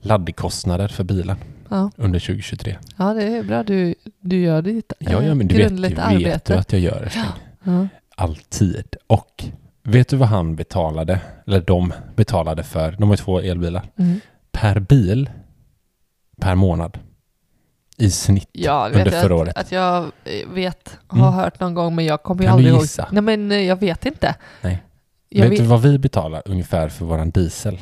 laddkostnader 0.02 0.88
för 0.88 1.04
bilen 1.04 1.38
Ja, 1.70 1.92
under 1.98 2.20
2023. 2.20 2.78
ja 2.98 3.14
det 3.14 3.24
är 3.24 3.44
bra. 3.44 3.64
Du, 3.64 3.96
du 4.20 4.40
gör 4.42 4.62
ditt 4.62 4.94
eh, 5.00 5.12
Ja, 5.14 5.24
ja 5.24 5.34
men 5.36 5.48
du 5.48 5.56
vet, 5.58 5.72
vet 5.72 6.00
arbete. 6.00 6.54
du 6.54 6.60
att 6.60 6.72
jag 6.74 6.82
gör 6.82 7.02
älskling. 7.04 7.26
Ja. 7.64 7.88
Alltid. 8.16 8.96
Och 9.08 9.44
vet 9.84 10.08
du 10.10 10.16
vad 10.18 10.28
han 10.30 10.56
betalade? 10.56 11.20
Eller 11.48 11.62
de 11.62 11.94
betalade 12.16 12.64
för, 12.64 12.92
de 12.92 13.10
har 13.10 13.18
två 13.18 13.40
elbilar. 13.40 13.84
Mm. 13.98 14.20
Per 14.52 14.80
bil, 14.80 15.30
per 16.42 16.56
månad. 16.56 17.00
I 17.98 18.12
snitt 18.12 18.50
Ja, 18.52 18.84
det 18.84 18.90
under 19.00 19.12
vet 19.12 19.22
förra 19.22 19.36
att, 19.36 19.42
året. 19.42 19.58
att 19.58 19.72
jag 19.72 20.04
eh, 20.04 20.50
vet, 20.54 20.98
har 21.08 21.20
Mm. 21.28 21.34
hört 21.34 21.60
någon 21.60 21.74
gång, 21.74 21.96
men 21.96 22.06
jag 22.06 22.24
kommer 22.24 22.44
ju 22.44 22.50
aldrig 22.50 22.74
ihåg. 22.74 22.84
Nej, 23.12 23.22
men 23.22 23.52
eh, 23.52 23.58
jag 23.62 23.76
vet 23.80 24.06
inte. 24.06 24.36
Nej. 24.62 24.84
Jag 25.30 25.50
vet, 25.50 25.60
du 25.60 25.66
vad 25.66 25.82
vi 25.82 25.98
betalar 26.00 26.42
ungefär 26.46 26.90
för 26.90 27.06
våran 27.06 27.30
diesel? 27.30 27.78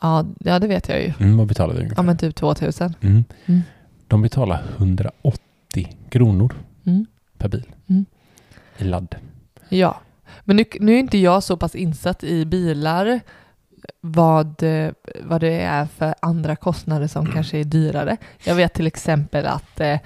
Ja, 0.00 0.24
ja, 0.38 0.58
det 0.58 0.66
vet 0.66 0.88
jag 0.88 1.02
ju. 1.02 1.12
Mm, 1.20 1.36
vad 1.36 1.46
betalar 1.46 1.74
vi 1.74 1.80
ungefär? 1.80 1.96
Ja, 1.96 2.02
men 2.02 2.16
typ 2.18 2.34
2000. 2.34 2.94
Mm. 3.00 3.24
Mm. 3.46 3.60
De 4.08 4.22
betalar 4.22 4.62
180 4.78 5.96
kronor 6.08 6.54
Mm. 6.86 7.06
per 7.38 7.48
bil. 7.48 7.66
Mm. 7.88 8.04
I 8.78 8.84
ladd. 8.84 9.14
Ja, 9.68 10.00
men 10.44 10.56
nu, 10.56 10.64
nu 10.80 10.94
är 10.94 10.98
inte 10.98 11.18
jag 11.18 11.42
så 11.42 11.56
pass 11.56 11.74
insatt 11.74 12.24
i 12.24 12.44
bilar 12.44 13.20
vad, 14.00 14.62
eh, 14.62 14.90
vad 15.22 15.40
det 15.40 15.60
är 15.60 15.86
för 15.86 16.14
andra 16.20 16.56
kostnader 16.56 17.06
som 17.06 17.26
kanske 17.26 17.58
är 17.58 17.64
dyrare. 17.64 18.16
Jag 18.44 18.54
vet 18.54 18.74
till 18.74 18.86
exempel 18.86 19.46
att 19.46 19.80
eh, 19.80 19.98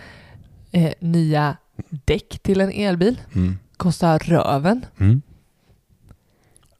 eh, 0.70 0.92
nya 1.00 1.56
däck 2.04 2.38
till 2.42 2.60
en 2.60 2.72
elbil 2.72 3.20
Mm. 3.34 3.58
kostar 3.76 4.18
röven. 4.18 4.84
Mm. 4.98 5.22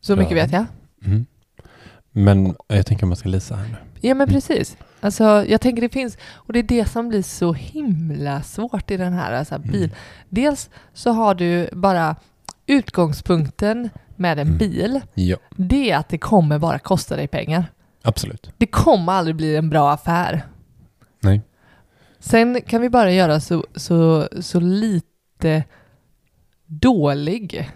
Så 0.00 0.16
mycket 0.16 0.32
Röven. 0.32 0.44
vet 0.50 0.52
jag. 0.52 0.66
Mm. 1.12 1.26
Men 2.12 2.54
jag 2.68 2.86
tänker 2.86 3.04
om 3.04 3.08
man 3.08 3.16
ska 3.16 3.28
lisa 3.28 3.54
här 3.54 3.64
nu. 3.68 3.76
Ja 4.00 4.14
men 4.14 4.28
precis. 4.28 4.76
Alltså 5.00 5.44
jag 5.48 5.60
tänker 5.60 5.82
det 5.82 5.88
finns, 5.88 6.18
och 6.32 6.52
det 6.52 6.58
är 6.58 6.62
det 6.62 6.84
som 6.88 7.08
blir 7.08 7.22
så 7.22 7.52
himla 7.52 8.42
svårt 8.42 8.90
i 8.90 8.96
den 8.96 9.12
här 9.12 9.32
alltså, 9.32 9.54
Mm. 9.54 9.70
bil. 9.70 9.94
Dels 10.28 10.70
så 10.94 11.10
har 11.10 11.34
du 11.34 11.68
bara 11.72 12.16
utgångspunkten 12.66 13.90
med 14.16 14.38
en 14.38 14.46
Mm. 14.46 14.58
bil, 14.58 15.00
Ja. 15.14 15.36
det 15.56 15.90
är 15.90 15.96
att 15.96 16.08
det 16.08 16.18
kommer 16.18 16.58
bara 16.58 16.78
kosta 16.78 17.16
dig 17.16 17.28
pengar. 17.28 17.64
Absolut. 18.02 18.52
Det 18.58 18.66
kommer 18.66 19.12
aldrig 19.12 19.36
bli 19.36 19.56
en 19.56 19.70
bra 19.70 19.90
affär. 19.92 20.42
Nej. 21.20 21.40
Sen 22.18 22.60
kan 22.66 22.82
vi 22.82 22.90
bara 22.90 23.12
göra 23.12 23.40
så, 23.40 23.66
så, 23.76 24.28
så 24.40 24.60
lite 24.60 25.64
dålig 26.66 27.70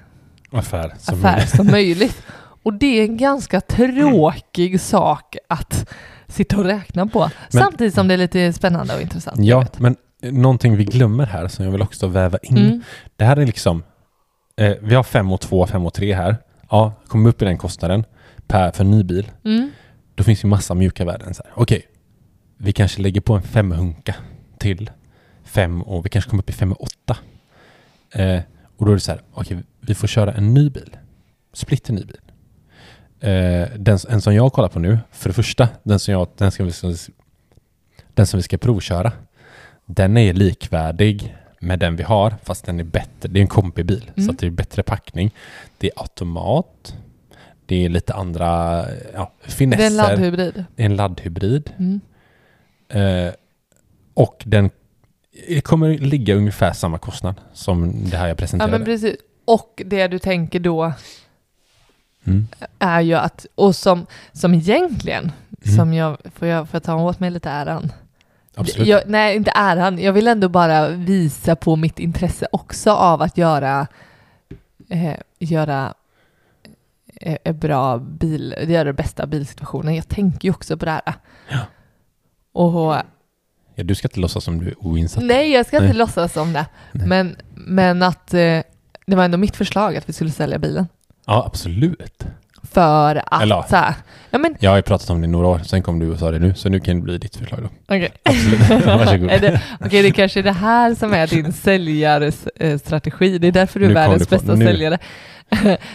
Affär. 0.52 0.94
Som 0.98 1.14
affär 1.18 1.46
som 1.46 1.66
möjligt. 1.66 2.22
Och 2.64 2.74
det 2.74 3.00
är 3.00 3.04
en 3.04 3.16
ganska 3.16 3.60
tråkig 3.60 4.80
sak 4.80 5.36
att 5.48 5.90
sitta 6.28 6.56
och 6.56 6.64
räkna 6.64 7.06
på. 7.06 7.18
Men- 7.52 7.62
Samtidigt 7.62 7.94
som 7.94 8.08
det 8.08 8.14
är 8.14 8.18
lite 8.18 8.52
spännande 8.52 8.94
och 8.94 9.00
intressant. 9.00 9.36
Ja, 9.40 9.66
men 9.78 9.96
någonting 10.22 10.76
vi 10.76 10.84
glömmer 10.84 11.26
här 11.26 11.48
som 11.48 11.64
jag 11.64 11.72
vill 11.72 11.82
också 11.82 12.06
väva 12.06 12.38
in. 12.42 12.56
Mm. 12.58 12.82
Det 13.16 13.24
här 13.24 13.36
är 13.36 13.46
liksom, 13.46 13.82
eh, 14.56 14.72
vi 14.80 14.94
har 14.94 15.02
5 15.02 15.32
och 15.32 15.40
2, 15.40 15.66
5 15.66 15.86
och 15.86 15.94
3 15.94 16.14
här. 16.14 16.36
Ja, 16.70 16.92
kommer 17.08 17.28
upp 17.30 17.42
i 17.42 17.44
den 17.44 17.58
kostnaden 17.58 18.04
per, 18.46 18.70
för 18.70 18.84
ny 18.84 19.02
bil. 19.02 19.30
Mm. 19.44 19.70
Då 20.14 20.24
finns 20.24 20.44
ju 20.44 20.48
massa 20.48 20.74
mjuka 20.74 21.04
värden. 21.04 21.34
Så 21.34 21.42
här. 21.42 21.52
Okej, 21.56 21.82
vi 22.58 22.72
kanske 22.72 23.02
lägger 23.02 23.20
på 23.20 23.34
en 23.34 23.42
femhunka 23.42 24.14
till 24.58 24.90
fem 25.44 25.82
och 25.82 26.04
vi 26.04 26.08
kanske 26.08 26.30
kommer 26.30 26.42
upp 26.42 26.50
i 26.50 26.52
fem 26.52 26.72
och 26.72 26.82
åtta. 26.82 27.16
Eh, 28.12 28.40
och 28.76 28.86
då 28.86 28.92
är 28.92 28.94
det 28.94 29.00
så 29.00 29.12
här, 29.12 29.20
okej, 29.32 29.58
vi 29.80 29.94
får 29.94 30.06
köra 30.08 30.32
en 30.32 30.54
ny 30.54 30.70
bil. 30.70 30.96
Splitter 31.52 31.92
ny 31.92 32.04
bil. 32.04 32.16
Eh, 33.24 33.68
den, 33.76 33.98
en 34.08 34.20
som 34.20 34.34
jag 34.34 34.52
kollar 34.52 34.68
på 34.68 34.78
nu, 34.78 34.98
för 35.10 35.28
det 35.28 35.32
första, 35.34 35.68
den 35.82 35.98
som, 35.98 36.12
jag, 36.14 36.28
den, 36.36 36.50
ska 36.50 36.64
vi, 36.64 36.72
den 38.14 38.26
som 38.26 38.38
vi 38.38 38.42
ska 38.42 38.58
provköra, 38.58 39.12
den 39.86 40.16
är 40.16 40.32
likvärdig 40.32 41.36
med 41.60 41.78
den 41.78 41.96
vi 41.96 42.02
har, 42.02 42.34
fast 42.42 42.64
den 42.66 42.80
är 42.80 42.84
bättre. 42.84 43.28
Det 43.28 43.38
är 43.38 43.42
en 43.42 43.46
kombibil, 43.48 44.10
Mm. 44.16 44.26
så 44.26 44.32
att 44.32 44.38
det 44.38 44.46
är 44.46 44.50
bättre 44.50 44.82
packning. 44.82 45.30
Det 45.78 45.86
är 45.86 45.92
automat. 46.02 46.94
Det 47.66 47.84
är 47.84 47.88
lite 47.88 48.14
andra 48.14 48.84
ja, 49.14 49.32
finesser. 49.40 49.78
Det 49.78 49.84
är 49.84 49.90
en 49.90 49.96
laddhybrid. 49.96 50.64
Det 50.76 50.82
är 50.82 50.86
en 50.86 50.96
laddhybrid. 50.96 51.70
Mm. 51.78 52.00
Eh, 52.88 53.32
och 54.14 54.42
den 54.46 54.70
det 55.48 55.60
kommer 55.60 55.98
ligga 55.98 56.34
ungefär 56.34 56.72
samma 56.72 56.98
kostnad 56.98 57.34
som 57.52 58.04
det 58.10 58.16
här 58.16 58.24
jag 58.24 58.30
Ja, 58.30 58.34
presenterade. 58.38 58.78
men 58.78 58.84
precis. 58.84 59.16
Och 59.44 59.82
det 59.86 60.06
du 60.08 60.18
tänker 60.18 60.60
då 60.60 60.92
mm. 62.26 62.48
är 62.78 63.00
ju 63.00 63.14
att, 63.14 63.46
och 63.54 63.76
som, 63.76 64.06
som 64.32 64.54
egentligen, 64.54 65.32
Mm. 65.66 65.76
som 65.76 65.94
jag, 65.94 66.18
får 66.34 66.48
jag, 66.48 66.68
får 66.68 66.76
jag 66.76 66.82
ta 66.82 66.94
åt 66.94 67.20
mig 67.20 67.30
lite 67.30 67.50
äran? 67.50 67.92
Absolut. 68.54 68.88
Jag, 68.88 69.02
nej, 69.06 69.36
inte 69.36 69.50
äran. 69.54 69.98
Jag 69.98 70.12
vill 70.12 70.26
ändå 70.28 70.48
bara 70.48 70.88
visa 70.88 71.56
på 71.56 71.76
mitt 71.76 71.98
intresse 71.98 72.46
också 72.52 72.90
av 72.90 73.22
att 73.22 73.38
göra, 73.38 73.86
eh, 74.90 75.16
göra 75.38 75.94
eh, 77.20 77.52
bra 77.52 77.98
bil, 77.98 78.54
göra 78.68 78.84
det 78.84 78.92
bästa 78.92 79.26
bilsituationen. 79.26 79.94
Jag 79.94 80.08
tänker 80.08 80.48
ju 80.48 80.50
också 80.54 80.76
på 80.76 80.84
det 80.84 80.90
här. 80.90 81.14
Ja. 81.48 81.58
Och 82.52 82.96
Ja, 83.74 83.84
du 83.84 83.94
ska 83.94 84.08
inte 84.08 84.20
låtsas 84.20 84.44
som 84.44 84.58
du 84.60 84.68
är 84.68 84.86
oinsatt. 84.86 85.24
nej, 85.24 85.50
jag 85.52 85.66
ska 85.66 85.76
inte 85.76 85.86
Nej. 85.86 85.96
låtsas 85.96 86.36
om 86.36 86.52
det. 86.52 86.66
Nej. 86.92 87.06
Men, 87.06 87.36
men 87.54 88.02
att 88.02 88.34
eh, 88.34 88.60
det 89.06 89.16
var 89.16 89.24
ändå 89.24 89.38
mitt 89.38 89.56
förslag 89.56 89.96
att 89.96 90.08
vi 90.08 90.12
skulle 90.12 90.30
sälja 90.30 90.58
bilen. 90.58 90.86
Ja, 91.26 91.44
absolut. 91.46 92.24
För 92.62 93.22
att 93.26 93.42
Eller- 93.42 93.62
så 93.68 93.76
här, 93.76 93.94
ja 94.30 94.38
men 94.38 94.56
Jag 94.60 94.70
har 94.70 94.76
ju 94.76 94.82
pratat 94.82 95.10
om 95.10 95.20
det 95.20 95.24
i 95.24 95.28
några 95.30 95.46
år, 95.46 95.58
sen 95.64 95.82
kom 95.82 95.98
du 95.98 96.10
och 96.12 96.18
sa 96.18 96.30
det 96.30 96.38
nu, 96.38 96.54
så 96.54 96.68
nu 96.68 96.80
kan 96.80 96.96
det 96.96 97.02
bli 97.02 97.18
ditt 97.18 97.36
förslag 97.36 97.60
då. 97.62 97.68
okej. 97.94 98.12
Absolut. 98.24 98.86
Varsågod. 98.86 99.30
Är 99.30 99.38
det, 99.38 99.62
okej, 99.80 100.02
det 100.02 100.10
kanske 100.10 100.40
är 100.40 100.44
det 100.44 100.52
här 100.52 100.94
som 100.94 101.12
är 101.14 101.26
din 101.26 101.52
säljarstrategi. 102.22 103.38
Det 103.38 103.46
är 103.48 103.52
därför 103.52 103.80
du 103.80 103.84
är 103.86 103.88
Nu 103.88 103.94
kom 103.94 104.02
världens 104.02 104.22
du 104.22 104.36
på- 104.36 104.42
bästa 104.42 104.54
nu. 104.54 104.64
säljare. 104.64 104.98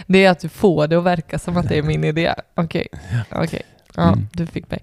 Det 0.06 0.24
är 0.24 0.30
att 0.30 0.40
du 0.40 0.48
får 0.48 0.86
det 0.86 0.96
att 0.98 1.04
verka 1.04 1.38
som 1.38 1.56
att 1.56 1.68
det 1.68 1.78
är 1.78 1.82
min 1.82 2.04
idé. 2.04 2.34
Okej, 2.56 2.86
okej. 3.30 3.62
Ja, 3.94 4.02
Mm. 4.08 4.28
du 4.32 4.46
fick 4.46 4.70
mig. 4.70 4.80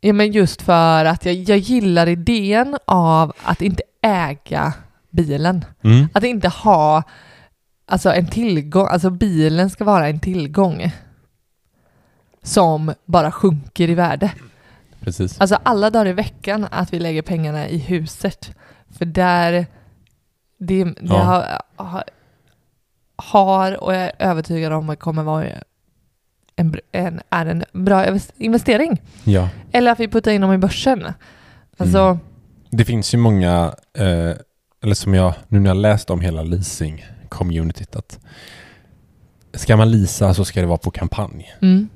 Ja, 0.00 0.12
men 0.12 0.32
just 0.32 0.62
för 0.62 1.04
att 1.04 1.24
jag, 1.26 1.34
jag 1.34 1.58
gillar 1.58 2.06
idén 2.06 2.78
av 2.84 3.32
att 3.42 3.62
inte 3.62 3.82
äga 4.02 4.72
bilen. 5.10 5.64
Mm. 5.84 6.08
Att 6.12 6.24
inte 6.24 6.48
ha 6.48 7.02
alltså 7.90 8.12
en 8.12 8.26
tillgång, 8.26 8.86
alltså 8.90 9.10
bilen 9.10 9.70
ska 9.70 9.84
vara 9.84 10.08
en 10.08 10.20
tillgång 10.20 10.92
som 12.42 12.94
bara 13.04 13.32
sjunker 13.32 13.90
i 13.90 13.94
värde. 13.94 14.32
Precis. 15.00 15.40
Alltså 15.40 15.58
alla 15.62 15.90
dagar 15.90 16.06
i 16.06 16.12
veckan 16.12 16.66
att 16.70 16.92
vi 16.92 16.98
lägger 16.98 17.22
pengarna 17.22 17.68
i 17.68 17.78
huset. 17.78 18.50
För 18.98 19.04
där 19.04 19.66
det, 20.58 20.84
det 20.84 20.94
Ja. 21.00 21.18
har, 21.22 21.62
har, 21.84 22.04
har 23.16 23.84
och 23.84 23.94
jag 23.94 24.02
är 24.02 24.12
övertygad 24.18 24.72
om 24.72 24.90
att 24.90 24.96
det 24.98 25.00
kommer 25.00 25.22
vara 25.22 25.46
en, 26.56 26.74
en, 26.92 27.20
är 27.30 27.46
en 27.46 27.64
bra 27.72 28.18
investering. 28.36 29.02
Ja. 29.24 29.48
Eller 29.72 29.92
att 29.92 30.00
vi 30.00 30.08
puttar 30.08 30.30
in 30.30 30.40
dem 30.40 30.52
i 30.52 30.58
börsen. 30.58 31.06
Alltså, 31.76 31.98
Mm. 31.98 32.18
Det 32.72 32.84
finns 32.84 33.14
ju 33.14 33.18
många, 33.18 33.74
eh, 33.98 34.36
eller 34.82 34.94
som 34.94 35.14
jag, 35.14 35.34
nu 35.48 35.60
när 35.60 35.70
jag 35.70 35.76
läst 35.76 36.10
om 36.10 36.20
hela 36.20 36.42
leasing-communityt, 37.30 37.96
att 37.96 38.18
ska 39.54 39.76
man 39.76 39.90
leasa 39.90 40.34
så 40.34 40.44
ska 40.44 40.60
det 40.60 40.66
vara 40.66 40.78
på 40.78 40.90
kampanj. 40.90 41.54
mm, 41.62 41.88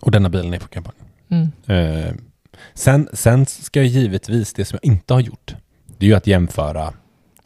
Och 0.00 0.10
denna 0.10 0.28
bilen 0.28 0.54
är 0.54 0.58
på 0.58 0.68
kampanj. 0.68 0.96
mm, 1.28 1.48
Eh, 1.66 2.14
sen, 2.74 3.08
sen 3.12 3.46
ska 3.46 3.80
jag 3.80 3.86
givetvis, 3.86 4.52
det 4.52 4.64
som 4.64 4.78
jag 4.82 4.92
inte 4.92 5.14
har 5.14 5.20
gjort, 5.20 5.54
det 5.98 6.06
är 6.06 6.08
ju 6.10 6.14
att 6.16 6.26
jämföra, 6.26 6.94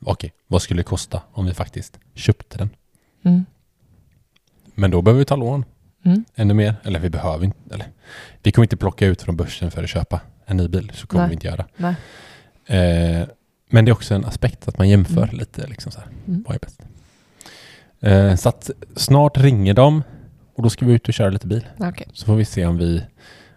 okej, 0.05 0.33
vad 0.47 0.63
skulle 0.63 0.81
det 0.81 0.85
kosta 0.85 1.23
om 1.33 1.47
vi 1.47 1.55
faktiskt 1.55 1.99
köpte 2.15 2.59
den? 2.59 2.71
mm, 3.23 3.45
Men 4.75 4.91
då 4.91 5.03
behöver 5.03 5.19
vi 5.19 5.25
ta 5.25 5.37
lån 5.37 5.65
mm. 6.05 6.25
ännu 6.35 6.55
mer. 6.55 6.75
Eller 6.85 7.01
vi 7.01 7.11
behöver 7.11 7.45
inte, 7.45 7.59
eller 7.75 7.87
vi 8.43 8.53
kommer 8.53 8.65
inte 8.65 8.77
plocka 8.77 9.07
ut 9.07 9.23
från 9.23 9.37
börsen 9.37 9.71
för 9.71 9.83
att 9.85 9.91
köpa 9.91 10.21
en 10.47 10.57
ny 10.57 10.69
bil. 10.69 10.93
Så 10.95 11.07
kommer 11.07 11.23
Nej. 11.23 11.29
vi 11.29 11.35
inte 11.35 11.47
göra. 11.47 11.65
Eh, 12.67 13.29
men 13.71 13.85
det 13.85 13.91
är 13.91 13.93
också 13.93 14.15
en 14.15 14.25
aspekt 14.25 14.69
att 14.69 14.79
man 14.79 14.89
jämför 14.89 15.23
Mm. 15.23 15.37
lite. 15.37 15.67
Liksom 15.67 15.93
så 15.93 16.01
här, 16.01 16.09
Mm. 16.27 16.45
Vad 16.49 16.55
är 16.55 16.61
bäst? 16.61 16.81
Eh, 18.01 18.35
så 18.35 18.49
att 18.49 18.71
snart 18.97 19.39
ringer 19.39 19.75
de 19.75 20.03
och 20.55 20.63
då 20.63 20.71
ska 20.71 20.87
vi 20.87 20.93
ut 20.93 21.09
och 21.09 21.15
köra 21.15 21.31
lite 21.31 21.47
bil. 21.47 21.67
Okej. 21.79 22.07
Så 22.13 22.27
får 22.27 22.37
vi 22.37 22.45
se 22.45 22.67
om 22.67 22.77
vi... 22.79 23.03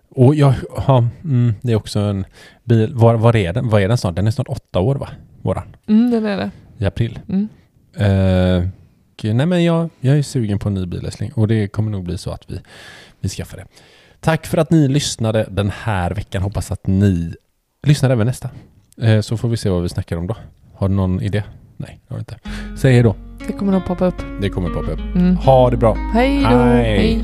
Och 0.09 0.35
jag, 0.35 0.53
ja, 0.87 1.07
mm, 1.23 1.53
det 1.61 1.71
är 1.71 1.75
också 1.75 1.99
en 1.99 2.25
bil. 2.63 2.93
Var, 2.93 3.15
var 3.15 3.35
är 3.35 3.53
den? 3.53 3.69
Vad 3.69 3.81
är 3.81 3.87
den 3.87 3.97
snart? 3.97 4.15
Den 4.15 4.27
är 4.27 4.31
snart 4.31 4.47
åtta 4.47 4.79
år 4.79 4.95
va? 4.95 5.09
Våran. 5.41 5.75
Mm, 5.87 6.11
den 6.11 6.25
är 6.25 6.37
det. 6.37 6.51
I 6.77 6.85
april. 6.85 7.19
Mm. 7.29 7.47
Eh, 7.95 8.69
och, 9.17 9.35
nej 9.35 9.45
men 9.45 9.63
jag, 9.63 9.89
jag 9.99 10.17
är 10.17 10.21
sugen 10.23 10.59
på 10.59 10.69
en 10.69 10.73
ny 10.73 10.85
bil 10.85 11.05
älskling. 11.05 11.31
Och 11.33 11.47
det 11.47 11.67
kommer 11.67 11.91
nog 11.91 12.03
bli 12.03 12.17
så 12.17 12.31
att 12.31 12.43
vi, 12.51 12.59
vi 13.19 13.29
skaffar 13.29 13.57
det. 13.57 13.65
Tack 14.19 14.45
för 14.47 14.57
att 14.57 14.71
ni 14.71 14.87
lyssnade 14.87 15.47
den 15.51 15.69
här 15.69 16.11
veckan. 16.11 16.41
Hoppas 16.41 16.71
att 16.71 16.87
ni 16.87 17.33
lyssnar 17.83 18.09
även 18.09 18.27
nästa. 18.27 18.49
Eh, 19.01 19.21
så 19.21 19.37
får 19.37 19.49
vi 19.49 19.57
se 19.57 19.69
vad 19.69 19.81
vi 19.81 19.89
snackar 19.89 20.17
om 20.17 20.27
då. 20.27 20.35
Har 20.75 20.89
du 20.89 20.95
någon 20.95 21.21
idé? 21.21 21.43
Nej, 21.77 21.99
det 22.07 22.13
har 22.13 22.17
jag 22.17 22.21
inte. 22.21 22.39
Säg 22.77 22.93
hej 22.93 23.03
då. 23.03 23.15
Det 23.47 23.53
kommer 23.53 23.71
nog 23.71 23.85
poppa 23.85 24.05
upp. 24.05 24.15
Det 24.41 24.49
kommer 24.49 24.69
poppa 24.69 24.91
upp. 24.91 25.15
Mm. 25.15 25.35
Ha 25.35 25.69
det 25.69 25.77
bra. 25.77 25.97
Hej 26.13 26.41
då! 26.41 26.47
Hej. 26.57 26.97
Hej. 26.97 27.23